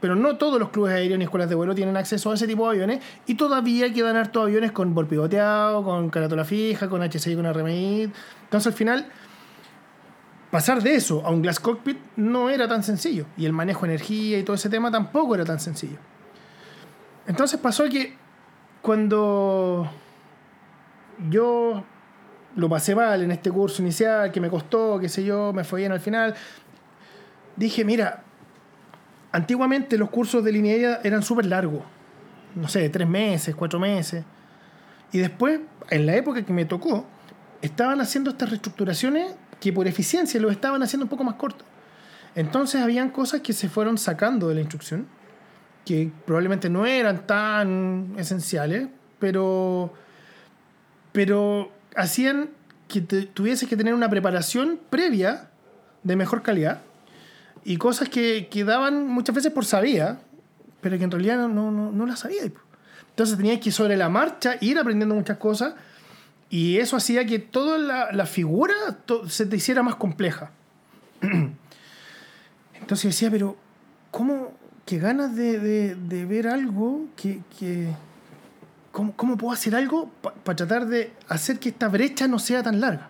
[0.00, 2.64] pero no todos los clubes aéreos ni escuelas de vuelo tienen acceso a ese tipo
[2.64, 7.46] de aviones y todavía quedan hartos aviones con pivoteado, con carátula fija, con HCI, con
[7.54, 8.10] RMI.
[8.42, 9.06] Entonces al final
[10.50, 13.92] pasar de eso a un glass cockpit no era tan sencillo y el manejo de
[13.92, 15.98] energía y todo ese tema tampoco era tan sencillo.
[17.28, 18.16] Entonces pasó que
[18.82, 19.88] cuando
[21.30, 21.84] yo
[22.56, 25.80] lo pasé mal en este curso inicial, que me costó, qué sé yo, me fue
[25.80, 26.34] bien al final,
[27.56, 28.22] dije, mira,
[29.30, 31.82] antiguamente los cursos de línea eran súper largos,
[32.54, 34.24] no sé, tres meses, cuatro meses,
[35.12, 35.60] y después,
[35.90, 37.06] en la época que me tocó,
[37.60, 41.66] estaban haciendo estas reestructuraciones que por eficiencia lo estaban haciendo un poco más cortos.
[42.34, 45.06] Entonces habían cosas que se fueron sacando de la instrucción,
[45.84, 48.88] que probablemente no eran tan esenciales,
[49.18, 49.92] pero,
[51.12, 52.50] pero hacían
[52.88, 55.50] que tuviese que tener una preparación previa
[56.02, 56.82] de mejor calidad
[57.64, 60.20] y cosas que, que daban muchas veces por sabía,
[60.80, 62.42] pero que en realidad no, no, no las sabía.
[63.10, 65.74] Entonces tenías que sobre la marcha ir aprendiendo muchas cosas
[66.50, 68.74] y eso hacía que toda la, la figura
[69.28, 70.50] se te hiciera más compleja.
[72.80, 73.56] Entonces decía, pero
[74.10, 74.52] ¿cómo?
[74.84, 77.88] que ganas de, de, de ver algo que, que
[78.92, 80.10] ¿cómo, ¿cómo, puedo hacer algo
[80.44, 83.08] para tratar de hacer que esta brecha no sea tan larga?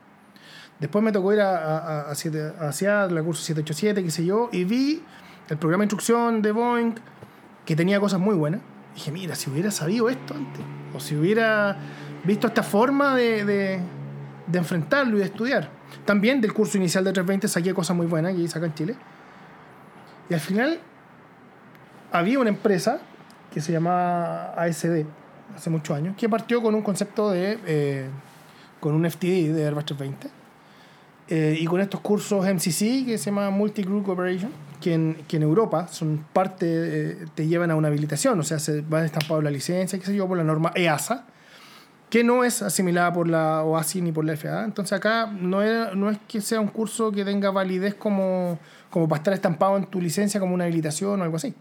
[0.80, 4.64] Después me tocó ir a, a, a, a la curso 787, qué sé yo, y
[4.64, 5.02] vi
[5.48, 6.94] el programa de instrucción de Boeing
[7.64, 8.60] que tenía cosas muy buenas.
[8.92, 10.62] Y dije, mira, si hubiera sabido esto antes,
[10.94, 11.76] o si hubiera
[12.24, 13.80] visto esta forma de, de,
[14.46, 15.68] de enfrentarlo y de estudiar.
[16.04, 18.96] También del curso inicial de 320 saqué cosas muy buenas que hice acá en Chile.
[20.28, 20.80] Y al final
[22.10, 22.98] había una empresa
[23.52, 25.04] que se llamaba ASD
[25.56, 28.08] hace muchos años, que partió con un concepto de, eh,
[28.80, 30.30] con un FTD de Airbus 320
[31.28, 34.50] eh, y con estos cursos MCC que se llama Multi Group Cooperation,
[34.80, 38.58] que en, que en Europa son parte, eh, te llevan a una habilitación, o sea,
[38.58, 41.24] se va estampado la licencia, qué sé yo, por la norma EASA,
[42.10, 44.64] que no es asimilada por la OASI ni por la FAA.
[44.64, 48.58] Entonces acá no es, no es que sea un curso que tenga validez como,
[48.90, 51.54] como para estar estampado en tu licencia como una habilitación o algo así.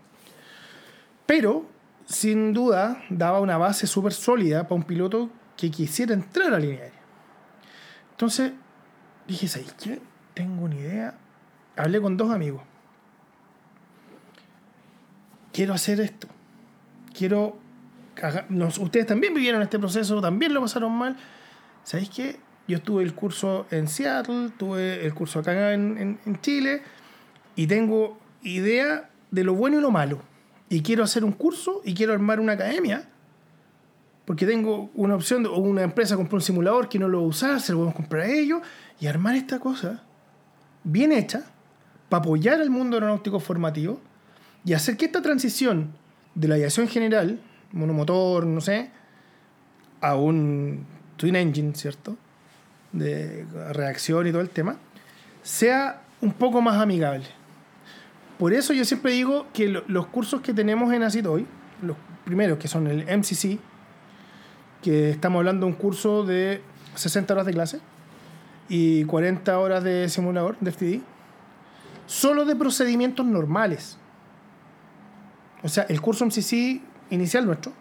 [1.26, 1.68] Pero,
[2.12, 6.60] sin duda, daba una base súper sólida para un piloto que quisiera entrar a la
[6.60, 7.00] línea aérea.
[8.12, 8.52] Entonces,
[9.28, 10.02] dije, ¿sabes qué?
[10.34, 11.16] Tengo una idea.
[11.78, 12.62] Hablé con dos amigos.
[15.54, 16.28] Quiero hacer esto.
[17.18, 17.58] Quiero...
[18.82, 21.16] ustedes también vivieron este proceso, también lo pasaron mal.
[21.84, 22.40] ¿Sabéis qué?
[22.68, 26.84] Yo tuve el curso en Seattle, tuve el curso acá en, en Chile
[27.56, 30.31] y tengo idea de lo bueno y lo malo
[30.72, 33.04] y quiero hacer un curso y quiero armar una academia,
[34.24, 37.28] porque tengo una opción, o una empresa compró un simulador que no lo va a
[37.28, 38.62] usar, se lo podemos comprar a ellos,
[38.98, 40.02] y armar esta cosa
[40.86, 41.44] bien hecha
[42.08, 44.00] para apoyar al mundo aeronáutico formativo
[44.64, 45.92] y hacer que esta transición
[46.36, 47.42] de la aviación general,
[47.74, 48.92] monomotor, no sé,
[50.00, 50.86] a un
[51.18, 52.16] twin engine, ¿cierto?
[52.94, 54.78] De reacción y todo el tema,
[55.44, 57.26] sea un poco más amigable.
[58.42, 61.46] Por eso yo siempre digo que los cursos que tenemos en ACID hoy,
[61.84, 61.96] los
[62.26, 63.60] primeros que son el MCC,
[64.82, 66.64] que estamos hablando de un curso de
[66.96, 67.82] 60 horas de clase
[68.68, 71.02] y 40 horas de simulador de FTD,
[72.08, 74.00] solo de procedimientos normales.
[75.62, 76.82] O sea, el curso MCC
[77.12, 77.74] inicial nuestro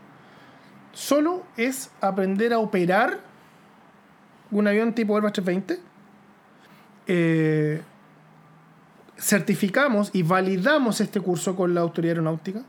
[0.93, 3.21] solo es aprender a operar
[4.51, 5.81] un avión tipo Airbus 320
[7.07, 7.81] eh,
[9.21, 12.63] certificamos y validamos este curso con la autoridad aeronáutica.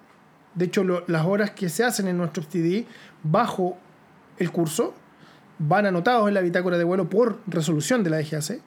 [0.53, 2.85] De hecho, las horas que se hacen en nuestro FTD
[3.23, 3.77] bajo
[4.37, 4.93] el curso
[5.59, 8.59] van anotados en la bitácora de vuelo por resolución de la DGAC,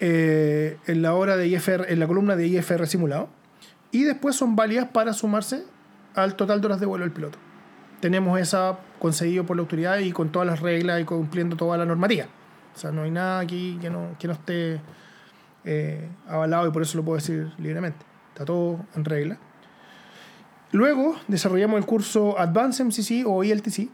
[0.00, 3.28] eh, en la hora de IFR, en la columna de IFR simulado,
[3.90, 5.64] y después son válidas para sumarse
[6.14, 7.38] al total de horas de vuelo del piloto.
[8.00, 11.84] Tenemos esa concedido por la autoridad y con todas las reglas y cumpliendo toda la
[11.84, 12.26] normativa.
[12.74, 14.80] O sea, no hay nada aquí que no, que no esté
[15.64, 18.04] eh, avalado y por eso lo puedo decir libremente.
[18.28, 19.38] Está todo en regla.
[20.72, 23.90] Luego desarrollamos el curso Advanced MCC o ELTC,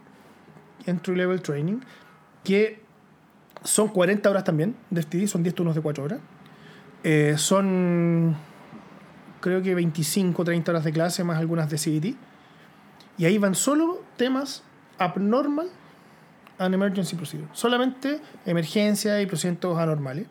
[0.86, 1.81] Entry Level Training,
[2.45, 2.81] que
[3.65, 6.20] son 40 horas también de FTD, son 10 turnos de 4 horas.
[7.03, 8.36] Eh, son
[9.40, 12.16] creo que 25 30 horas de clase más algunas de CBT.
[13.19, 14.62] Y ahí van solo temas
[14.99, 15.69] abnormal
[16.59, 17.49] and emergency procedure.
[17.53, 20.27] Solamente emergencia y procedimientos anormales.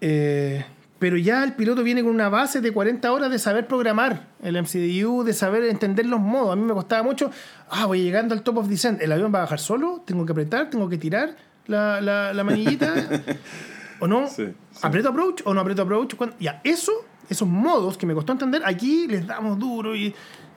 [0.00, 0.64] Eh,
[0.98, 4.56] pero ya el piloto viene con una base de 40 horas de saber programar el
[4.60, 6.52] MCDU, de saber entender los modos.
[6.52, 7.30] A mí me costaba mucho,
[7.70, 10.32] ah, voy llegando al top of descent, el avión va a bajar solo, tengo que
[10.32, 12.94] apretar, tengo que tirar, la, la, la manillita?
[14.00, 14.26] ¿O no?
[14.28, 14.78] Sí, sí.
[14.82, 16.14] ¿Aprieto approach o no aprieto approach?
[16.14, 16.92] Cuando- Ya, eso,
[17.28, 20.14] esos modos que me costó entender, aquí les damos duro y.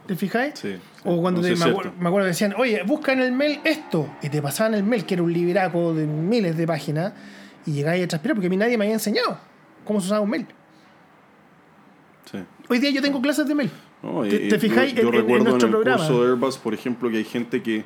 [0.08, 0.54] ¿Te fijáis?
[0.60, 0.76] Sí.
[1.06, 1.94] O cuando No, te- me, es acuer- cierto.
[2.00, 4.10] me acuerdo que decían, oye, busca en el mail esto.
[4.24, 7.14] Y te pasaban el mail, que era un libraco de miles de páginas,
[7.66, 9.38] y llegáis a transpirar porque a mí nadie me había enseñado
[9.86, 10.48] cómo se usaba un mail.
[12.32, 12.38] Sí.
[12.70, 13.72] Hoy día yo tengo clases de mail.
[14.04, 15.98] No, ¿Te- te fijáis yo, yo en- en- en recuerdo en, nuestro el programa?
[16.08, 17.86] curso de Airbus, por ejemplo, que hay gente que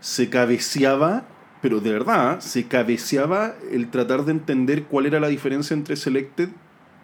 [0.00, 1.24] se cabeceaba,
[1.60, 6.48] pero de verdad, se cabeceaba el tratar de entender cuál era la diferencia entre selected,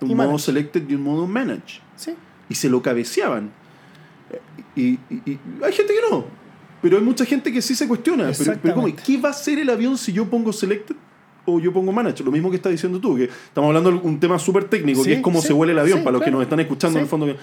[0.00, 0.44] un Y modo manage.
[0.44, 1.80] selected y un modo manage.
[1.96, 2.14] ¿Sí?
[2.48, 3.50] Y se lo cabeceaban.
[4.74, 6.24] Y, y- y hay gente que no.
[6.82, 8.30] Pero hay mucha gente que sí se cuestiona.
[8.38, 8.86] Pero, pero ¿cómo?
[8.94, 10.94] ¿Qué va a hacer el avión si yo pongo selected
[11.46, 12.22] o yo pongo manage?
[12.22, 15.10] Lo mismo que estás diciendo tú, que estamos hablando de un tema súper técnico, Sí,
[15.10, 16.98] que es cómo sí, se huele el avión, sí, para los que nos están escuchando
[16.98, 17.34] en el fondo.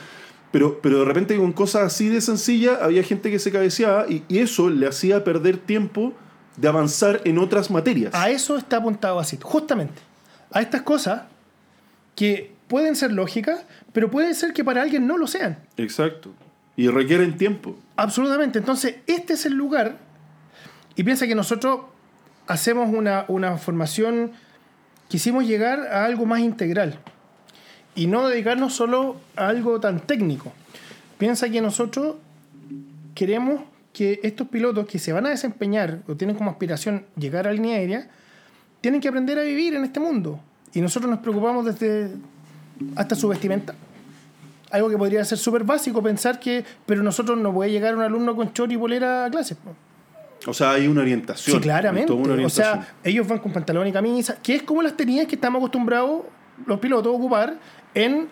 [0.52, 4.24] Pero, pero de repente con cosas así de sencillas había gente que se cabeceaba y,
[4.28, 6.14] y eso le hacía perder tiempo
[6.58, 8.14] de avanzar en otras materias.
[8.14, 10.00] A eso está apuntado así, justamente.
[10.52, 11.24] A estas cosas
[12.16, 15.58] que pueden ser lógicas, pero puede ser que para alguien no lo sean.
[15.78, 16.32] Exacto.
[16.76, 17.76] Y requieren tiempo.
[17.96, 18.60] Absolutamente.
[18.60, 19.98] Entonces, este es el lugar.
[20.96, 21.82] Y piensa que nosotros
[22.48, 24.32] hacemos una, una formación,
[25.08, 27.00] quisimos llegar a algo más integral.
[27.96, 30.52] Y no dedicarnos solo a algo tan técnico.
[31.18, 32.16] Piensa que nosotros
[33.14, 33.62] queremos
[33.94, 37.78] que estos pilotos que se van a desempeñar o tienen como aspiración llegar a línea
[37.78, 38.10] aérea,
[38.82, 40.40] tienen que aprender a vivir en este mundo.
[40.74, 42.12] Y nosotros nos preocupamos desde
[42.96, 43.76] hasta su vestimenta.
[44.72, 48.36] Algo que podría ser súper básico pensar que, pero nosotros no puede llegar un alumno
[48.36, 49.58] con chor y polera a clases.
[50.48, 51.56] O sea, hay una orientación.
[51.58, 52.12] Sí, claramente.
[52.12, 55.60] O sea, ellos van con pantalón y camisa, que es como las tenías que estamos
[55.60, 56.22] acostumbrados
[56.66, 57.56] los pilotos a ocupar
[57.94, 58.28] en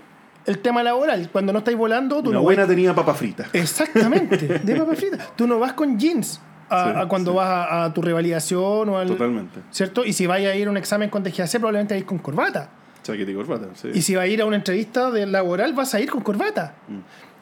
[0.45, 1.29] el tema laboral.
[1.31, 3.47] Cuando no estáis volando, tú una no buena vas- tenía papa frita.
[3.53, 5.17] Exactamente, de papa frita.
[5.35, 7.37] Tú no vas con jeans a, Sí, a cuando sí.
[7.37, 9.07] vas a, a tu revalidación o al.
[9.07, 9.59] Totalmente.
[9.71, 10.03] ¿Cierto?
[10.05, 12.69] Y si vais a ir a un examen con DGAC, probablemente vais con corbata.
[13.03, 13.67] Chaqueta y corbata.
[13.75, 13.89] Sí.
[13.93, 16.75] Y si vas a ir a una entrevista de laboral, vas a ir con corbata.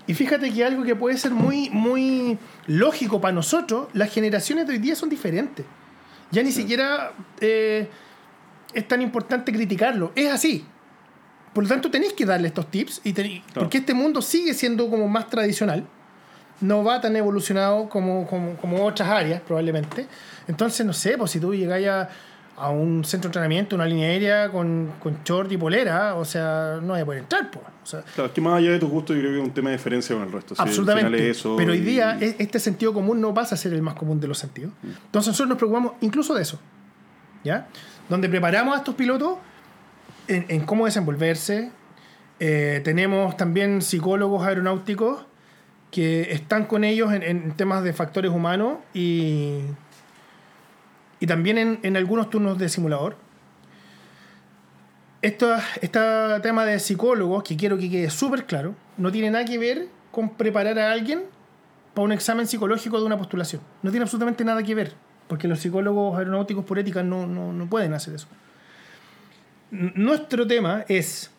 [0.10, 4.74] Y fíjate que algo que puede ser muy, muy lógico para nosotros, las generaciones de
[4.74, 5.68] hoy día son diferentes.
[6.32, 7.88] Ya ni siquiera eh,
[8.74, 10.12] es tan importante criticarlo.
[10.16, 10.66] Es así.
[11.54, 13.02] Por lo tanto, tenéis que darle estos tips.
[13.04, 13.40] Y Claro.
[13.54, 15.86] Porque este mundo sigue siendo como más tradicional.
[16.60, 20.08] No va tan evolucionado como, como, como otras áreas, probablemente.
[20.48, 22.10] Entonces, no sé, pues si tú llegáis a,
[22.60, 26.80] a un centro de entrenamiento, una línea aérea con, con short y polera, o sea,
[26.82, 27.66] no vas a poder entrar, pues.
[27.84, 29.54] O sea, Claro, es que más allá de tus gustos, yo creo que es un
[29.54, 30.54] tema de diferencia con el resto.
[30.58, 31.10] Absolutamente.
[31.10, 33.82] final es eso Pero hoy día e- este sentido común no pasa a ser el
[33.82, 34.72] más común de los sentidos.
[34.84, 36.60] Entonces nosotros nos preocupamos incluso de eso.
[37.44, 37.68] ¿Ya?
[38.10, 39.38] Donde preparamos a estos pilotos
[40.28, 41.72] en, en cómo desenvolverse.
[42.40, 45.26] Eh, tenemos también psicólogos aeronáuticos
[45.92, 49.60] que están con ellos en, en temas de factores humanos y,
[51.20, 53.16] y también en, en algunos turnos de simulador.
[55.22, 55.48] Este
[56.42, 60.30] tema de psicólogos, que quiero que quede súper claro, no tiene nada que ver con
[60.30, 61.24] preparar a alguien
[61.94, 63.62] para un examen psicológico de una postulación.
[63.84, 64.94] No tiene absolutamente nada que ver,
[65.28, 68.28] porque los psicólogos aeronáuticos por ética no, no, no pueden hacer eso.
[69.72, 71.32] Nuestro tema es,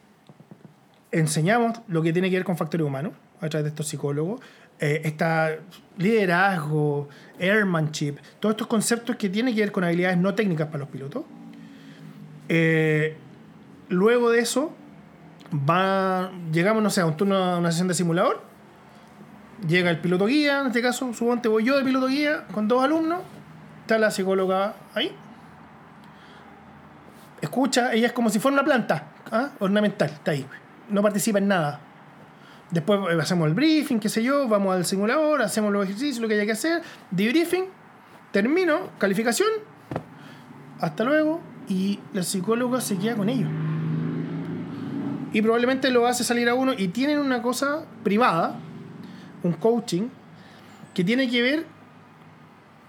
[1.11, 4.41] enseñamos lo que tiene que ver con factores humanos a través de estos psicólogos,
[4.81, 5.59] eh, está
[5.99, 7.09] liderazgo,
[7.39, 11.25] airmanship, todos estos conceptos que tienen que ver con habilidades no técnicas para los pilotos.
[12.49, 13.17] Eh,
[13.91, 14.75] luego de eso,
[15.53, 18.43] va, llegamos, no sé, a un turno, a una sesión de simulador.
[19.69, 22.83] Llega el piloto guía, en este caso, suponte voy yo de piloto guía con dos
[22.83, 23.21] alumnos.
[23.83, 25.13] Está la psicóloga ahí.
[27.43, 29.51] Escucha, ella es como si fuera una planta ¿ah?
[29.59, 30.47] ornamental, está ahí.
[30.89, 31.81] No participa en nada.
[32.71, 36.29] Después eh, hacemos el briefing, qué sé yo, vamos al simulador, hacemos los ejercicios, lo
[36.29, 37.65] que haya que hacer, debriefing,
[38.33, 39.49] termino, calificación,
[40.81, 43.51] hasta luego, y la psicóloga se queda con ellos.
[45.33, 48.57] Y probablemente lo hace salir a uno y tienen una cosa privada,
[49.43, 50.09] un coaching,
[50.95, 51.67] que tiene que ver,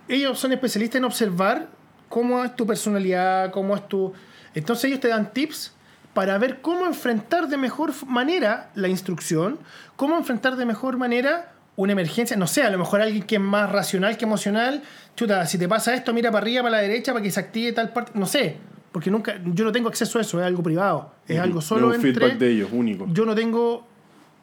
[0.07, 1.69] ellos son especialistas en observar
[2.09, 4.13] cómo es tu personalidad, cómo es tu...
[4.53, 5.73] Entonces ellos te dan tips
[6.13, 9.59] para ver cómo enfrentar de mejor manera la instrucción,
[9.95, 13.41] cómo enfrentar de mejor manera una emergencia, no sé, a lo mejor alguien que es
[13.41, 14.83] más racional que emocional,
[15.15, 17.71] chuta, si te pasa esto, mira para arriba, para la derecha, para que se active
[17.71, 18.57] tal parte, no sé,
[18.91, 22.13] porque nunca, yo no tengo acceso a eso, es algo privado, es algo solo entre...
[22.13, 23.07] feedback de ellos, único.
[23.11, 23.87] Yo no tengo,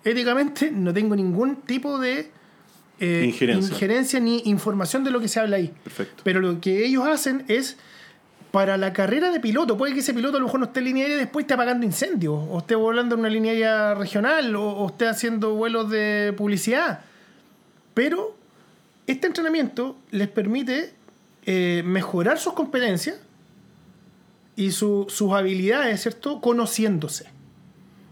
[0.04, 2.30] éticamente, no tengo ningún tipo de
[2.98, 3.72] eh, Injerencia.
[3.72, 5.72] injerencia ni información de lo que se habla ahí.
[5.84, 6.22] Perfecto.
[6.24, 7.76] Pero lo que ellos hacen es,
[8.50, 10.84] para la carrera de piloto, puede que ese piloto a lo mejor no esté en
[10.86, 14.70] línea y después esté apagando incendios, o esté volando en una línea aérea regional, o,
[14.70, 17.00] o esté haciendo vuelos de publicidad.
[17.94, 18.36] Pero
[19.06, 20.94] este entrenamiento les permite
[21.46, 23.16] eh, mejorar sus competencias
[24.56, 26.40] y su- sus habilidades, ¿cierto?
[26.40, 27.26] Conociéndose.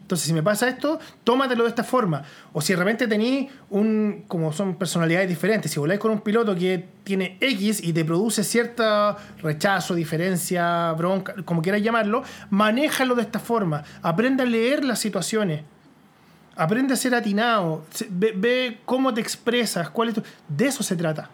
[0.07, 2.23] Entonces, si me pasa esto, tómatelo de esta forma.
[2.53, 4.23] O si de repente tenéis un.
[4.29, 8.45] como son personalidades diferentes, si voláis con un piloto que tiene X y te produce
[8.45, 13.83] cierta rechazo, diferencia, bronca, como quieras llamarlo, manéjalo de esta forma.
[14.01, 15.65] Aprende a leer las situaciones.
[16.55, 17.85] Aprende a ser atinado.
[18.09, 19.91] Ve, ve cómo te expresas.
[19.91, 21.31] Cuál es tu- De eso se trata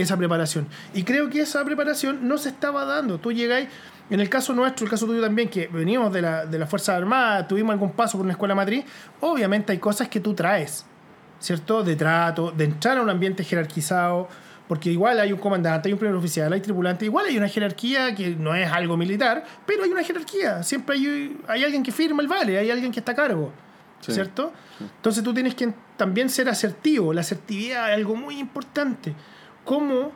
[0.00, 0.66] esa preparación.
[0.94, 3.18] Y creo que esa preparación no se estaba dando.
[3.18, 3.68] Tú llegáis,
[4.10, 6.96] en el caso nuestro, el caso tuyo también, que veníamos de la, de las Fuerzas
[6.96, 8.84] Armadas, tuvimos algún paso por una escuela matriz,
[9.20, 10.84] obviamente hay cosas que tú traes,
[11.38, 11.82] ¿cierto?
[11.82, 14.28] De trato, de entrar a un ambiente jerarquizado,
[14.70, 18.14] porque igual hay un comandante, hay un primer oficial, hay tripulante, igual hay una jerarquía
[18.14, 20.62] que no es algo militar, pero hay una jerarquía.
[20.62, 23.52] Siempre hay, hay alguien que firma el vale, hay alguien que está a cargo.
[23.98, 24.12] Sí.
[24.12, 24.52] ¿Cierto?
[24.78, 27.12] Entonces tú tienes que también ser asertivo.
[27.12, 29.12] La asertividad es algo muy importante.
[29.70, 30.10] ¿Cómo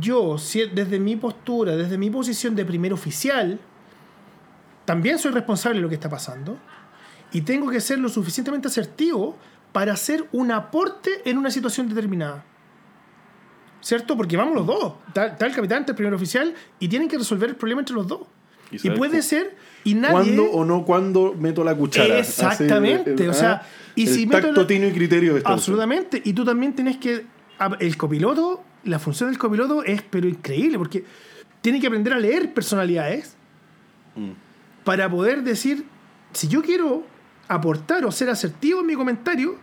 [0.00, 0.34] yo,
[0.74, 3.60] desde mi postura, desde mi posición de primer oficial,
[4.84, 6.58] también soy responsable de lo que está pasando
[7.30, 9.38] y tengo que ser lo suficientemente asertivo
[9.70, 12.44] para hacer un aporte en una situación determinada?
[13.82, 14.16] ¿Cierto?
[14.16, 14.94] Porque vamos los dos.
[15.06, 18.08] Está, el capitán, está el primer oficial y tienen que resolver el problema entre los
[18.08, 18.22] dos.
[18.72, 20.12] Y Y, puede ser, y nadie...
[20.12, 22.18] ¿Cuándo o no cuándo meto la cuchara?
[22.18, 25.38] Exactamente, Así, o sea, ah, y el si meto tacto, la- tino y criterio de
[25.38, 26.20] esta Absolutamente.
[26.24, 27.35] Y tú también tienes que.
[27.58, 31.04] A- El copiloto, la función del copiloto es pero increíble, porque
[31.60, 33.36] tiene que aprender a leer personalidades
[34.14, 34.30] Mm.
[34.84, 35.84] para poder decir,
[36.32, 37.04] si yo quiero
[37.48, 39.56] aportar o ser asertivo en mi comentario,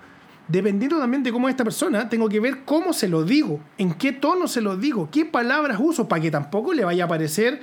[0.48, 3.94] dependiendo también de cómo es esta persona, tengo que ver cómo se lo digo, en
[3.94, 7.62] qué tono se lo digo, qué palabras uso, para que tampoco le vaya a parecer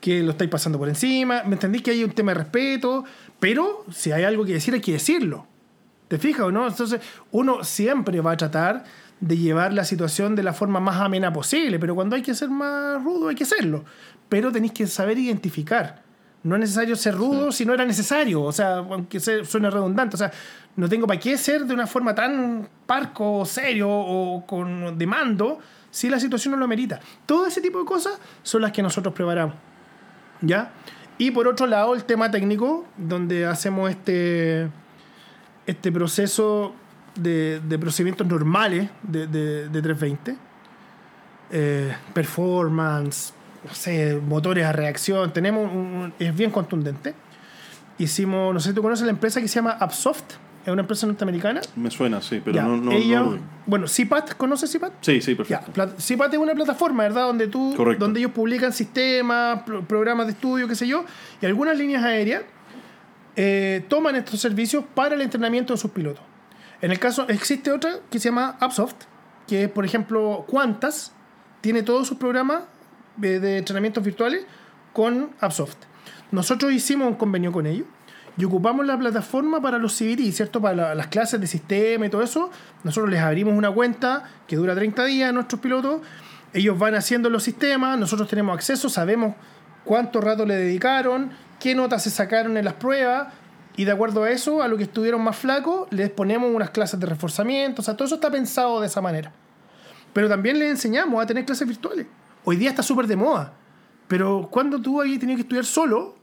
[0.00, 1.42] que lo estáis pasando por encima.
[1.44, 3.04] ¿Me entendís que hay un tema de respeto?
[3.38, 5.46] Pero si hay algo que decir, hay que decirlo.
[6.08, 6.66] ¿Te fijas o no?
[6.66, 7.00] Entonces,
[7.32, 8.84] uno siempre va a tratar
[9.20, 12.48] de llevar la situación de la forma más amena posible, pero cuando hay que ser
[12.48, 13.84] más rudo, hay que serlo.
[14.28, 16.02] Pero tenéis que saber identificar.
[16.42, 20.18] No es necesario ser rudo si no era necesario, o sea, aunque suene redundante, o
[20.18, 20.32] sea,
[20.76, 25.58] no tengo para qué ser de una forma tan parco, serio o con demando
[25.90, 27.00] si la situación no lo amerita.
[27.26, 29.54] Todo ese tipo de cosas son las que nosotros preparamos.
[30.40, 30.72] ¿Ya?
[31.18, 34.70] Y por otro lado, el tema técnico, donde hacemos este,
[35.66, 36.74] este proceso
[37.14, 40.36] de, de procedimientos normales de, de, de 320.
[41.52, 43.32] Eh, performance,
[43.66, 45.32] no sé, motores a reacción.
[45.32, 47.14] Tenemos un- es bien contundente.
[47.98, 50.22] Hicimos, no sé si tú conoces la empresa que se llama Upsoft,
[50.64, 51.60] es una empresa norteamericana.
[51.74, 54.92] Me suena, sí, pero Ya, no, no, ellos- no- bueno, CIPAT, ¿conoces CIPAT?
[55.00, 55.72] Sí, sí, Ya, perfecto.
[55.72, 57.26] pla- CIPAT es una plataforma, ¿verdad?
[57.26, 58.04] Donde tú, Correcto.
[58.04, 61.04] donde ellos publican sistemas, pro- programas de estudio, qué sé yo,
[61.42, 62.42] y algunas líneas aéreas
[63.36, 66.22] eh, toman estos servicios para el entrenamiento de sus pilotos.
[66.82, 68.94] En el caso, existe otra que se llama Upsoft,
[69.46, 71.12] que es, por ejemplo, Qantas,
[71.60, 72.62] tiene todos sus programas
[73.16, 74.44] de, de entrenamientos virtuales
[74.92, 75.76] con Upsoft.
[76.30, 77.86] Nosotros hicimos un convenio con ellos
[78.36, 80.60] y ocupamos la plataforma para los CBT, ¿cierto?
[80.60, 82.50] Para la- las clases de sistema y todo eso.
[82.84, 86.00] Nosotros les abrimos una cuenta que dura 30 días a nuestros pilotos.
[86.54, 89.34] Ellos van haciendo los sistemas, nosotros tenemos acceso, sabemos
[89.84, 93.28] cuánto rato le dedicaron, qué notas se sacaron en las pruebas.
[93.76, 96.98] Y de acuerdo a eso, a lo que estuvieron más flacos, les ponemos unas clases
[96.98, 97.82] de reforzamiento.
[97.82, 99.32] O sea, todo eso está pensado de esa manera.
[100.12, 102.06] Pero también les enseñamos a tener clases virtuales.
[102.44, 103.54] Hoy día está súper de moda.
[104.08, 106.16] Pero cuando tú ahí tenías que estudiar solo,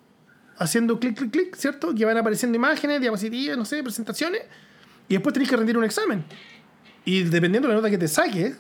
[0.57, 1.95] haciendo clic, clic, clic, ¿cierto?
[1.95, 4.41] Que van apareciendo imágenes, diapositivas, no sé, presentaciones,
[5.07, 6.25] y después tenés que rendir un examen.
[7.05, 8.57] Y dependiendo de la nota que te saques,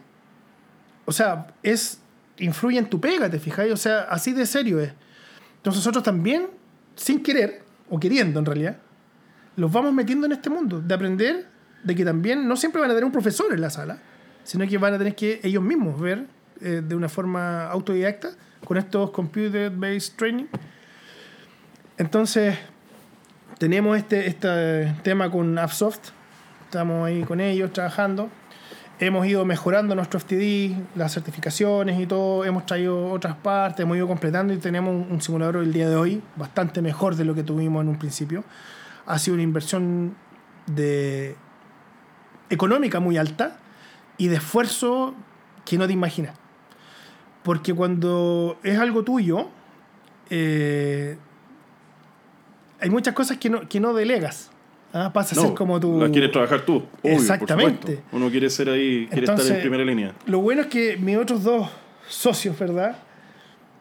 [1.05, 1.99] o sea, es
[2.39, 3.73] influye en tu pega, ¿te fijáis?
[3.73, 4.93] O sea, así de serio es.
[5.57, 6.47] Entonces nosotros también,
[6.95, 8.77] sin querer, o queriendo en realidad,
[9.55, 11.47] los vamos metiendo en este mundo, de aprender
[11.83, 13.99] de que también no siempre van a tener un profesor en la sala,
[14.43, 16.25] sino que van a tener que ellos mismos ver
[16.61, 18.29] eh, de una forma autodidacta
[18.65, 20.45] con estos computer-based training.
[21.97, 22.55] Entonces,
[23.57, 26.09] tenemos este, este tema con Appsoft,
[26.65, 28.29] estamos ahí con ellos trabajando.
[28.99, 32.45] Hemos ido mejorando nuestro FTD, las certificaciones y todo.
[32.45, 35.95] Hemos traído otras partes, hemos ido completando y tenemos un, un simulador el día de
[35.95, 38.43] hoy bastante mejor de lo que tuvimos en un principio.
[39.05, 40.15] Ha sido una inversión
[40.65, 41.35] de
[42.49, 43.57] económica muy alta
[44.17, 45.13] y de esfuerzo
[45.63, 46.35] que no te imaginas.
[47.43, 49.49] Porque cuando es algo tuyo,
[50.29, 51.17] eh,
[52.79, 54.49] hay muchas cosas que no, que no delegas.
[54.93, 55.11] ¿Ah?
[55.13, 55.99] Pasa a No, ser como tu...
[55.99, 56.77] las quieres trabajar tú.
[57.01, 57.99] obvio, Exactamente.
[58.11, 60.13] Uno quiere ser ahí, quiere Entonces, estar en primera línea.
[60.25, 61.69] Lo bueno es que mis otros dos
[62.07, 62.97] socios, ¿verdad?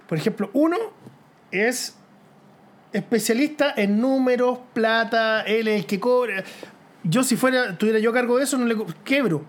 [0.08, 0.76] Por ejemplo, uno
[1.50, 1.96] es
[2.92, 6.42] especialista en números, plata, él es el que cobra.
[7.02, 9.44] Yo si fuera, tuviera yo a cargo de eso, no le quebro.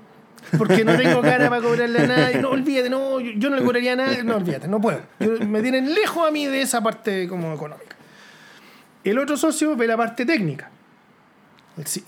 [0.58, 2.42] porque no tengo cara para cobrarle a nadie.
[2.42, 4.24] No, olvídate, no, yo, yo no le cobraría a nadie.
[4.24, 5.02] No, olvídate, no puedo.
[5.20, 7.96] Yo- me tienen lejos a mí de esa parte como económica.
[9.04, 10.70] El otro socio ve la parte técnica.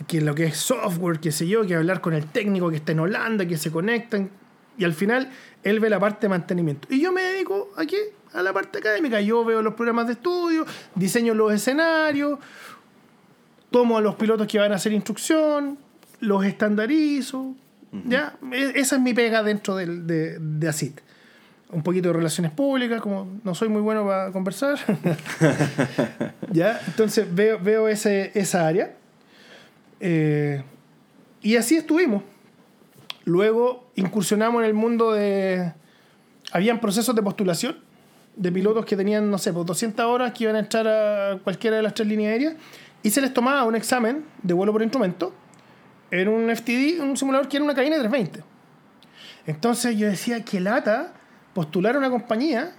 [0.08, 2.92] Que lo que es software, qué sé yo, que hablar con el técnico que está
[2.92, 4.30] en Holanda, que se conectan.
[4.78, 5.30] Y al final,
[5.64, 6.88] él ve la parte de mantenimiento.
[6.92, 7.98] Y yo me dedico aquí
[8.34, 9.20] a la parte académica.
[9.22, 10.66] Yo veo los programas de estudio,
[10.96, 12.40] diseño los escenarios,
[13.72, 15.78] tomo a los pilotos que van a hacer instrucción,
[16.20, 17.56] los estandarizo.
[18.06, 18.38] ¿ya?
[18.52, 21.00] E- Esa es mi pega dentro del, de, de ACIT.
[21.72, 24.80] Un poquito de relaciones públicas, como no soy muy bueno para conversar.
[26.52, 26.80] ¿Ya?
[26.88, 28.96] Entonces veo, veo ese, esa área.
[30.00, 30.64] Eh,
[31.42, 32.24] y así estuvimos.
[33.26, 35.74] Luego incursionamos en el mundo de...
[36.52, 37.78] Habían procesos de postulación
[38.36, 41.78] de pilotos que tenían, no sé, pues 200 horas que iban a entrar a cualquiera
[41.78, 42.56] de las tres líneas aéreas
[43.04, 45.34] y se les tomaba un examen de vuelo por instrumento
[46.10, 48.44] en un FTD, un simulador que era una cabina de 320.
[49.46, 51.14] Entonces yo decía que lata
[51.54, 52.72] postular a una compañía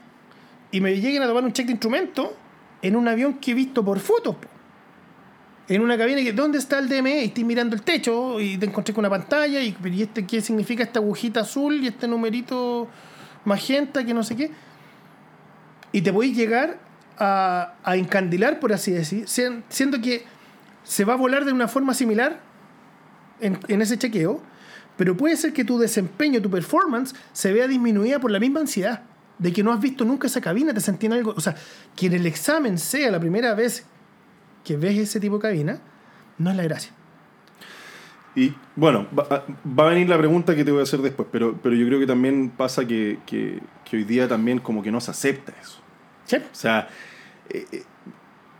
[0.71, 2.35] y me lleguen a tomar un check de instrumento
[2.83, 4.37] en un avión que he visto por fotos.
[5.71, 7.23] En una cabina que, ¿dónde está el DME?
[7.23, 10.41] Y estoy mirando el techo y te encontré con una pantalla y, ¿y este, ¿qué
[10.41, 12.89] significa esta agujita azul y este numerito
[13.45, 14.51] magenta que no sé qué?
[15.93, 16.81] Y te podéis llegar
[17.17, 20.25] a, encandilar, por así decir, sien- siendo que
[20.83, 22.41] se va a volar de una forma similar
[23.41, 24.43] en, en ese chequeo,
[24.97, 29.03] pero puede ser que tu desempeño, tu performance, se vea disminuida por la misma ansiedad
[29.39, 31.33] de que no has visto nunca esa cabina, te sentí en algo.
[31.37, 31.55] O sea,
[31.95, 33.87] que en el examen sea la primera vez
[34.65, 35.81] que ves ese tipo de cabina,
[36.39, 36.93] no es la gracia.
[38.37, 39.45] Y bueno, va,
[39.79, 41.99] va a venir la pregunta que te voy a hacer después, pero, pero yo creo
[41.99, 45.81] que también pasa que, que- que hoy día también como que no se acepta eso.
[46.27, 46.37] ¿Sí?
[46.37, 46.89] O sea,
[47.49, 47.83] eh, eh,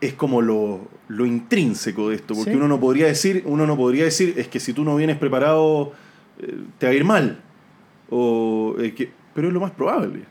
[0.01, 2.57] es como lo, lo intrínseco de esto, porque Sí.
[2.57, 5.93] uno no podría decir, uno no podría decir, es que si tú no vienes preparado,
[6.41, 7.41] eh, te va a ir mal.
[8.11, 10.25] O, eh, que, pero es lo más probable.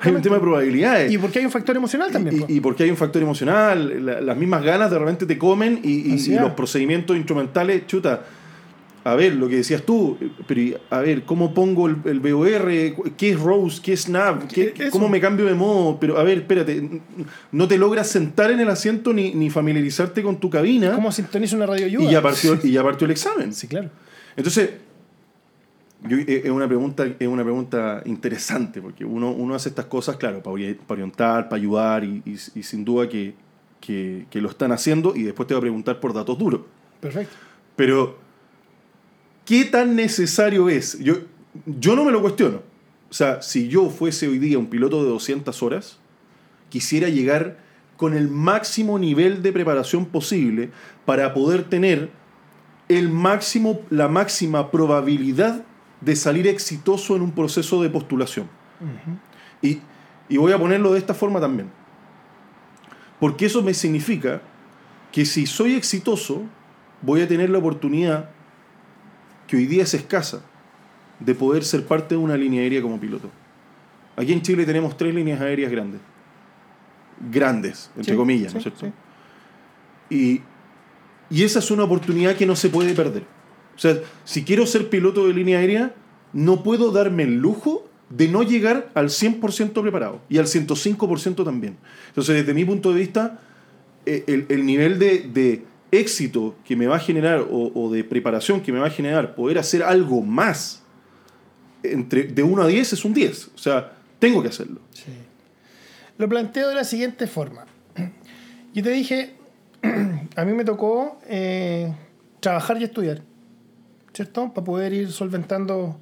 [0.00, 1.12] Hay un tema de probabilidades.
[1.12, 2.36] Y porque hay un factor emocional también.
[2.36, 2.46] Y, po.
[2.48, 6.16] y porque hay un factor emocional, la- las mismas ganas de repente te comen y,
[6.38, 8.24] los procedimientos instrumentales, chuta.
[9.04, 12.68] A ver, lo que decías tú, pero a ver, ¿cómo pongo el, el VOR?
[13.16, 13.80] ¿Qué es Rose?
[13.82, 14.46] ¿Qué es Snap?
[14.48, 14.90] ¿Qué- Eso.
[14.90, 15.98] ¿Cómo me cambio de modo?
[15.98, 17.00] Pero a ver, espérate,
[17.52, 21.56] no te logras sentar en el asiento ni, ni familiarizarte con tu cabina ¿Cómo sintoniza
[21.56, 22.04] una radio ayuda?
[22.04, 23.54] y ya, partió, y ya partió el examen.
[23.54, 23.88] Sí, claro.
[24.36, 24.70] Entonces,
[26.06, 30.16] yo- eh, es, una pregunta, es una pregunta interesante, porque uno, uno hace estas cosas,
[30.16, 33.34] claro, para, ori- para orientar, para ayudar, y, y- y sin duda que,
[33.80, 36.60] que- que lo están haciendo, y después te voy a preguntar por datos duros.
[37.00, 37.34] Perfecto.
[37.76, 38.16] Pero,
[39.44, 40.98] ¿qué tan necesario es?
[40.98, 41.14] Yo,
[41.66, 42.62] yo no me lo cuestiono.
[43.10, 45.98] O sea, si yo fuese hoy día un piloto de 200 horas,
[46.68, 47.58] quisiera llegar
[47.96, 50.70] con el máximo nivel de preparación posible
[51.04, 52.10] para poder tener
[52.88, 55.64] el máximo, la máxima probabilidad
[56.00, 58.48] de salir exitoso en un proceso de postulación.
[59.62, 59.80] y,
[60.28, 61.70] y voy a ponerlo de esta forma también.
[63.18, 64.40] Porque eso me significa
[65.10, 66.42] que si soy exitoso,
[67.02, 68.30] voy a tener la oportunidad,
[69.48, 70.42] que hoy día es escasa,
[71.18, 73.28] de poder ser parte de una línea aérea como piloto.
[74.16, 76.00] Aquí en Chile tenemos tres líneas aéreas grandes.
[77.30, 78.86] Grandes, entre Sí, comillas, ¿no es cierto?
[78.86, 78.92] sí.
[80.10, 80.42] Y,
[81.30, 83.24] y esa es una oportunidad que no se puede perder.
[83.78, 85.94] O sea, si quiero ser piloto de línea aérea,
[86.32, 91.76] no puedo darme el lujo de no llegar al 100% preparado y al 105% también.
[92.08, 93.40] Entonces, desde mi punto de vista,
[94.04, 98.60] eh, el, el nivel de, de éxito que me va a generar o, de preparación
[98.60, 100.82] que me va a generar poder hacer algo más
[101.82, 103.50] entre, de 1 a 10 es un 10.
[103.54, 104.80] O sea, tengo que hacerlo.
[104.92, 105.12] Sí.
[106.18, 107.64] Lo planteo de la siguiente forma.
[108.74, 109.34] Yo te dije,
[110.36, 111.94] a mí me tocó eh,
[112.40, 113.22] trabajar y estudiar,
[114.18, 114.52] ¿cierto?
[114.52, 115.96] Para poder ir solventando.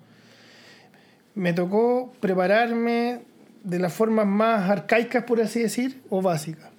[1.34, 3.20] Me tocó prepararme
[3.62, 6.70] de las formas más arcaicas, por así decir, o básicas.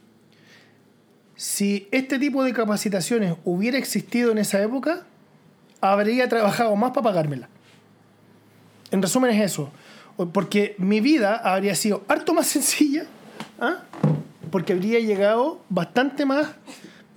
[1.36, 5.06] Si este tipo de capacitaciones hubiera existido en esa época,
[5.80, 7.50] habría trabajado más para pagármela.
[8.90, 9.70] En resumen es eso.
[10.34, 13.06] Porque mi vida habría sido harto más sencilla,
[13.60, 13.84] ¿ah?
[14.50, 16.48] porque habría llegado bastante más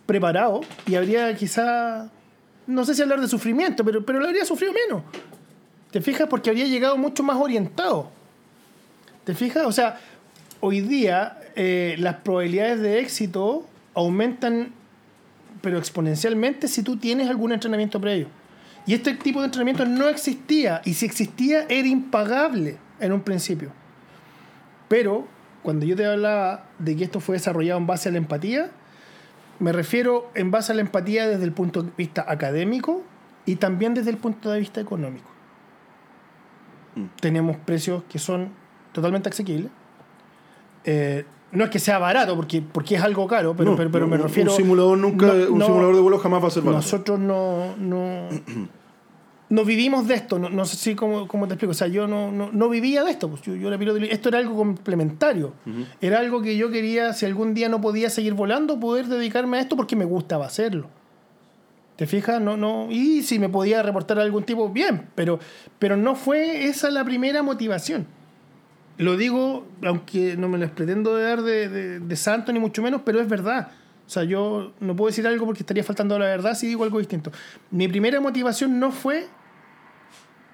[0.04, 2.10] preparado y habría quizá,
[2.70, 5.02] no sé si hablar de sufrimiento, pero, pero lo habría sufrido menos.
[5.90, 6.28] ¿Te fijas?
[6.28, 8.10] Porque habría llegado mucho más orientado.
[9.24, 9.66] ¿Te fijas?
[9.66, 9.98] O sea,
[10.60, 14.72] hoy día eh, las probabilidades de éxito aumentan,
[15.60, 18.28] pero exponencialmente, si tú tienes algún entrenamiento previo.
[18.86, 23.72] Y este tipo de entrenamiento no existía, y si existía era impagable en un principio.
[24.88, 25.26] Pero
[25.62, 28.70] cuando yo te hablaba de que esto fue desarrollado en base a la empatía,
[29.60, 33.02] me refiero en base a la empatía desde el punto de vista académico
[33.46, 35.28] y también desde el punto de vista económico.
[37.20, 38.48] Tenemos precios que son
[38.92, 39.70] totalmente asequibles.
[40.84, 44.06] Eh, no es que sea barato, porque, porque es algo caro, pero, No, pero, pero
[44.06, 44.50] me refiero.
[44.52, 46.82] Un simulador nunca, no- un simulador de vuelo jamás va a ser barato.
[46.82, 48.28] Nosotros no, no,
[49.50, 51.72] no vivimos de esto, no, no sé si cómo, cómo te explico.
[51.72, 53.28] O sea, yo no, no, no vivía de esto.
[53.28, 55.52] Pues yo, yo era piloto de- Esto era algo complementario.
[56.00, 59.60] Era algo que yo quería, si algún día no podía seguir volando, poder dedicarme a
[59.60, 60.88] esto porque me gustaba hacerlo.
[61.96, 62.40] ¿Te fijas?
[62.40, 65.38] No, no, y si me podía reportar a algún tipo, bien, pero,
[65.78, 68.06] pero no fue esa la primera motivación.
[68.96, 73.02] Lo digo, aunque no me les pretendo dar de, de- de santo ni mucho menos,
[73.04, 73.68] pero es verdad.
[74.06, 76.84] O sea, yo no puedo decir algo porque estaría faltando a la verdad si digo
[76.84, 77.30] algo distinto.
[77.70, 79.26] Mi primera motivación no fue,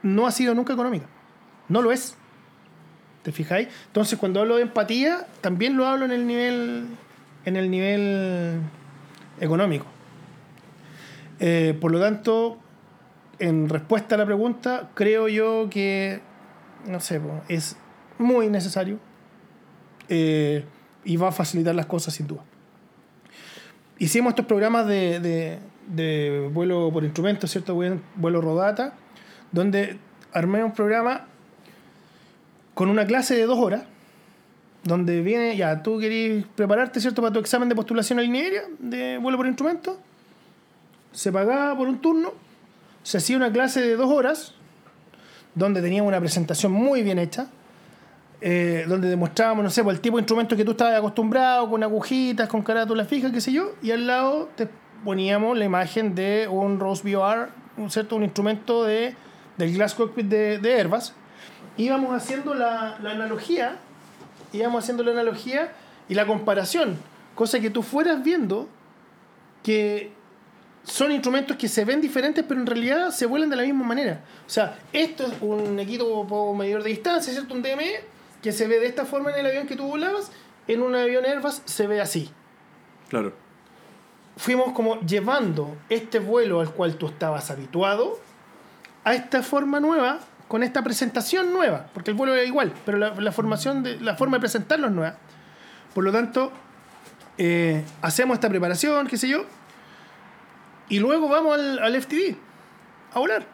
[0.07, 1.07] no ha sido nunca económica.
[1.69, 2.17] No lo es.
[3.23, 3.69] ¿Te fijáis?
[3.89, 6.87] Entonces, cuando hablo de empatía, también lo hablo en el nivel,
[7.45, 8.61] en el nivel
[9.41, 9.87] económico.
[11.41, 12.59] Eh, por lo tanto,
[13.39, 16.21] en respuesta a la pregunta, creo yo que,
[16.87, 17.77] no sé, es
[18.19, 18.99] muy necesario
[20.09, 20.65] eh,
[21.05, 22.43] y va a facilitar las cosas sin duda.
[23.99, 25.59] Hicimos estos programas de,
[25.89, 27.75] de- vuelo por instrumento, ¿cierto?
[27.75, 28.95] Vuelo rodata,
[29.57, 29.97] donde
[30.35, 31.25] armé un programa
[32.75, 33.85] con una clase de dos horas,
[34.85, 38.63] donde viene, ya, tú querías prepararte, ¿cierto?, para tu examen de postulación a línea aérea
[38.79, 39.99] de vuelo por instrumento,
[41.11, 42.35] se pagaba por un turno,
[43.03, 44.53] se hacía una clase de dos horas,
[45.55, 47.47] donde teníamos una presentación muy bien hecha,
[48.43, 51.83] eh, donde demostrábamos, no sé, por el tipo de instrumento que tú estabas acostumbrado, con
[51.83, 54.69] agujitas, con carátulas fijas, qué sé yo, y al lado te
[55.03, 58.17] poníamos la imagen de un Rose VR, un, ¿cierto?
[58.17, 59.17] un instrumento de,
[59.57, 61.13] del Glass Cockpit de, de Airbus.
[61.77, 63.77] Íbamos haciendo la, la analogía,
[64.53, 65.73] íbamos haciendo la analogía
[66.09, 66.99] y la comparación,
[67.35, 68.69] cosa que tú fueras viendo
[69.63, 70.13] que
[70.85, 74.21] son instrumentos que se ven diferentes, pero en realidad se vuelan de la misma manera.
[74.47, 77.55] O sea, esto es un equipo medidor de distancia, ¿cierto?
[77.55, 78.01] Un DME,
[78.41, 80.31] que se ve de esta forma en el avión que tú volabas,
[80.69, 82.31] en un avión Airbus se ve así.
[83.09, 83.33] Claro.
[84.37, 88.19] Fuimos como llevando este vuelo al cual tú estabas habituado
[89.07, 90.19] a esta forma nueva,
[90.49, 94.39] con esta presentación nueva, porque el vuelo es igual, pero la, formación de, la forma
[94.39, 95.17] de presentarlo es nueva.
[95.95, 96.51] Por lo tanto,
[97.39, 99.45] eh, hacemos esta preparación, qué sé yo,
[100.89, 102.35] y luego vamos al, FTD
[103.13, 103.47] a volar.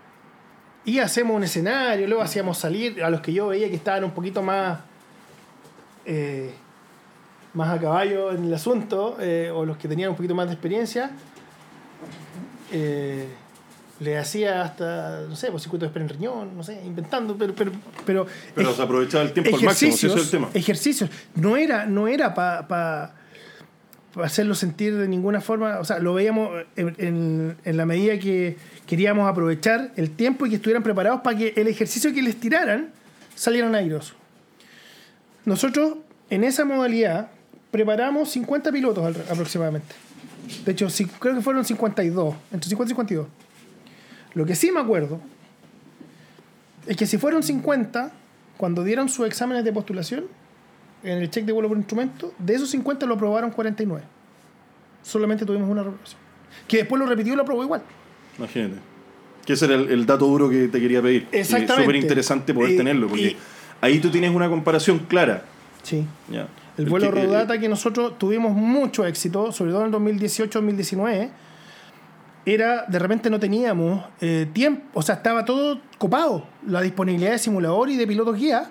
[0.87, 4.13] Y hacemos un escenario, luego hacíamos salir a los que yo veía que estaban un
[4.13, 4.79] poquito más,
[6.07, 6.55] eh,
[7.53, 10.55] más a caballo en el asunto, eh, o los que tenían un poquito más de
[10.55, 11.11] experiencia.
[14.03, 17.55] Le hacía hasta, no sé, pues circuito de espera en riñón, no sé, inventando, pero...
[17.55, 17.73] Pero,
[18.05, 20.49] pero, Pero se aprovechaba el tiempo al máximo, si ese es el tema.
[20.55, 21.11] Ejercicios.
[21.35, 23.15] No era, no era para
[24.23, 25.79] hacerlo sentir de ninguna forma.
[25.79, 28.57] O sea, lo veíamos en, en- en la medida que
[28.87, 32.91] queríamos aprovechar el tiempo y que estuvieran preparados para que el ejercicio que les tiraran
[33.35, 34.15] salieran airosos.
[35.45, 35.97] Nosotros,
[36.31, 37.31] en esa modalidad,
[37.71, 39.95] preparamos 50 pilotos aproximadamente.
[40.65, 40.89] De hecho,
[41.19, 43.27] creo que fueron 52, entre 50 y 52.
[44.35, 45.21] Lo que sí me acuerdo
[46.87, 48.13] es que si fueron 50,
[48.57, 50.25] cuando dieron sus exámenes de postulación,
[51.05, 54.03] en el check de vuelo por instrumento, de esos 50 lo aprobaron 49.
[55.03, 56.21] Solamente tuvimos una reprobación.
[56.69, 57.83] Que después lo repitió y lo aprobó igual.
[58.39, 58.77] Imagínate.
[59.45, 61.27] Que ese era el, el dato duro que te quería pedir.
[61.33, 61.83] Exactamente.
[61.83, 63.37] Súper interesante poder tenerlo, porque
[63.81, 65.45] ahí tú tienes una comparación clara.
[65.83, 66.05] Sí.
[66.31, 66.47] ¿ya?
[66.79, 71.31] El vuelo que- eh, Rodata que nosotros tuvimos mucho éxito, sobre todo en el 2018-2019,
[72.45, 76.47] era, de repente no teníamos eh, tiempo, o sea, estaba todo copado.
[76.67, 78.71] La disponibilidad de simulador y de pilotos guía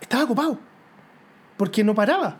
[0.00, 0.58] estaba copado.
[1.56, 2.38] Porque no paraba.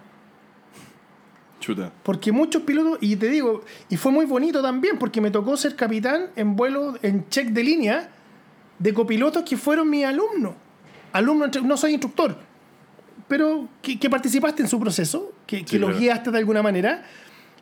[1.61, 1.93] Chuta.
[2.03, 5.77] Porque muchos pilotos, y te digo, y fue muy bonito también, porque me tocó ser
[5.77, 8.09] capitán en vuelo, en check de línea,
[8.79, 10.55] de copilotos que fueron mis alumnos.
[11.13, 12.35] Alumnos, entre- no soy instructor,
[13.29, 16.01] pero que, que participaste en su proceso, que, que Sí, los claro.
[16.01, 17.03] guiaste de alguna manera,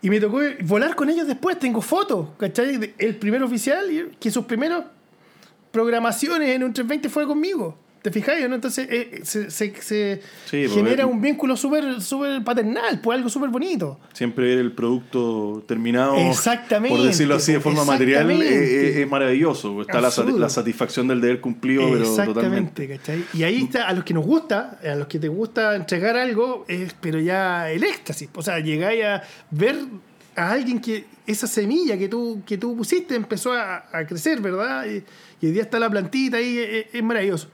[0.00, 1.58] y me tocó volar con ellos después.
[1.58, 2.94] Tengo fotos, ¿cachai?
[2.98, 4.84] El primer oficial, que sus primeras
[5.70, 7.76] programaciones en un 320 fue conmigo.
[8.08, 8.48] ¿Te fijáis?
[8.48, 8.54] ¿no?
[8.54, 13.18] Entonces eh, se, se- se Sí, pues, genera eh, un vínculo súper súper paternal, pues
[13.18, 14.00] algo súper bonito.
[14.14, 19.82] Siempre ver el producto terminado, Exactamente, por decirlo así de forma material, es, maravilloso.
[19.82, 22.84] Está la, la satisfacción del deber cumplido, pero totalmente.
[22.84, 23.24] Exactamente, ¿cachai?
[23.34, 26.64] Y ahí está, a los que nos gusta, a los que te gusta entregar algo,
[26.66, 28.30] es, pero ya el éxtasis.
[28.34, 29.76] O sea, llegáis a ver
[30.34, 34.86] a alguien que esa semilla que tú, que tú pusiste empezó a, a crecer, ¿verdad?
[34.86, 35.02] Y,
[35.40, 37.50] y hoy día está la plantita ahí, es, es maravilloso.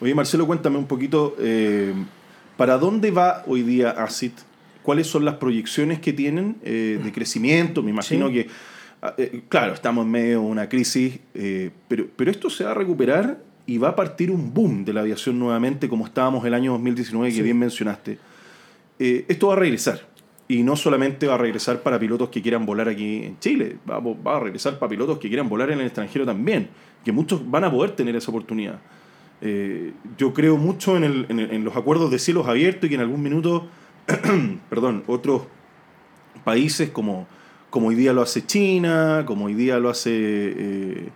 [0.00, 1.92] Oye, Marcelo, cuéntame un poquito, eh,
[2.56, 4.34] ¿para dónde va hoy día ACIT?
[4.82, 7.82] ¿Cuáles son las proyecciones que tienen eh, de crecimiento?
[7.82, 8.34] Me imagino Sí.
[8.34, 8.46] que,
[9.02, 11.18] ah, eh, claro, estamos en medio de una crisis,
[11.88, 15.00] pero, pero esto se va a recuperar y va a partir un boom de la
[15.00, 17.42] aviación nuevamente, como estábamos el año 2019, que Sí.
[17.42, 18.18] bien mencionaste.
[18.98, 20.00] Esto va a regresar.
[20.48, 23.96] Y no solamente va a regresar para pilotos que quieran volar aquí en Chile, va,
[23.96, 26.68] a- va a regresar para pilotos que quieran volar en el extranjero también,
[27.04, 28.78] que muchos van a poder tener esa oportunidad.
[29.42, 32.88] Eh, yo creo mucho en, el- en el- en los acuerdos de cielos abiertos y
[32.88, 33.68] que en algún minuto,
[34.70, 35.42] perdón, otros
[36.44, 37.26] países como,
[37.70, 41.08] como hoy día lo hace China, como hoy día lo hace eh,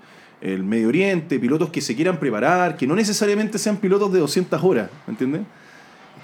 [0.43, 4.63] el Medio Oriente, pilotos que se quieran preparar, que no necesariamente sean pilotos de 200
[4.65, 5.43] horas, ¿me entiendes?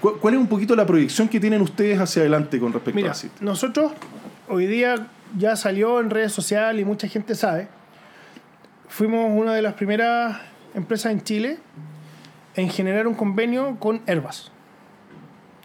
[0.01, 3.11] ¿Cuál, es un poquito la proyección que tienen ustedes hacia adelante con respecto Mira, a
[3.13, 3.31] ASIT?
[3.41, 3.91] nosotros
[4.47, 5.07] hoy día
[5.37, 7.67] ya salió en redes sociales y mucha gente sabe.
[8.89, 10.37] Fuimos una de las primeras
[10.75, 11.57] empresas en Chile
[12.55, 14.51] en generar un convenio con Airbus.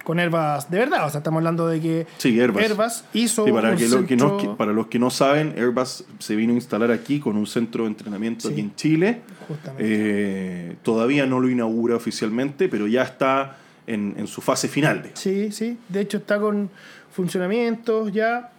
[0.05, 3.05] Con Airbus de verdad, o sea, estamos hablando de que Sí, Airbus.
[3.15, 6.05] hizo Sí, para, un que lo- que no- centro- para los que no saben, Airbus
[6.19, 8.53] se vino a instalar aquí con un centro de entrenamiento Sí.
[8.55, 9.21] aquí en Chile.
[9.47, 9.85] Justamente.
[9.87, 14.97] Eh, todavía no lo inaugura oficialmente, pero ya está en, en su fase final.
[15.03, 15.21] digamos.
[15.21, 15.79] Sí, sí.
[15.89, 16.69] De hecho, está con
[17.13, 18.51] funcionamientos ya.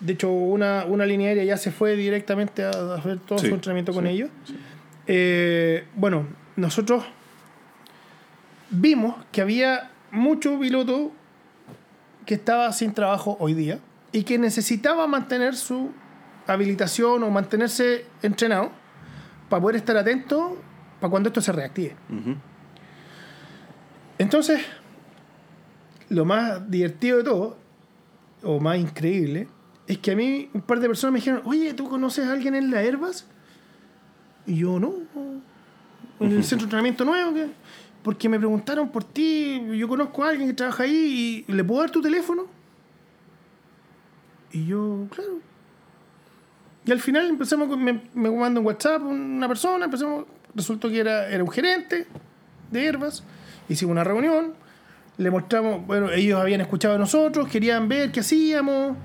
[0.00, 3.54] De hecho, una, una línea aérea ya se fue directamente a hacer todo Sí, su
[3.54, 4.30] entrenamiento con sí, ellos.
[5.06, 6.26] Eh, bueno,
[6.56, 7.04] nosotros
[8.70, 11.12] vimos que había mucho piloto
[12.24, 13.78] que estaba sin trabajo hoy día
[14.12, 15.92] y que necesitaba mantener su
[16.46, 18.70] habilitación o mantenerse entrenado
[19.48, 20.60] para poder estar atento
[21.00, 21.94] para cuando esto se reactive.
[24.18, 24.60] Entonces,
[26.08, 27.58] lo más divertido de todo,
[28.42, 29.48] o más increíble,
[29.86, 32.54] es que a mí un par de personas me dijeron, oye, ¿tú conoces a alguien
[32.54, 33.26] en la Airbus?
[34.46, 34.92] Y yo, no.
[36.20, 37.48] En el centro de entrenamiento nuevo, ¿qué?
[38.02, 41.80] porque me preguntaron por ti, yo conozco a alguien que trabaja ahí, y ¿le puedo
[41.80, 42.44] dar tu teléfono?
[44.52, 45.40] Y yo, claro.
[46.84, 50.24] Y al final empezamos, con- me, me manda un WhatsApp una persona, empezamos,
[50.54, 52.06] resultó que era, era un gerente
[52.70, 53.24] de Airbus,
[53.68, 54.54] hicimos una reunión,
[55.18, 58.96] le mostramos, bueno, ellos habían escuchado de nosotros, querían ver qué hacíamos.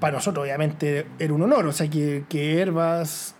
[0.00, 3.34] Para nosotros, obviamente, era un honor, o sea, que, que Airbus,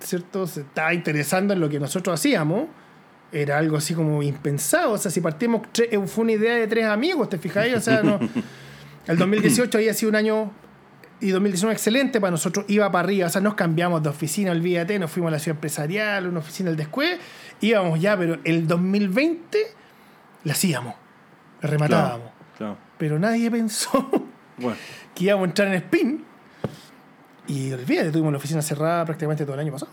[0.00, 2.68] ¿cierto?, se estaba interesando en lo que nosotros hacíamos.
[3.30, 6.86] Era algo así como impensado, o sea, si partimos, eh, fue una idea de tres
[6.86, 7.74] amigos, ¿te fijáis?
[7.74, 8.18] O sea, no,
[9.06, 10.50] el 2018 había sido un año
[11.20, 14.98] y 2019 excelente para nosotros, iba para arriba, o sea, nos cambiamos de oficina, olvídate,
[14.98, 17.18] nos fuimos a la ciudad empresarial, una oficina del después,
[17.60, 19.58] íbamos ya, pero el 2020
[20.44, 20.94] la hacíamos,
[21.60, 22.30] la rematábamos.
[22.56, 22.78] Claro.
[22.98, 24.10] Pero nadie pensó
[24.58, 24.76] Bueno,
[25.14, 26.24] que íbamos a entrar en spin.
[27.48, 29.90] Y olvídate, tuvimos la oficina cerrada prácticamente todo el año pasado.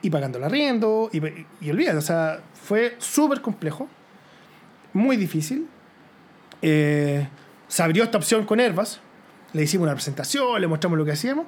[0.00, 1.20] Y pagando el arriendo, y,
[1.60, 3.88] y olvídate, o sea, fue súper complejo,
[4.92, 5.68] muy difícil.
[6.62, 7.28] Eh,
[7.66, 9.00] se abrió esta opción con Airbus,
[9.52, 11.46] le hicimos una presentación, le mostramos lo que hacíamos,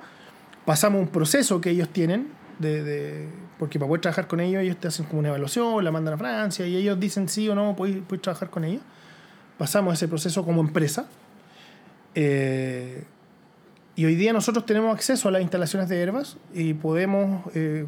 [0.65, 2.29] pasamos un proceso que ellos tienen,
[2.59, 3.29] de,
[3.59, 6.19] porque para poder trabajar con ellos, ellos te hacen como una evaluación, la mandan a
[6.19, 8.83] Francia, y ellos dicen sí o no, puedes, puedes trabajar con ellos.
[9.59, 11.07] Pasamos ese proceso como empresa.
[12.15, 13.05] Eh,
[13.97, 17.87] y hoy día nosotros tenemos acceso a las instalaciones de Airbus y podemos eh,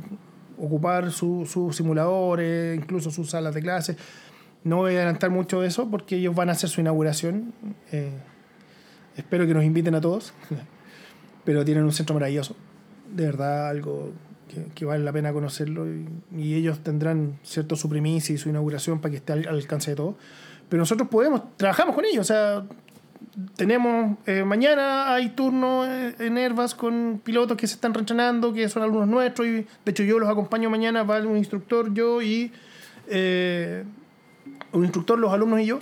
[0.58, 3.96] ocupar su- sus simuladores, incluso sus salas de clase.
[4.64, 7.52] No voy a adelantar mucho de eso porque ellos van a hacer su inauguración.
[7.92, 8.10] Eh,
[9.16, 10.32] espero que nos inviten a todos.
[11.44, 12.56] Pero tienen un centro maravilloso.
[13.14, 14.10] De verdad, algo
[14.48, 15.86] que, que vale la pena conocerlo.
[15.88, 19.54] Y, y ellos tendrán cierto su primicia y su inauguración para que esté al, al
[19.54, 20.16] alcance de todos.
[20.68, 22.22] Pero nosotros podemos, trabajamos con ellos.
[22.22, 22.64] O sea,
[23.56, 28.68] tenemos eh, mañana hay turno eh, en Airbus con pilotos que se están reentrenando, que
[28.68, 29.46] son alumnos nuestros.
[29.46, 32.52] Y de hecho, yo los acompaño mañana, va un instructor, yo y
[33.08, 33.84] eh,
[34.72, 35.78] un instructor, los alumnos y yo.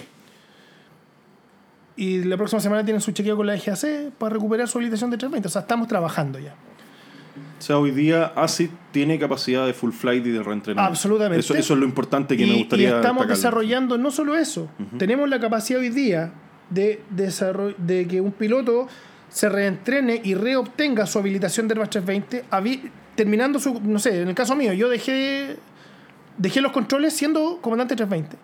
[1.97, 5.17] Y la próxima semana tienen su chequeo con la EGAC para recuperar su habilitación de
[5.17, 5.47] 320.
[5.47, 6.55] O sea, estamos trabajando ya.
[7.59, 10.91] o sea, hoy día ASIT tiene capacidad de full flight y de reentrenamiento.
[10.91, 11.39] Absolutamente.
[11.39, 13.35] Eso, eso es lo importante que y, me y gustaría estamos destacarlo.
[13.37, 16.33] desarrollando no solo eso, tenemos la capacidad hoy día
[16.71, 18.89] de, desarroll- de que un piloto
[19.29, 24.29] se reentrene y reobtenga su habilitación de Airbus 320, habi- terminando su, no sé, en
[24.29, 25.57] el caso mío, yo dejé,
[26.39, 28.37] dejé los controles siendo comandante 320.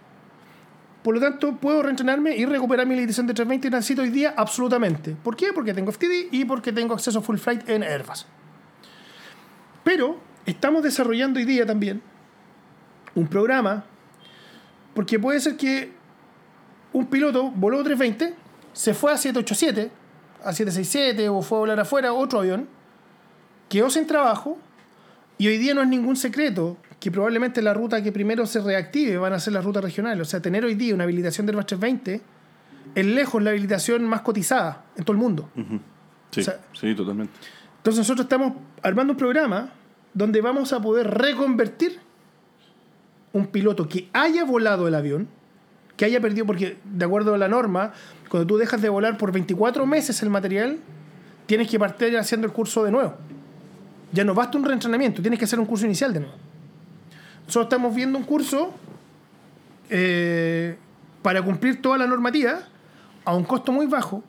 [1.02, 4.34] Por lo tanto, puedo reentrenarme y recuperar mi habilitación de 320 y necesito hoy día
[4.36, 5.16] absolutamente.
[5.22, 5.52] ¿Por qué?
[5.54, 8.26] Porque tengo FTD y porque tengo acceso a full flight en Airbus.
[9.82, 12.02] Pero estamos desarrollando hoy día también
[13.14, 13.84] un programa,
[14.94, 15.92] porque puede ser que
[16.92, 18.34] un piloto voló 320,
[18.72, 19.90] se fue a 787,
[20.44, 22.68] a 767 o fue a volar afuera otro avión,
[23.68, 24.58] quedó sin trabajo
[25.38, 29.16] y hoy día no es ningún secreto que probablemente la ruta que primero se reactive
[29.16, 30.28] van a ser las rutas regionales.
[30.28, 32.20] O sea, tener hoy día una habilitación del Airbus 320
[32.94, 35.48] es lejos la habilitación más cotizada en todo el mundo.
[36.30, 37.32] Sí, O sea, sí, totalmente.
[37.78, 38.52] Entonces nosotros estamos
[38.82, 39.72] armando un programa
[40.12, 41.98] donde vamos a poder reconvertir
[43.32, 45.28] un piloto que haya volado el avión,
[46.00, 47.92] que haya perdido, porque de acuerdo a la norma,
[48.30, 50.78] cuando tú dejas de volar por 24 meses el material,
[51.44, 53.16] tienes que partir haciendo el curso de nuevo.
[54.10, 56.36] Ya no basta un reentrenamiento, tienes que hacer un curso inicial de nuevo.
[57.44, 58.72] Nosotros estamos viendo un curso
[59.90, 60.78] eh,
[61.20, 62.60] para cumplir toda la normativa
[63.26, 64.24] a un costo muy bajo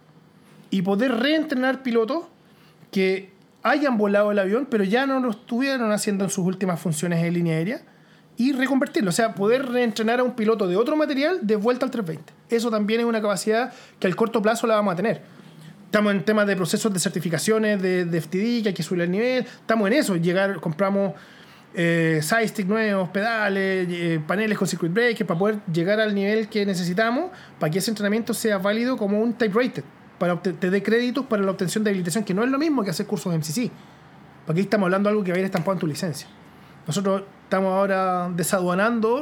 [0.72, 2.26] y poder reentrenar pilotos
[2.92, 3.32] que
[3.64, 7.34] hayan volado el avión, pero ya no lo estuvieron haciendo en sus últimas funciones en
[7.34, 7.82] línea aérea
[8.42, 9.10] y reconvertirlo.
[9.10, 12.34] O sea, poder reentrenar a un piloto de otro material de vuelta al 320.
[12.50, 15.22] Eso también es una capacidad que al corto plazo la vamos a tener.
[15.86, 19.44] Estamos en temas de procesos de certificaciones de, FTD, que hay que subir el nivel.
[19.44, 20.16] Estamos en eso.
[20.16, 21.14] Llegar, compramos
[21.76, 26.66] eh, side nuevos, pedales, eh, paneles con circuit breakers para poder llegar al nivel que
[26.66, 29.84] necesitamos para que ese entrenamiento sea válido como un type rated,
[30.18, 32.90] para te dé créditos para la obtención de habilitación, que no es lo mismo que
[32.90, 33.72] hacer cursos de MCC.
[34.48, 36.28] Porque aquí estamos hablando de algo que va a ir estampado en tu licencia.
[36.88, 39.22] Nosotros estamos ahora desaduanando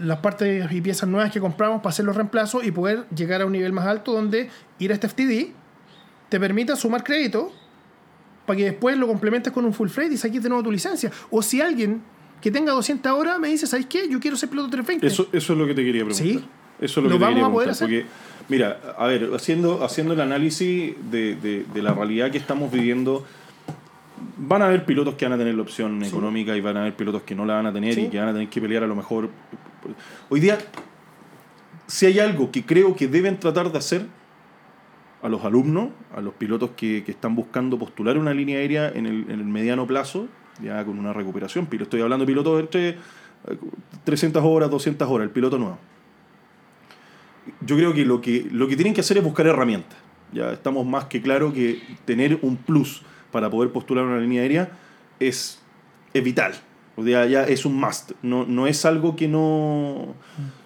[0.00, 3.46] las partes y piezas nuevas que compramos para hacer los reemplazos y poder llegar a
[3.46, 5.52] un nivel más alto donde ir a este FTD
[6.30, 7.52] te permita sumar créditos
[8.46, 11.10] para que después lo complementes con un full freight y saques de nuevo tu licencia.
[11.30, 12.00] O si alguien
[12.40, 14.08] que tenga 200 horas me dice, ¿sabes qué?
[14.08, 15.06] Yo quiero ser piloto 320.
[15.06, 16.26] Eso, eso es lo que te quería preguntar.
[16.26, 16.44] Sí.
[16.80, 18.04] Eso es lo, ¿Lo que te vamos quería a poder preguntar, hacer?
[18.04, 18.06] Porque,
[18.48, 23.24] mira, a ver, haciendo, haciendo el análisis de, de- de la realidad que estamos viviendo,
[24.36, 26.94] van a haber pilotos que van a tener la opción económica y van a haber
[26.94, 28.02] pilotos que no la van a tener Sí.
[28.02, 29.30] y que van a tener que pelear a lo mejor.
[30.28, 30.58] Hoy día,
[31.86, 34.06] si hay algo que creo que deben tratar de hacer
[35.22, 39.06] a los alumnos, a los pilotos que, que están buscando postular una línea aérea en
[39.06, 40.28] el, en el mediano plazo,
[40.62, 42.96] ya con una recuperación, estoy hablando de pilotos entre eh,
[44.04, 45.78] 300 horas, 200 horas, el piloto nuevo.
[47.60, 49.98] Yo creo que lo que, lo que tienen que hacer es buscar herramientas.
[50.32, 53.02] Ya estamos más que claro que tener un plus
[53.34, 54.70] para poder postular una línea aérea
[55.18, 55.58] es,
[56.14, 56.54] es vital.
[56.96, 58.12] O sea, ya es un must.
[58.22, 60.14] No, no es algo que no.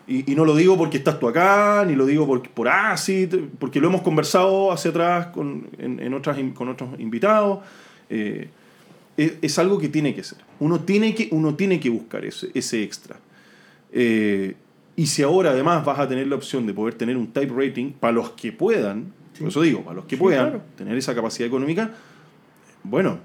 [0.07, 3.35] Y, y no lo digo porque estás tú acá, ni lo digo por, por ACID,
[3.59, 7.61] porque lo hemos conversado hacia atrás con, en, en otras, con otros invitados.
[8.11, 8.51] Eh,
[9.16, 10.39] es, es algo que tiene que ser.
[10.61, 13.16] Uno tiene que, uno tiene que buscar ese, ese extra.
[13.93, 14.55] Eh,
[14.97, 17.93] y si ahora además vas a tener la opción de poder tener un type rating
[17.93, 19.40] para los que puedan, Sí.
[19.45, 20.62] por eso digo, para los que Sí, puedan claro.
[20.77, 21.93] tener esa capacidad económica,
[22.89, 23.19] bueno,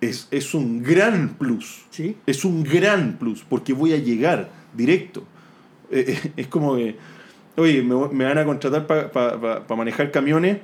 [0.00, 1.84] es, es un gran plus.
[1.90, 2.16] Sí.
[2.26, 5.24] Es un gran plus, porque voy a llegar directo.
[5.90, 6.96] Eh, eh, es como que,
[7.56, 10.58] oye, me, me van a contratar para manejar camiones,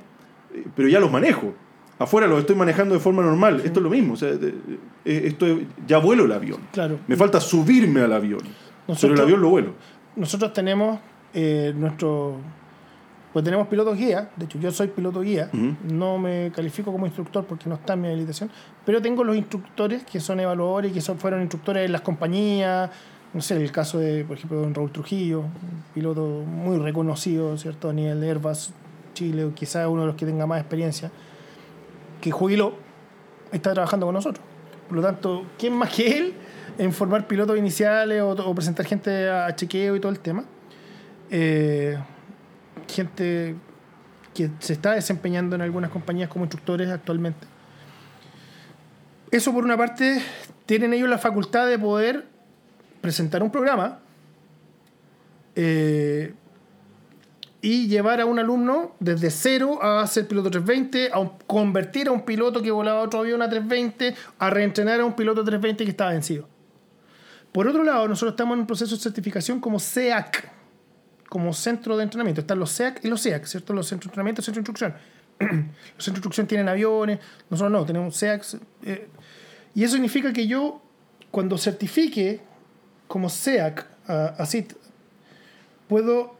[0.75, 1.53] pero ya los manejo.
[1.99, 3.63] Afuera los estoy manejando de forma normal.
[3.65, 4.15] Esto es lo mismo.
[4.15, 4.59] o sea, eh,
[5.05, 6.61] esto es- ya vuelo el avión.
[6.73, 6.99] Claro.
[7.07, 8.41] Me falta subirme al avión.
[8.41, 8.53] pero
[8.89, 9.73] Nosotros- el avión lo vuelo.
[10.15, 10.99] Nosotros tenemos
[11.35, 12.39] eh, nuestro.
[13.37, 14.31] Pues tenemos pilotos guía.
[14.35, 15.51] De hecho, yo soy piloto guía.
[15.53, 18.51] No me califico como instructor porque no está en mi habilitación.
[18.87, 22.89] Pero tengo los instructores que son evaluadores que son, fueron instructores en las compañías.
[23.35, 27.91] No sé, el caso de, por ejemplo, don Raúl Trujillo, un piloto muy reconocido, ¿cierto?
[27.91, 28.71] A nivel de Airbus
[29.13, 31.11] Chile, o quizás uno de los que tenga más experiencia,
[32.23, 32.73] que jubiló,
[33.53, 34.43] está trabajando con nosotros.
[34.89, 36.35] Por lo tanto, ¿quién más que él
[36.79, 40.47] en formar pilotos iniciales o, o presentar gente a chequeo y todo el tema?
[41.31, 41.99] Eh,
[42.89, 43.57] gente
[44.35, 47.47] que se está desempeñando en algunas compañías como instructores actualmente.
[49.31, 50.23] Eso por una parte,
[50.67, 52.27] tienen ellos la facultad de poder
[53.01, 54.01] presentar un programa
[55.55, 56.35] eh,
[57.63, 62.25] y llevar a un alumno desde cero a ser piloto 320, a convertir a un
[62.25, 66.11] piloto que volaba otro avión a 320, a reentrenar a un piloto 320 que estaba
[66.11, 66.49] vencido.
[67.51, 70.51] Por otro lado, nosotros estamos en un proceso de certificación como SEAC,
[71.37, 72.41] como centro de entrenamiento.
[72.41, 73.75] Están los SEAC y los SEAC, ¿cierto?
[73.75, 74.95] Los centros de entrenamiento y centros de instrucción.
[75.39, 77.19] los centros de instrucción tienen aviones,
[77.51, 78.43] nosotros no, tenemos SEAC.
[78.85, 79.07] eh,
[79.75, 80.81] y eso significa que yo,
[81.31, 82.41] cuando certifique
[83.07, 84.73] como SEAC a, a CIT,
[85.89, 86.39] puedo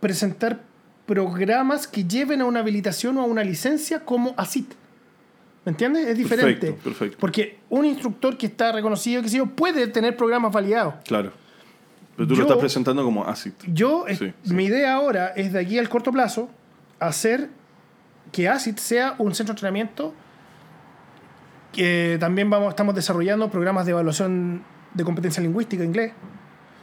[0.00, 0.64] presentar
[1.06, 4.72] programas que lleven a una habilitación o a una licencia como ACIT.
[5.64, 6.08] ¿Me entiendes?
[6.08, 6.72] Es diferente.
[6.72, 7.18] Perfecto, perfecto.
[7.20, 10.94] Porque un instructor que está reconocido, que sé yo, puede tener programas validados.
[11.04, 11.32] Claro.
[12.16, 13.52] Pero tú Yo- lo estás presentando como ACID.
[13.72, 14.54] Yo, es- Sí, sí.
[14.54, 16.50] mi idea ahora es de aquí al corto plazo
[17.00, 17.48] hacer
[18.30, 20.14] que ACID sea un centro de entrenamiento
[21.72, 24.62] que también vamos, estamos desarrollando programas de evaluación
[24.92, 26.12] de competencia lingüística inglés.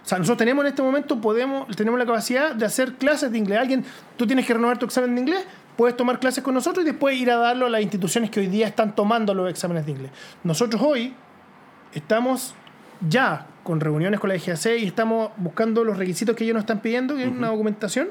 [0.03, 3.37] O sea, nosotros tenemos en este momento, podemos, tenemos la capacidad de hacer clases de
[3.37, 3.59] inglés.
[3.59, 3.85] Alguien,
[4.17, 5.45] tú tienes que renovar tu examen de inglés,
[5.77, 8.47] puedes tomar clases con nosotros y después ir a darlo a las instituciones que hoy
[8.47, 10.11] día están tomando los exámenes de inglés.
[10.43, 11.13] Nosotros hoy
[11.93, 12.55] estamos
[13.07, 16.79] ya con reuniones con la DGAC y estamos buscando los requisitos que ellos nos están
[16.79, 18.07] pidiendo, que es una documentación,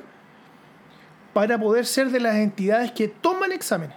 [1.33, 3.97] para poder ser de las entidades que toman exámenes.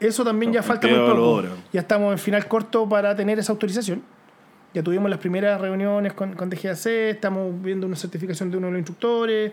[0.00, 1.42] Eso también ya falta muy poco.
[1.74, 4.02] Ya estamos en final corto para tener esa autorización.
[4.72, 8.72] Ya tuvimos las primeras reuniones con, con DGAC, estamos viendo una certificación de uno de
[8.72, 9.52] los instructores,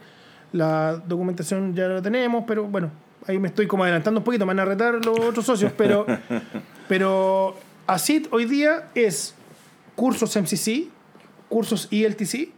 [0.53, 2.89] la documentación ya la tenemos, pero bueno,
[3.27, 6.05] ahí me estoy como adelantando un poquito, me van a retar los otros socios, pero,
[6.88, 7.57] pero
[7.88, 9.35] ACID hoy día es
[9.95, 10.93] cursos MCC,
[11.53, 12.49] cursos ILTC,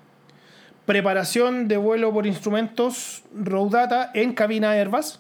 [0.86, 5.20] preparación de vuelo por instrumentos Road Data en cabina Airbus,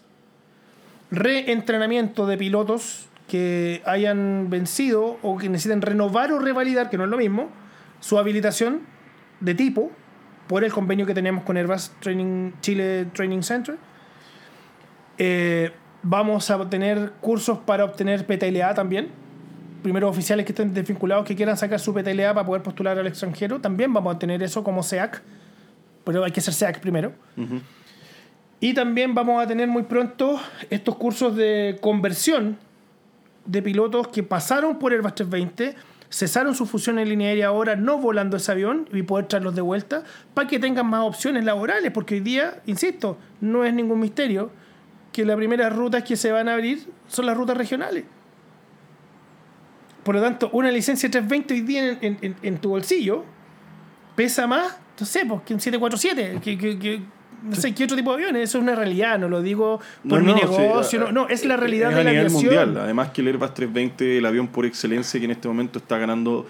[1.11, 7.09] reentrenamiento de pilotos que hayan vencido o que necesiten renovar o revalidar, que no es
[7.09, 7.49] lo mismo,
[7.99, 8.79] su habilitación
[9.41, 9.91] de tipo
[10.47, 13.75] por el convenio que tenemos con Airbus Training, Chile Training Center.
[15.17, 19.24] Eh, vamos a tener cursos para obtener PTLA también.
[19.85, 23.61] Primeros oficiales que estén desvinculados que quieran sacar su PTLA para poder postular al extranjero.
[23.61, 25.21] También vamos a tener eso como SEAC.
[26.03, 27.13] Pero hay que ser SEAC primero.
[28.59, 30.39] Y también vamos a tener muy pronto
[30.71, 32.57] estos cursos de conversión
[33.45, 35.75] de pilotos que pasaron por Airbus 320,
[36.09, 39.61] cesaron su fusión en línea aérea ahora no volando ese avión y poder traerlos de
[39.61, 40.03] vuelta
[40.33, 44.49] para que tengan más opciones laborales, porque hoy día, insisto, no es ningún misterio
[45.11, 48.05] que las primeras rutas que se van a abrir son las rutas regionales.
[50.05, 53.25] Por lo tanto, una licencia 320 hoy día en, en- en tu bolsillo
[54.15, 57.01] pesa más, no sé, pues, que un 747, que, que- que-
[57.43, 58.49] no sé qué otro tipo de aviones.
[58.49, 61.43] Eso es una realidad, no lo digo por No, mi no, negocio, no, no, es
[61.45, 62.55] la realidad es de a la nivel aviación.
[62.55, 62.83] mundial.
[62.83, 66.47] Además que el Airbus 320, el avión por excelencia que en este momento está ganando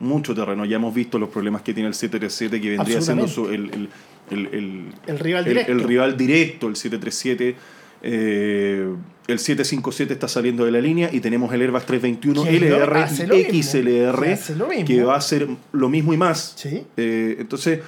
[0.00, 0.64] mucho terreno.
[0.64, 3.88] Ya hemos visto los problemas que tiene el 737, que vendría siendo su- el,
[4.30, 5.72] el, el, rival directo.
[5.72, 7.56] el rival directo, el 737.
[8.02, 8.94] Eh,
[9.26, 13.06] el 757 está saliendo de la línea y tenemos el Airbus 321 Que lo- LR
[13.50, 13.62] y.
[13.62, 16.52] XLR Que va a ser lo mismo y más.
[16.56, 16.84] Sí.
[16.96, 17.80] Eh, entonces,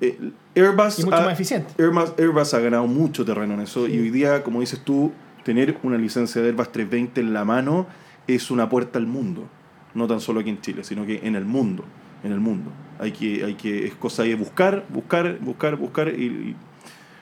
[0.00, 0.18] eh,
[0.54, 1.72] Airbus, Y mucho ha, más eficiente.
[1.80, 5.12] Airbus, Airbus ha ganado mucho terreno en eso y hoy día, como dices tú,
[5.44, 7.86] tener una licencia de Airbus 320 en la mano
[8.26, 9.48] es una puerta al mundo.
[9.94, 11.84] No tan solo aquí en Chile, sino que en el mundo.
[12.24, 12.70] En el mundo.
[12.98, 16.56] Hay que, hay que, es cosa de buscar, buscar, buscar, buscar y, y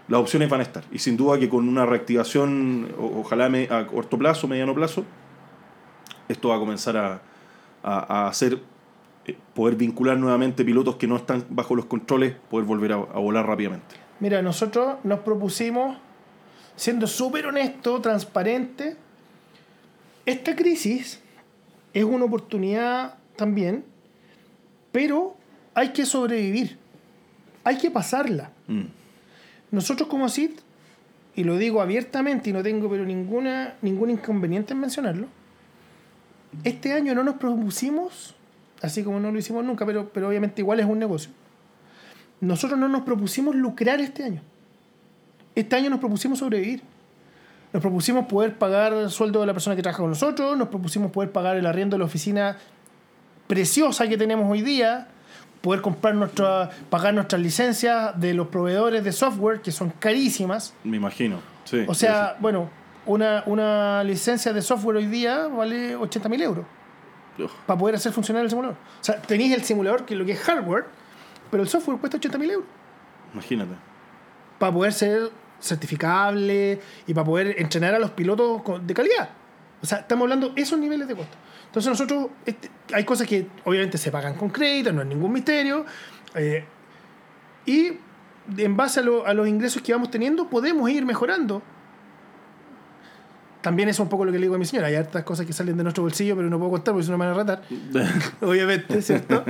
[0.09, 0.85] las opciones van a estar.
[0.93, 5.05] Y sin duda que con una reactivación, ojalá a corto plazo, mediano plazo,
[6.29, 7.23] esto va a comenzar a,
[7.83, 8.61] a, a hacer
[9.27, 13.19] eh, poder vincular nuevamente pilotos que no están bajo los controles, poder volver a, a
[13.19, 13.97] volar rápidamente.
[14.21, 15.97] Mira, nosotros nos propusimos,
[16.77, 18.97] siendo súper honesto, transparente,
[20.27, 21.21] esta crisis
[21.93, 23.85] es una oportunidad también,
[24.93, 25.37] pero
[25.75, 26.79] hay que sobrevivir,
[27.65, 28.51] hay que pasarla.
[28.67, 28.85] Mm.
[29.75, 30.53] Nosotros como CID,
[31.35, 35.27] y lo digo abiertamente y no tengo pero ninguna, ningún inconveniente en mencionarlo,
[36.63, 38.37] este año no nos propusimos,
[38.81, 41.33] así como no lo hicimos nunca, pero, pero obviamente igual es un negocio,
[42.41, 44.43] nosotros no nos propusimos lucrar este año.
[45.57, 46.83] Este año nos propusimos sobrevivir.
[47.73, 51.11] Nos propusimos poder pagar el sueldo de la persona que trabaja con nosotros, nos propusimos
[51.11, 52.57] poder pagar el arriendo de la oficina
[53.49, 55.09] preciosa que tenemos hoy día,
[55.65, 60.75] poder comprar nuestra, pagar nuestras licencias de los proveedores de software, que son carísimas.
[60.85, 61.41] Me imagino.
[61.65, 62.69] Sí, O sea, bueno,
[63.07, 66.67] una, una licencia de software hoy día vale 80 mil euros
[67.67, 68.77] para poder hacer funcionar el simulador.
[69.01, 70.85] O sea, tenéis el simulador, que es lo que es hardware,
[71.51, 72.69] pero el software cuesta 80 mil euros
[73.33, 73.73] imagínate.
[74.59, 79.31] para poder ser certificable y para poder entrenar a los pilotos con- de calidad.
[79.83, 81.37] O sea, estamos hablando de esos niveles de costo.
[81.75, 85.85] Entonces nosotros, este, hay cosas que obviamente se pagan con crédito, no es ningún misterio.
[86.37, 86.65] eh,
[87.67, 87.93] y
[88.59, 91.63] en base a, lo- a los ingresos que vamos teniendo, podemos ir mejorando.
[93.63, 94.89] También es un poco lo que le digo a mi señora.
[94.89, 97.17] Hay hartas cosas que salen de nuestro bolsillo, pero no puedo contar porque si no
[97.19, 97.63] me van a ratar.
[98.43, 99.43] Obviamente, ¿cierto?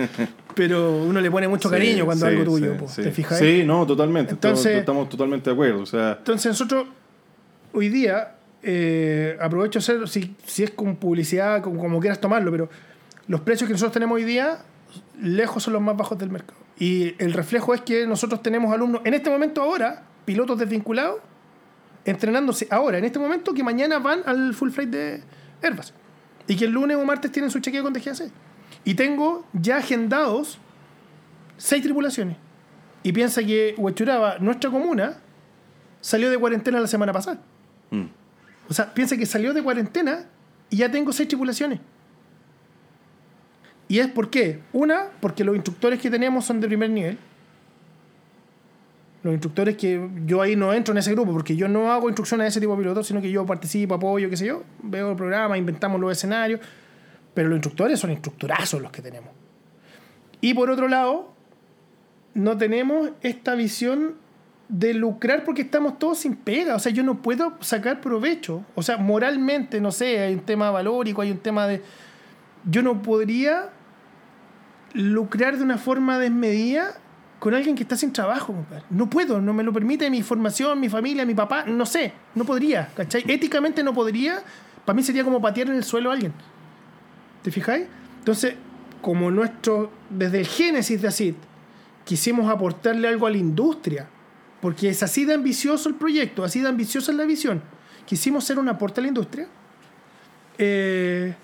[0.54, 3.02] Pero uno le pone mucho cariño Sí, cuando sí, algo tuyo, sí, sí.
[3.02, 3.38] ¿te fijas?
[3.38, 4.32] Sí, no, totalmente.
[4.32, 5.82] Entonces- estamos, estamos totalmente de acuerdo.
[5.82, 6.86] O sea, Entonces nosotros
[7.72, 8.33] hoy día,
[8.64, 12.68] eh, aprovecho hacer, si, si es con publicidad, como, como quieras tomarlo, pero
[13.28, 14.58] los precios que nosotros tenemos hoy día,
[15.20, 16.58] lejos son los más bajos del mercado.
[16.78, 21.20] Y el reflejo es que nosotros tenemos alumnos, en este momento ahora, pilotos desvinculados,
[22.04, 25.22] entrenándose ahora, en este momento, que mañana van al full flight de
[25.62, 25.92] Airbus.
[26.46, 28.30] Y que el lunes o martes tienen su chequeo con DGAC.
[28.84, 30.58] Y tengo ya agendados
[31.56, 32.36] seis tripulaciones.
[33.02, 35.18] Y piensa que Huechuraba, nuestra comuna,
[36.00, 37.40] salió de cuarentena la semana pasada.
[37.90, 38.04] mm,
[38.68, 40.26] O sea, piensa que salió de cuarentena
[40.70, 41.80] y ya tengo seis tripulaciones.
[43.88, 44.60] ¿Y es por qué?
[44.72, 47.18] Una, porque los instructores que tenemos son de primer nivel.
[49.22, 52.44] Los instructores que yo ahí no entro en ese grupo porque yo no hago instrucciones
[52.44, 55.16] a ese tipo de pilotos, sino que yo participo, apoyo, qué sé yo, veo el
[55.16, 56.60] programa, inventamos los escenarios.
[57.32, 59.30] Pero los instructores son instructorazos los que tenemos.
[60.40, 61.32] Y por otro lado,
[62.34, 64.14] no tenemos esta visión
[64.68, 66.74] de lucrar porque estamos todos sin pega.
[66.74, 68.64] O sea, yo no puedo sacar provecho.
[68.74, 71.82] O sea, moralmente, no sé, hay un tema valórico, hay un tema de...
[72.64, 73.70] Yo no podría
[74.94, 76.94] lucrar de una forma desmedida
[77.38, 78.84] con alguien que está sin trabajo, compadre.
[78.88, 82.44] No puedo, no me lo permite mi formación, mi familia, mi papá, no sé, no
[82.44, 83.22] podría, ¿cachai?
[83.28, 84.42] Éticamente no podría,
[84.86, 86.32] para mí sería como patear en el suelo a alguien.
[87.42, 87.86] ¿Te fijáis?
[88.20, 88.54] Entonces,
[89.02, 91.34] como nuestro, desde el génesis de ACID,
[92.06, 94.08] quisimos aportarle algo a la industria,
[94.64, 97.60] porque es así de ambicioso el proyecto, así de ambiciosa es la visión.
[98.06, 99.46] Quisimos ser un aporte a la industria.
[100.56, 101.34] Eh,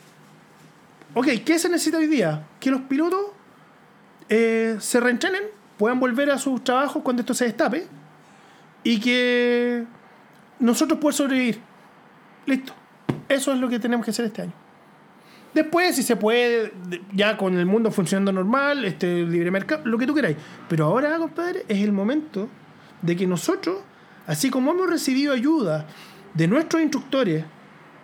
[1.12, 2.47] ok, ¿qué se necesita hoy día?
[2.59, 3.20] Que los pilotos
[4.30, 5.42] eh, se reentrenen,
[5.76, 7.88] puedan volver a sus trabajos cuando esto se destape
[8.84, 9.84] y que
[10.59, 11.60] nosotros podamos sobrevivir.
[12.47, 12.72] Listo.
[13.28, 14.55] Eso es lo que tenemos que hacer este año.
[15.52, 16.72] Después, si se puede,
[17.12, 20.38] ya con el mundo funcionando normal, este libre mercado, lo que tú queráis.
[20.70, 22.48] Pero ahora, compadre, es el momento
[23.02, 23.78] de que nosotros,
[24.27, 25.86] así como hemos recibido ayuda
[26.35, 27.44] de nuestros instructores,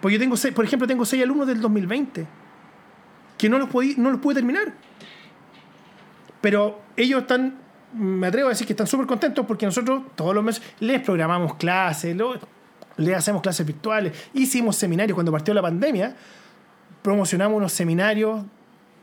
[0.00, 2.26] porque yo tengo seis, por ejemplo, tengo seis alumnos del 2020
[3.38, 3.68] que no los,
[3.98, 4.72] no los pude terminar.
[6.40, 7.58] Pero ellos están,
[7.92, 11.54] me atrevo a decir que están súper contentos porque nosotros todos los meses les programamos
[11.54, 12.16] clases,
[12.96, 16.16] les hacemos clases virtuales, hicimos seminarios cuando partió la pandemia
[17.06, 18.42] promocionamos unos seminarios,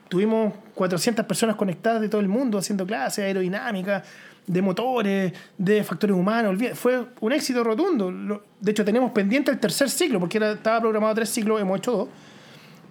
[0.10, 4.04] tuvimos 400 personas conectadas de todo el mundo haciendo clases aerodinámicas,
[4.46, 6.62] de motores, de factores humanos.
[6.76, 8.44] Fue un éxito rotundo.
[8.60, 11.92] De hecho, tenemos pendiente el tercer ciclo, porque era, estaba programado tres ciclos, hemos hecho
[11.92, 12.10] dos.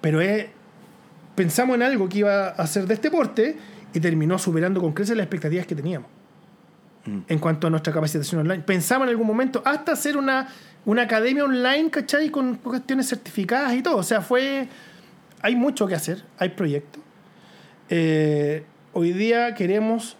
[0.00, 0.46] Pero es,
[1.34, 3.56] pensamos en algo que iba a ser de este porte
[3.92, 6.08] y terminó superando con creces las expectativas que teníamos.
[7.04, 7.18] Mm.
[7.28, 8.62] En cuanto a nuestra capacitación online.
[8.62, 10.48] Pensamos en algún momento hasta hacer una,
[10.84, 12.30] una academia online, ¿cachai?
[12.30, 13.96] Con cuestiones certificadas y todo.
[13.96, 14.68] O sea, fue
[15.42, 17.02] hay mucho que hacer, hay proyectos.
[17.90, 20.16] Eh, hoy día queremos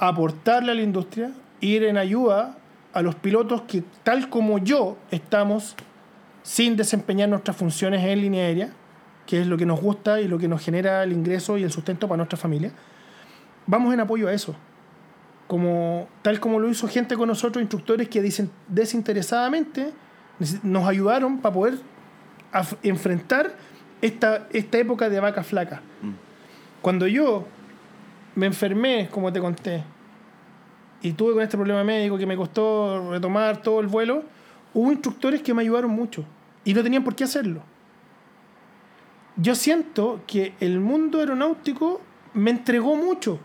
[0.00, 2.56] aportarle a la industria, ir en ayuda
[2.92, 5.76] a los pilotos que, tal como yo, estamos
[6.42, 8.70] sin desempeñar nuestras funciones en línea aérea,
[9.26, 11.70] que es lo que nos gusta y lo que nos genera el ingreso y el
[11.70, 12.72] sustento para nuestra familia.
[13.66, 14.56] Vamos en apoyo a eso.
[15.46, 19.92] Como, tal como lo hizo gente con nosotros, instructores que dicen desinteresadamente
[20.62, 21.78] nos ayudaron para poder
[22.82, 23.54] enfrentar
[24.00, 25.82] esta, esta época de vaca flaca.
[26.00, 26.12] Mm.
[26.80, 27.46] Cuando yo
[28.40, 29.84] me enfermé, como te conté,
[31.02, 34.24] y tuve con este problema médico que me costó retomar todo el vuelo,
[34.72, 36.24] hubo instructores que me ayudaron mucho
[36.64, 37.62] y no tenían por qué hacerlo.
[39.36, 42.00] Yo siento que el mundo aeronáutico
[42.32, 43.38] me entregó mucho.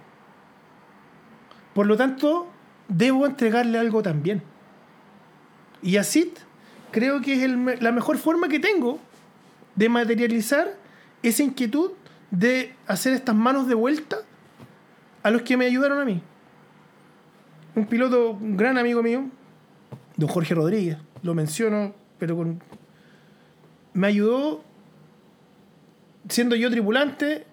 [1.74, 2.48] Por lo tanto,
[2.88, 4.44] debo entregarle algo también.
[5.82, 6.34] Y así
[6.92, 9.00] creo que es la mejor forma que tengo
[9.76, 10.74] de materializar
[11.22, 11.92] esa inquietud
[12.32, 14.20] de hacer estas manos de vuelta
[15.26, 16.22] a los que me ayudaron a mí.
[17.76, 19.26] Un piloto, un gran amigo mío,
[20.18, 22.62] don Jorge Rodríguez, lo menciono, pero con...
[23.94, 24.64] me ayudó
[26.30, 27.44] siendo yo tripulante.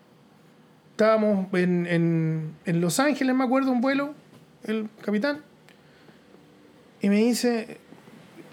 [0.90, 4.14] Estábamos en, en, en Los Ángeles, me acuerdo, un vuelo,
[4.64, 5.40] el capitán,
[7.00, 7.78] y me dice,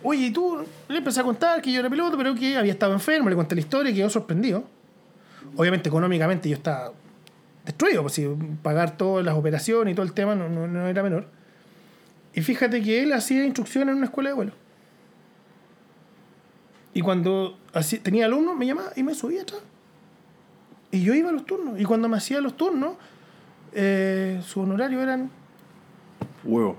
[0.01, 2.93] Oye, y tú le empecé a contar que yo era piloto, pero que había estado
[2.93, 4.63] enfermo, le conté la historia y quedó sorprendido.
[5.57, 6.93] Obviamente, económicamente yo estaba
[7.65, 8.27] destruido, pues si
[8.61, 11.27] pagar todas las operaciones y todo el tema no, no, era menor.
[12.33, 14.51] Y fíjate que él hacía instrucción en una escuela de vuelo.
[16.93, 17.57] Y cuando
[18.03, 19.61] tenía alumnos, me llamaba y me subía atrás.
[20.91, 21.79] Y yo iba a los turnos.
[21.79, 22.95] Y cuando me hacía los turnos,
[23.73, 25.29] eh, su honorario eran.
[26.43, 26.75] Huevo.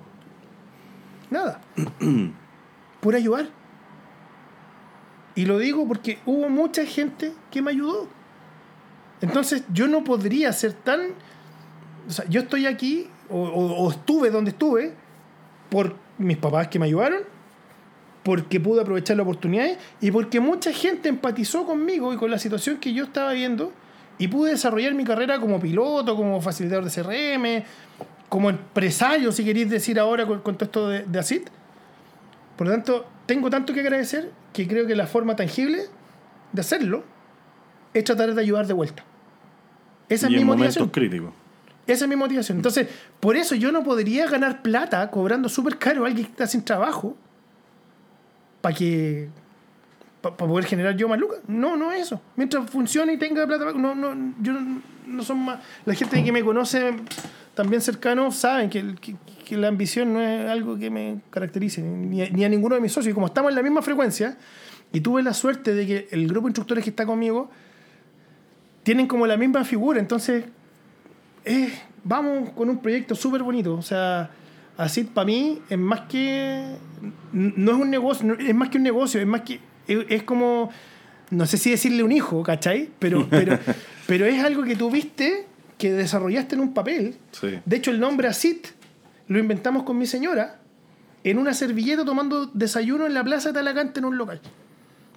[1.31, 1.61] Nada.
[3.01, 3.48] por ayudar.
[5.35, 8.09] Y lo digo porque hubo mucha gente que me ayudó.
[9.20, 11.01] Entonces yo no podría ser tan...
[12.09, 14.92] O sea, yo estoy aquí o, estuve donde estuve
[15.68, 17.20] por mis papás que me ayudaron,
[18.24, 22.78] porque pude aprovechar la oportunidad y porque mucha gente empatizó conmigo y con la situación
[22.78, 23.72] que yo estaba viendo
[24.18, 27.64] y pude desarrollar mi carrera como piloto, como facilitador de CRM,
[28.28, 31.48] como empresario, si queréis decir ahora con, con todo esto de, de ACIT
[32.60, 35.84] por lo tanto, tengo tanto que agradecer que creo que la forma tangible
[36.52, 37.05] de hacerlo
[37.94, 39.02] es tratar de ayudar de vuelta.
[40.10, 40.90] Esa es mi motivación.
[40.90, 41.32] críticos.
[41.86, 42.58] Esa es mi motivación.
[42.58, 42.86] Entonces,
[43.18, 46.62] por eso yo no podría ganar plata cobrando súper caro a alguien que está sin
[46.62, 47.16] trabajo
[48.60, 49.28] para que
[50.20, 51.38] para poder generar yo más lucas.
[51.48, 52.20] No, no es eso.
[52.36, 54.52] Mientras funcione y tenga plata, no, no, yo
[55.06, 55.60] no, son más.
[55.86, 56.94] La gente que me conoce
[57.54, 59.16] también cercano saben que, que,
[59.50, 63.12] que la ambición no es algo que me caracterice, ni a, ninguno de mis socios.
[63.12, 64.36] Y como estamos en la misma frecuencia,
[64.92, 67.50] y tuve la suerte de que el grupo de instructores que está conmigo
[68.82, 70.44] tienen como la misma figura, entonces
[72.05, 73.74] vamos con un proyecto súper bonito.
[73.74, 74.31] O sea,
[74.77, 76.77] así para mí es más que.
[77.32, 79.61] No es un negocio, es más que un negocio, es más que.
[79.86, 80.70] Es, como.
[81.31, 82.90] No sé si decirle un hijo, ¿cachai?
[82.98, 83.59] Pero, pero,
[84.07, 85.47] pero es algo que tuviste
[85.78, 87.16] que desarrollaste en un papel.
[87.32, 87.59] Sí.
[87.65, 88.66] De hecho, el nombre ACIT
[89.28, 90.59] lo inventamos con mi señora
[91.23, 94.40] en una servilleta tomando desayuno en la plaza de Talagante en un local.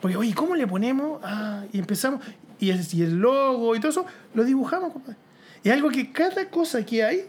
[0.03, 1.21] Porque, oye, ¿cómo le ponemos?
[1.23, 2.19] Ah, y empezamos.
[2.59, 5.17] Y el, y el logo y todo eso, lo dibujamos, compadre.
[5.63, 7.21] Y algo que cada cosa que hay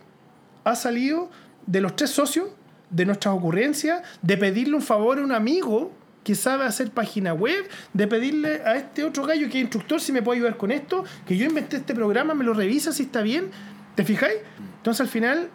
[0.65, 1.31] ha salido
[1.69, 2.49] de los tres socios,
[2.91, 5.93] de nuestras ocurrencias, de pedirle un favor a un amigo
[6.25, 10.11] que sabe hacer página web, de pedirle a este otro gallo que es instructor si
[10.11, 13.23] me puede ayudar con esto, que yo inventé este programa, me lo revisa si está
[13.23, 13.53] bien.
[13.95, 14.39] ¿Te fijáis?
[14.79, 15.49] Entonces al final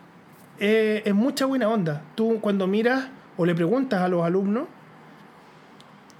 [0.58, 2.02] eh, es mucha buena onda.
[2.16, 4.70] Tú cuando miras o le preguntas a los alumnos,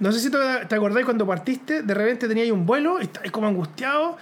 [0.00, 3.46] no sé si te, acordáis cuando partiste, de repente tenías un vuelo y estabas como
[3.46, 4.16] angustiado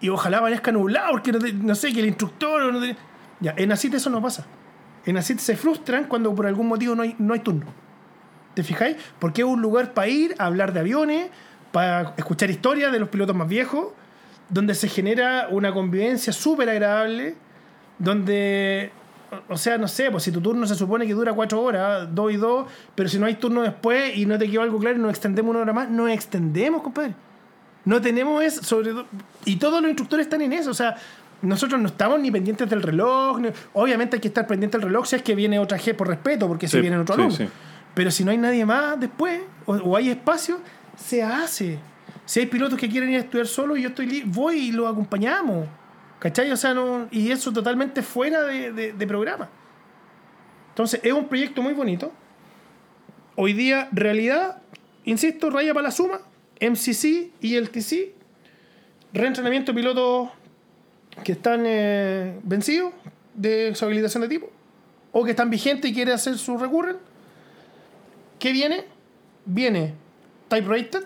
[0.00, 2.72] y ojalá parezca nublado porque no, te- no sé, que el instructor...
[2.72, 2.96] No te-
[3.40, 4.46] Ya, en ACIT eso no pasa.
[5.04, 7.66] En ACIT se frustran cuando por algún motivo no hay, no hay turno.
[8.54, 8.96] ¿Te fijáis?
[9.18, 11.28] Porque es un lugar para ir a hablar de aviones,
[11.72, 13.88] para escuchar historias de los pilotos más viejos,
[14.48, 17.34] donde se genera una convivencia súper agradable,
[17.98, 18.90] donde,
[19.48, 22.32] o- sea, no sé, pues si tu turno se supone que dura cuatro horas, dos
[22.32, 25.00] y dos, pero si no hay turno después y no te quedó algo claro y
[25.00, 27.14] nos extendemos una hora más, nos extendemos, compadre.
[27.84, 29.06] No tenemos eso, sobre todo,
[29.44, 30.96] y todos los instructores están en eso, o sea,
[31.42, 35.06] nosotros no estamos ni pendientes del reloj, ni- obviamente hay que estar pendiente del reloj
[35.06, 37.30] si es que viene otra G por respeto, porque si Sí, viene otro alumno.
[37.32, 37.46] sí.
[37.94, 40.58] Pero si no hay nadie más después, o, o hay espacio,
[40.96, 41.78] se hace.
[42.24, 44.90] Si hay pilotos que quieren ir a estudiar solo y yo estoy voy y los
[44.90, 45.66] acompañamos.
[46.18, 46.50] ¿Cachai?
[46.50, 49.48] O sea, no, y eso totalmente fuera de, de- programa.
[50.70, 52.12] Entonces, es un proyecto muy bonito.
[53.36, 54.62] Hoy día, realidad,
[55.04, 56.20] insisto, raya para la suma,
[56.60, 58.14] MCC y LTC,
[59.12, 60.30] reentrenamiento de pilotos
[61.22, 62.92] que están eh, vencidos
[63.34, 64.50] de su habilitación de tipo,
[65.12, 66.96] o que están vigentes y quieren hacer su recurren.
[68.38, 68.84] ¿Qué viene?
[69.44, 69.94] Viene
[70.48, 71.04] type rated,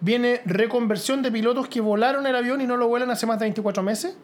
[0.00, 3.44] viene reconversión de pilotos que volaron el avión y no lo vuelan hace más de
[3.46, 4.16] 24 meses,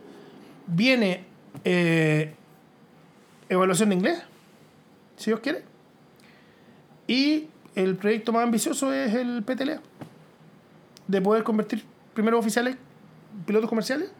[0.67, 1.25] viene
[1.65, 2.35] eh,
[3.49, 4.23] evaluación de inglés,
[5.17, 5.63] si Dios quiere,
[7.07, 9.81] y el proyecto más ambicioso es el PTLA,
[11.07, 11.85] de poder convertir
[12.15, 12.77] primeros oficiales,
[13.47, 14.11] pilotos comerciales,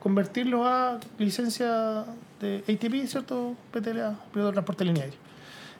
[0.00, 2.04] convertirlos a licencia
[2.40, 3.56] de ATP, ¿cierto?
[3.72, 5.10] PTLA, piloto de transporte lineal.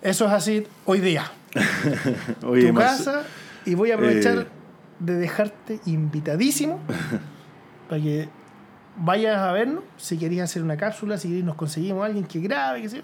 [0.00, 1.28] Eso es así hoy día
[2.46, 3.24] Oye, tu casa
[3.64, 4.46] y voy a aprovechar eh.
[5.00, 6.78] de dejarte invitadísimo
[7.88, 8.28] para que
[8.98, 12.82] vayas a vernos si querías hacer una cápsula, si nos conseguimos a alguien que grabe,
[12.82, 12.98] que, yo,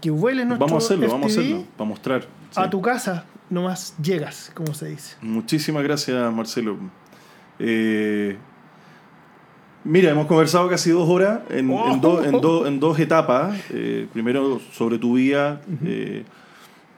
[0.00, 2.22] que vueles nuestro Vamos a hacerlo, vamos a hacerlo, para mostrar.
[2.22, 2.60] sí.
[2.60, 5.16] A tu casa nomás llegas, como se dice.
[5.22, 6.76] Muchísimas gracias, Marcelo.
[7.58, 8.36] Eh,
[9.84, 11.92] mira, hemos conversado casi dos horas en, Oh.
[11.92, 13.58] en do- en do- en dos etapas.
[13.70, 16.24] Eh, primero sobre tu vida, eh,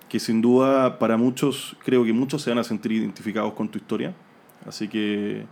[0.08, 3.78] que sin duda para muchos, creo que muchos se van a sentir identificados con tu
[3.78, 4.12] historia.
[4.66, 5.46] Así que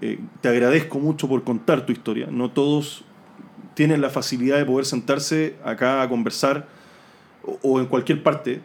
[0.00, 2.28] eh, te agradezco mucho por contar tu historia.
[2.30, 3.04] No todos
[3.74, 6.66] tienen la facilidad de poder sentarse acá a conversar
[7.44, 8.60] o, o en cualquier parte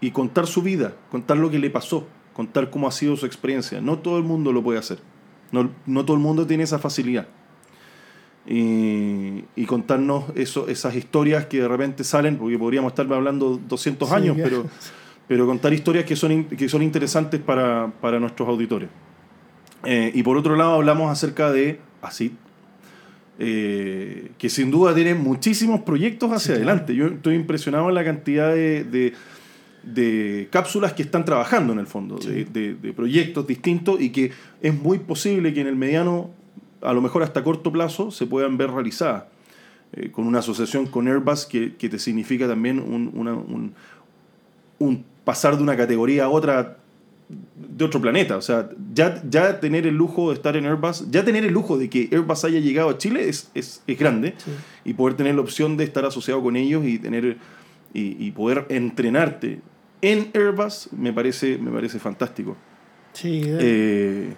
[0.00, 3.80] y contar su vida, contar lo que le pasó, contar cómo ha sido su experiencia.
[3.80, 4.98] No todo el mundo lo puede hacer.
[5.52, 7.26] No, no todo el mundo tiene esa facilidad.
[8.46, 14.08] Y, y contarnos eso, esas historias que de repente salen, porque podríamos estar hablando 200
[14.08, 14.44] Sí, años, ya.
[14.44, 14.64] pero,
[15.26, 18.88] pero contar historias que son, in- que son interesantes para, para nuestros auditores.
[19.84, 22.32] Eh, y por otro lado hablamos acerca de ACID,
[23.38, 26.94] eh, que sin duda tiene muchísimos proyectos hacia Sí, adelante.
[26.94, 29.12] Yo estoy impresionado en la cantidad de, de-
[29.84, 32.28] de cápsulas que están trabajando en el fondo, Sí.
[32.28, 36.30] de, de- de proyectos distintos y que es muy posible que en el mediano,
[36.82, 39.24] a lo mejor hasta corto plazo, se puedan ver realizadas.
[39.92, 43.72] Eh, con una asociación con Airbus que, que te significa también un, una- un-
[44.80, 46.76] un pasar de una categoría a otra
[47.28, 48.36] de otro planeta.
[48.36, 51.76] O sea, ya, ya tener el lujo de estar en Airbus, ya tener el lujo
[51.78, 54.34] de que Airbus haya llegado a Chile es, es, es grande.
[54.38, 54.50] Sí.
[54.84, 57.36] Y poder tener la opción de estar asociado con ellos y tener
[57.94, 59.60] y, y poder entrenarte
[60.00, 62.56] en Airbus me parece, me parece fantástico.
[63.12, 64.34] Sí, Eh,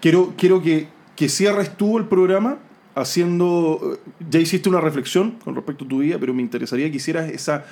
[0.00, 2.58] quiero quiero que, que cierres tú el programa
[2.94, 3.80] haciendo.
[3.94, 7.30] eh, Ya hiciste una reflexión con respecto a tu vida, pero me interesaría que hicieras
[7.30, 7.64] esa,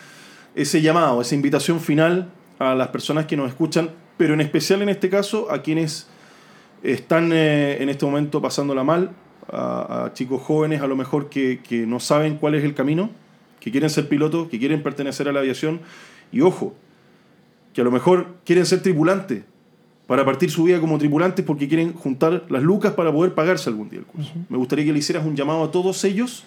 [0.55, 4.89] ese llamado, esa invitación final a las personas que nos escuchan, pero en especial en
[4.89, 6.07] este caso a quienes
[6.83, 9.13] están eh, en este momento pasándola mal,
[9.51, 13.11] a, a chicos jóvenes a lo mejor que, que no saben cuál es el camino,
[13.61, 15.81] que quieren ser pilotos, que quieren pertenecer a la aviación,
[16.33, 16.75] y ojo,
[17.73, 19.45] que a lo mejor quieren ser tripulantes,
[20.07, 23.89] para partir su vida como tripulantes porque quieren juntar las lucas para poder pagarse algún
[23.91, 24.33] día el curso.
[24.49, 26.45] Me gustaría que le hicieras un llamado a todos ellos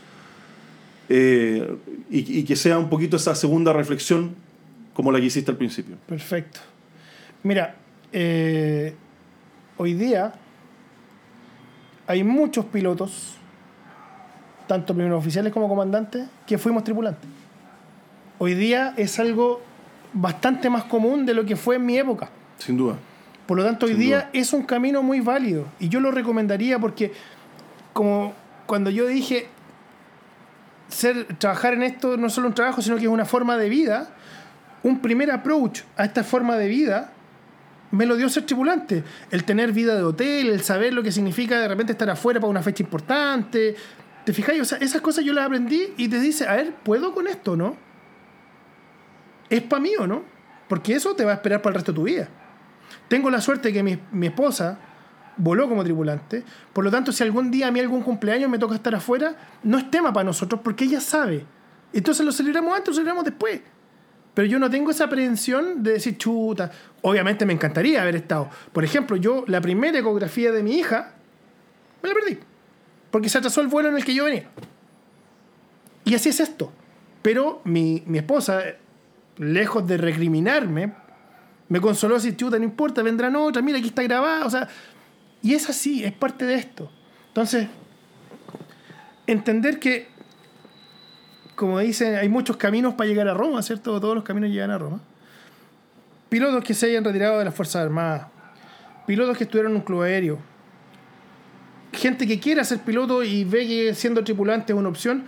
[1.10, 1.76] eh,
[2.10, 4.34] y, y que sea un poquito esa segunda reflexión
[4.94, 5.98] como la que hiciste al principio.
[6.08, 6.62] Perfecto.
[7.44, 7.76] Mira,
[8.12, 8.96] eh,
[9.78, 10.34] hoy día
[12.08, 13.36] hay muchos pilotos
[14.70, 17.28] tanto primeros oficiales como comandantes, que fuimos tripulantes.
[18.38, 19.62] Hoy día es algo
[20.14, 22.30] bastante más común de lo que fue en mi época.
[22.60, 22.96] Sin duda.
[23.48, 24.30] Por lo tanto, hoy Sin día duda.
[24.34, 27.12] es un camino muy válido y yo lo recomendaría porque
[27.94, 28.34] como
[28.68, 29.48] cuando yo dije
[30.88, 33.70] ser trabajar en esto no es solo un trabajo, sino que es una forma de
[33.70, 34.10] vida,
[34.84, 37.12] un primer approach a esta forma de vida
[37.92, 39.04] me lo dio ser tripulante.
[39.32, 42.50] El tener vida de hotel, el saber lo que significa de repente estar afuera para
[42.50, 43.76] una fecha importante.
[44.26, 44.62] ¿Te fijáis?
[44.62, 47.56] O sea, esas cosas yo las aprendí y te dice, a ver, ¿puedo con esto
[47.56, 47.78] no?
[49.50, 50.24] ¿Es para mí o no?
[50.68, 52.30] Porque eso te va a esperar para el resto de tu vida.
[53.08, 54.78] Tengo la suerte que mi, mi esposa
[55.38, 56.44] voló como tripulante,
[56.74, 59.78] por lo tanto, si algún día a mí algún cumpleaños me toca estar afuera, no
[59.78, 61.46] es tema para nosotros porque ella sabe.
[61.94, 63.62] Entonces lo celebramos antes, lo celebramos después.
[64.34, 68.50] Pero yo no tengo esa aprehensión de decir, chuta, obviamente me encantaría haber estado.
[68.72, 71.14] Por ejemplo, yo la primera ecografía de mi hija,
[72.02, 72.40] me la perdí.
[73.12, 74.48] Porque se atrasó el vuelo en el que yo venía.
[76.06, 76.72] Y así es esto.
[77.22, 78.62] Pero mi, mi esposa,
[79.38, 80.94] lejos de recriminarme,
[81.68, 84.46] me consoló así, chuta, no importa, vendrán otras, mira, aquí está grabada.
[84.46, 84.68] O sea,
[85.42, 86.92] y es así, es parte de esto.
[87.28, 87.68] Entonces,
[89.28, 90.10] entender que,
[91.60, 94.00] como dicen, hay muchos caminos para llegar a Roma, ¿cierto?
[94.00, 95.02] Todos los caminos llegan a Roma.
[96.30, 98.28] Pilotos que se hayan retirado de las Fuerzas Armadas,
[99.06, 100.40] pilotos que estuvieron en un club aéreo,
[101.92, 105.26] gente que quiera ser piloto y ve que siendo tripulante es una opción.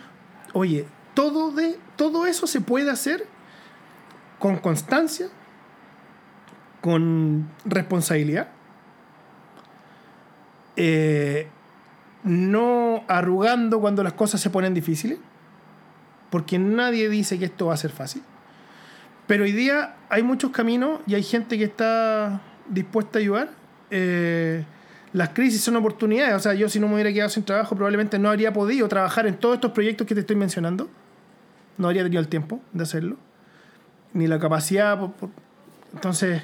[0.54, 3.26] Oye, todo, de, todo eso se puede hacer
[4.40, 5.28] con constancia,
[6.80, 8.48] con responsabilidad,
[10.78, 11.50] eh,
[12.24, 15.20] no arrugando cuando las cosas se ponen difíciles,
[16.32, 18.24] porque nadie dice que esto va a ser fácil.
[19.28, 23.50] Pero hoy día hay muchos caminos y hay gente que está dispuesta a ayudar.
[23.92, 24.66] Eh,
[25.14, 26.34] las crisis son oportunidades.
[26.36, 29.28] O sea, yo si no me hubiera quedado sin trabajo, probablemente no habría podido trabajar
[29.28, 30.90] en todos estos proyectos que te estoy mencionando.
[31.78, 33.18] No habría tenido el tiempo de hacerlo.
[34.14, 35.00] Ni la capacidad.
[35.94, 36.42] Entonces,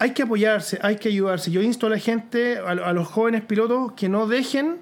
[0.00, 1.50] hay que apoyarse, hay que ayudarse.
[1.50, 4.78] Yo insto a la gente, a, a los jóvenes pilotos, que no dejen,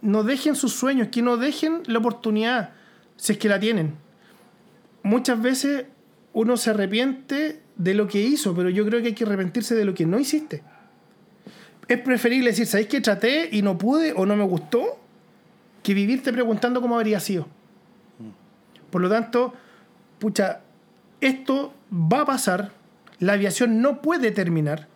[0.00, 2.70] no dejen sus sueños, que no dejen la oportunidad,
[3.18, 3.96] si es que la tienen.
[5.02, 5.84] Muchas veces
[6.32, 9.84] uno se arrepiente de lo que hizo, pero yo creo que hay que arrepentirse de
[9.84, 10.62] lo que no hiciste.
[11.86, 14.98] Es preferible decir, ¿sabéis que traté y no pude o no me gustó?
[15.82, 17.46] Que vivirte preguntando cómo habría sido.
[18.90, 19.52] Por lo tanto,
[20.18, 20.60] pucha,
[21.20, 22.72] esto va a pasar,
[23.18, 24.88] la aviación no puede terminar,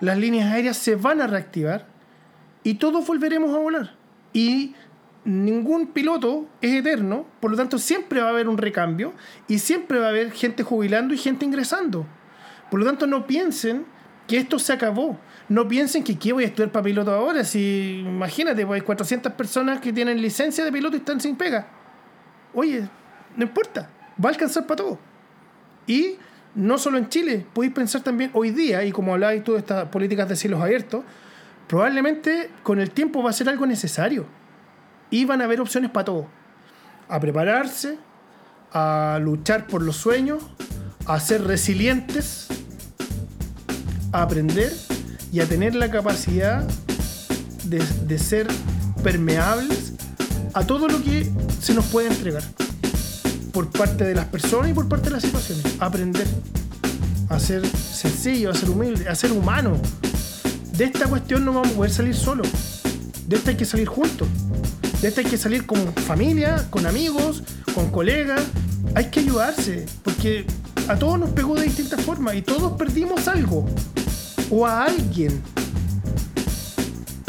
[0.00, 1.86] las líneas aéreas se van a reactivar
[2.62, 3.94] y todos volveremos a volar.
[4.32, 4.74] Y
[5.24, 9.12] ningún piloto es eterno, por lo tanto siempre va a haber un recambio
[9.46, 12.06] y siempre va a haber gente jubilando y gente ingresando.
[12.70, 13.86] Por lo tanto no piensen
[14.26, 15.18] que esto se acabó.
[15.48, 17.42] No piensen que qué voy a estudiar para piloto ahora.
[17.42, 21.66] Si imagínate, pues hay 400 personas que tienen licencia de piloto y están sin pega.
[22.54, 22.88] Oye,
[23.36, 23.90] no importa,
[24.22, 24.98] va a alcanzar para todo.
[25.86, 26.16] Y
[26.54, 29.88] no solo en Chile, podéis pensar también hoy día, y como hablabas tú de estas
[29.88, 31.04] políticas de cielos abiertos,
[31.66, 34.26] probablemente con el tiempo va a ser algo necesario.
[35.10, 36.26] Y van a haber opciones para todo.
[37.08, 37.98] A prepararse,
[38.72, 40.42] a luchar por los sueños,
[41.06, 42.48] a ser resilientes,
[44.12, 44.72] a aprender
[45.32, 46.62] y a tener la capacidad
[47.64, 48.46] de, de ser
[49.02, 49.94] permeables
[50.54, 51.30] a todo lo que
[51.60, 52.42] se nos puede entregar
[53.52, 55.64] por parte de las personas y por parte de las situaciones.
[55.80, 56.26] Aprender
[57.28, 59.76] a ser sencillo, a ser humilde, a ser humano.
[60.76, 62.48] De esta cuestión no vamos a poder salir solos.
[63.26, 64.28] De esta hay que salir juntos.
[65.00, 67.42] De esta hay que salir con familia, con amigos,
[67.74, 68.42] con colegas.
[68.94, 70.44] Hay que ayudarse, porque
[70.88, 73.64] a todos nos pegó de distintas formas y todos perdimos algo
[74.50, 75.40] o a alguien.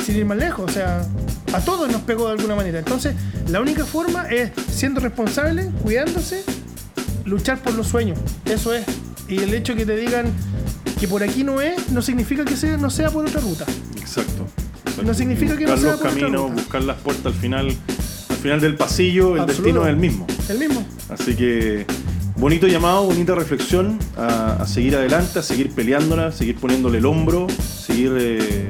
[0.04, 1.06] Sin ir más lejos, o sea,
[1.54, 2.80] a todos nos pegó de alguna manera.
[2.80, 3.14] Entonces,
[3.50, 6.44] la única forma es siendo responsable, cuidándose,
[7.26, 8.18] luchar por los sueños.
[8.46, 8.86] Eso es.
[9.28, 10.32] Y el hecho que te digan
[11.00, 13.66] que por aquí no es, no significa que no sea por otra ruta.
[13.98, 14.48] Exacto.
[15.04, 17.68] No significa que no buscar sea los caminos, buscar las puertas al final,
[18.30, 19.64] al final del pasillo, el Absoluto.
[19.64, 20.28] destino es el mismo.
[20.50, 20.86] El mismo.
[21.10, 21.86] Así que
[22.38, 27.06] bonito llamado, bonita reflexión a, a seguir adelante, a seguir peleándola, a seguir poniéndole el
[27.06, 28.70] hombro, seguir eh,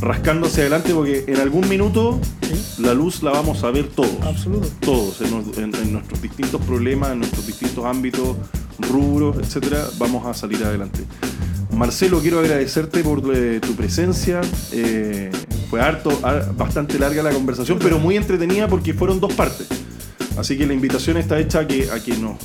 [0.00, 2.82] rascándose adelante porque en algún minuto Sí.
[2.82, 4.10] la luz la vamos a ver todos.
[4.22, 4.68] Absoluto.
[4.80, 8.36] Todos, en- en nuestros distintos problemas, en nuestros distintos ámbitos,
[8.90, 11.00] rubros, etcétera, vamos a salir adelante.
[11.74, 14.40] Marcelo, quiero agradecerte por eh, tu presencia.
[14.72, 15.30] Eh,
[15.70, 19.66] fue harto, har- bastante larga la conversación, pero muy entretenida porque fueron dos partes.
[20.36, 22.36] Así que la invitación está hecha a que, a que, nos,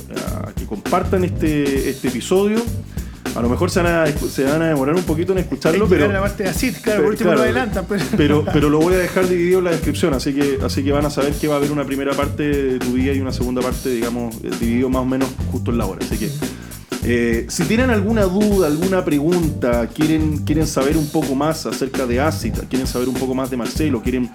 [0.44, 2.62] a que compartan este, este episodio,
[3.34, 5.88] A lo mejor se van a, se van a demorar un poquito en escucharlo, Hay
[5.90, 6.06] que pero.
[6.06, 7.86] llegar a la parte de así, claro, por último claro, lo adelantan.
[7.88, 10.90] Pero, Pero, pero lo voy a dejar dividido en la descripción, así que, así que
[10.92, 13.32] van a saber que va a haber una primera parte de tu día y una
[13.32, 16.04] segunda parte, digamos, eh, dividido más o menos justo en la hora.
[16.04, 16.28] Así que
[17.02, 22.20] eh, si tienen alguna duda, alguna pregunta, quieren, quieren saber un poco más acerca de
[22.20, 24.30] ACID, quieren saber un poco más de Marcelo, quieren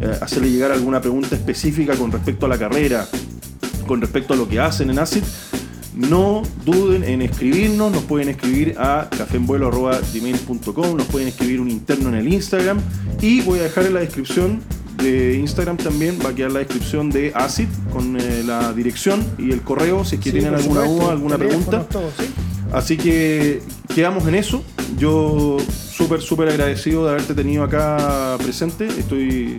[0.00, 3.06] eh, hacerle llegar alguna pregunta específica con respecto a la carrera,
[3.86, 5.22] con respecto a lo que hacen en ACID,
[5.94, 12.16] no duden en escribirnos, nos pueden escribir a cafenvuelo.gmail.com, nos pueden escribir un interno en
[12.16, 12.80] el Instagram
[13.20, 14.60] y voy a dejar en la descripción
[15.10, 19.52] de Instagram también, va a quedar la descripción de ACID con eh, la dirección y
[19.52, 21.88] el correo si es que Sí, tienen alguna supuesto, duda, alguna pregunta.
[21.88, 22.24] todo, ¿sí?
[22.72, 23.62] Así que
[23.94, 24.62] quedamos en eso.
[24.98, 25.56] Yo
[25.96, 28.86] súper, súper agradecido de haberte tenido acá presente.
[28.86, 29.56] Estoy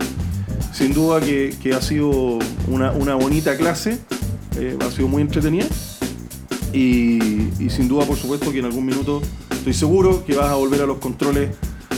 [0.72, 2.38] sin duda que, que ha sido
[2.68, 3.98] una, una bonita clase.
[4.56, 5.66] Eh, ha sido muy entretenida.
[6.72, 9.20] Y, y sin duda, por supuesto, que en algún minuto
[9.50, 11.50] estoy seguro que vas a volver a los controles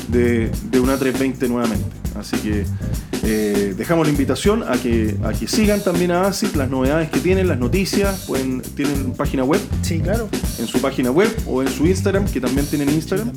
[0.08, 2.01] de, de una 320 nuevamente.
[2.16, 2.65] Así que
[3.23, 7.20] eh, dejamos la invitación a que, a que sigan también a ASIC, las novedades que
[7.20, 10.28] tienen, las noticias, pueden, tienen página web Sí, claro.
[10.58, 13.32] en su página web o en su Instagram, que también tienen Instagram.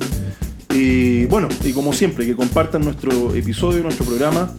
[0.74, 4.52] Y bueno, y como siempre, que compartan nuestro episodio, nuestro programa.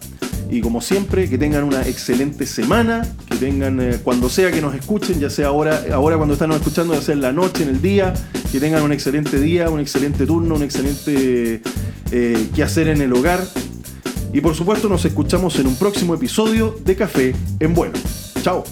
[0.50, 4.74] Y como siempre, que tengan una excelente semana, que tengan eh, cuando sea que nos
[4.74, 7.70] escuchen, ya sea ahora, ahora cuando están nos escuchando, ya sea en la noche, en
[7.70, 8.14] el día,
[8.52, 11.62] que tengan un excelente día, un excelente turno, un excelente
[12.12, 13.46] eh, que hacer en el hogar.
[14.38, 17.96] Y por supuesto nos escuchamos en un próximo episodio de Café en Vuelo.
[18.44, 18.64] Chao.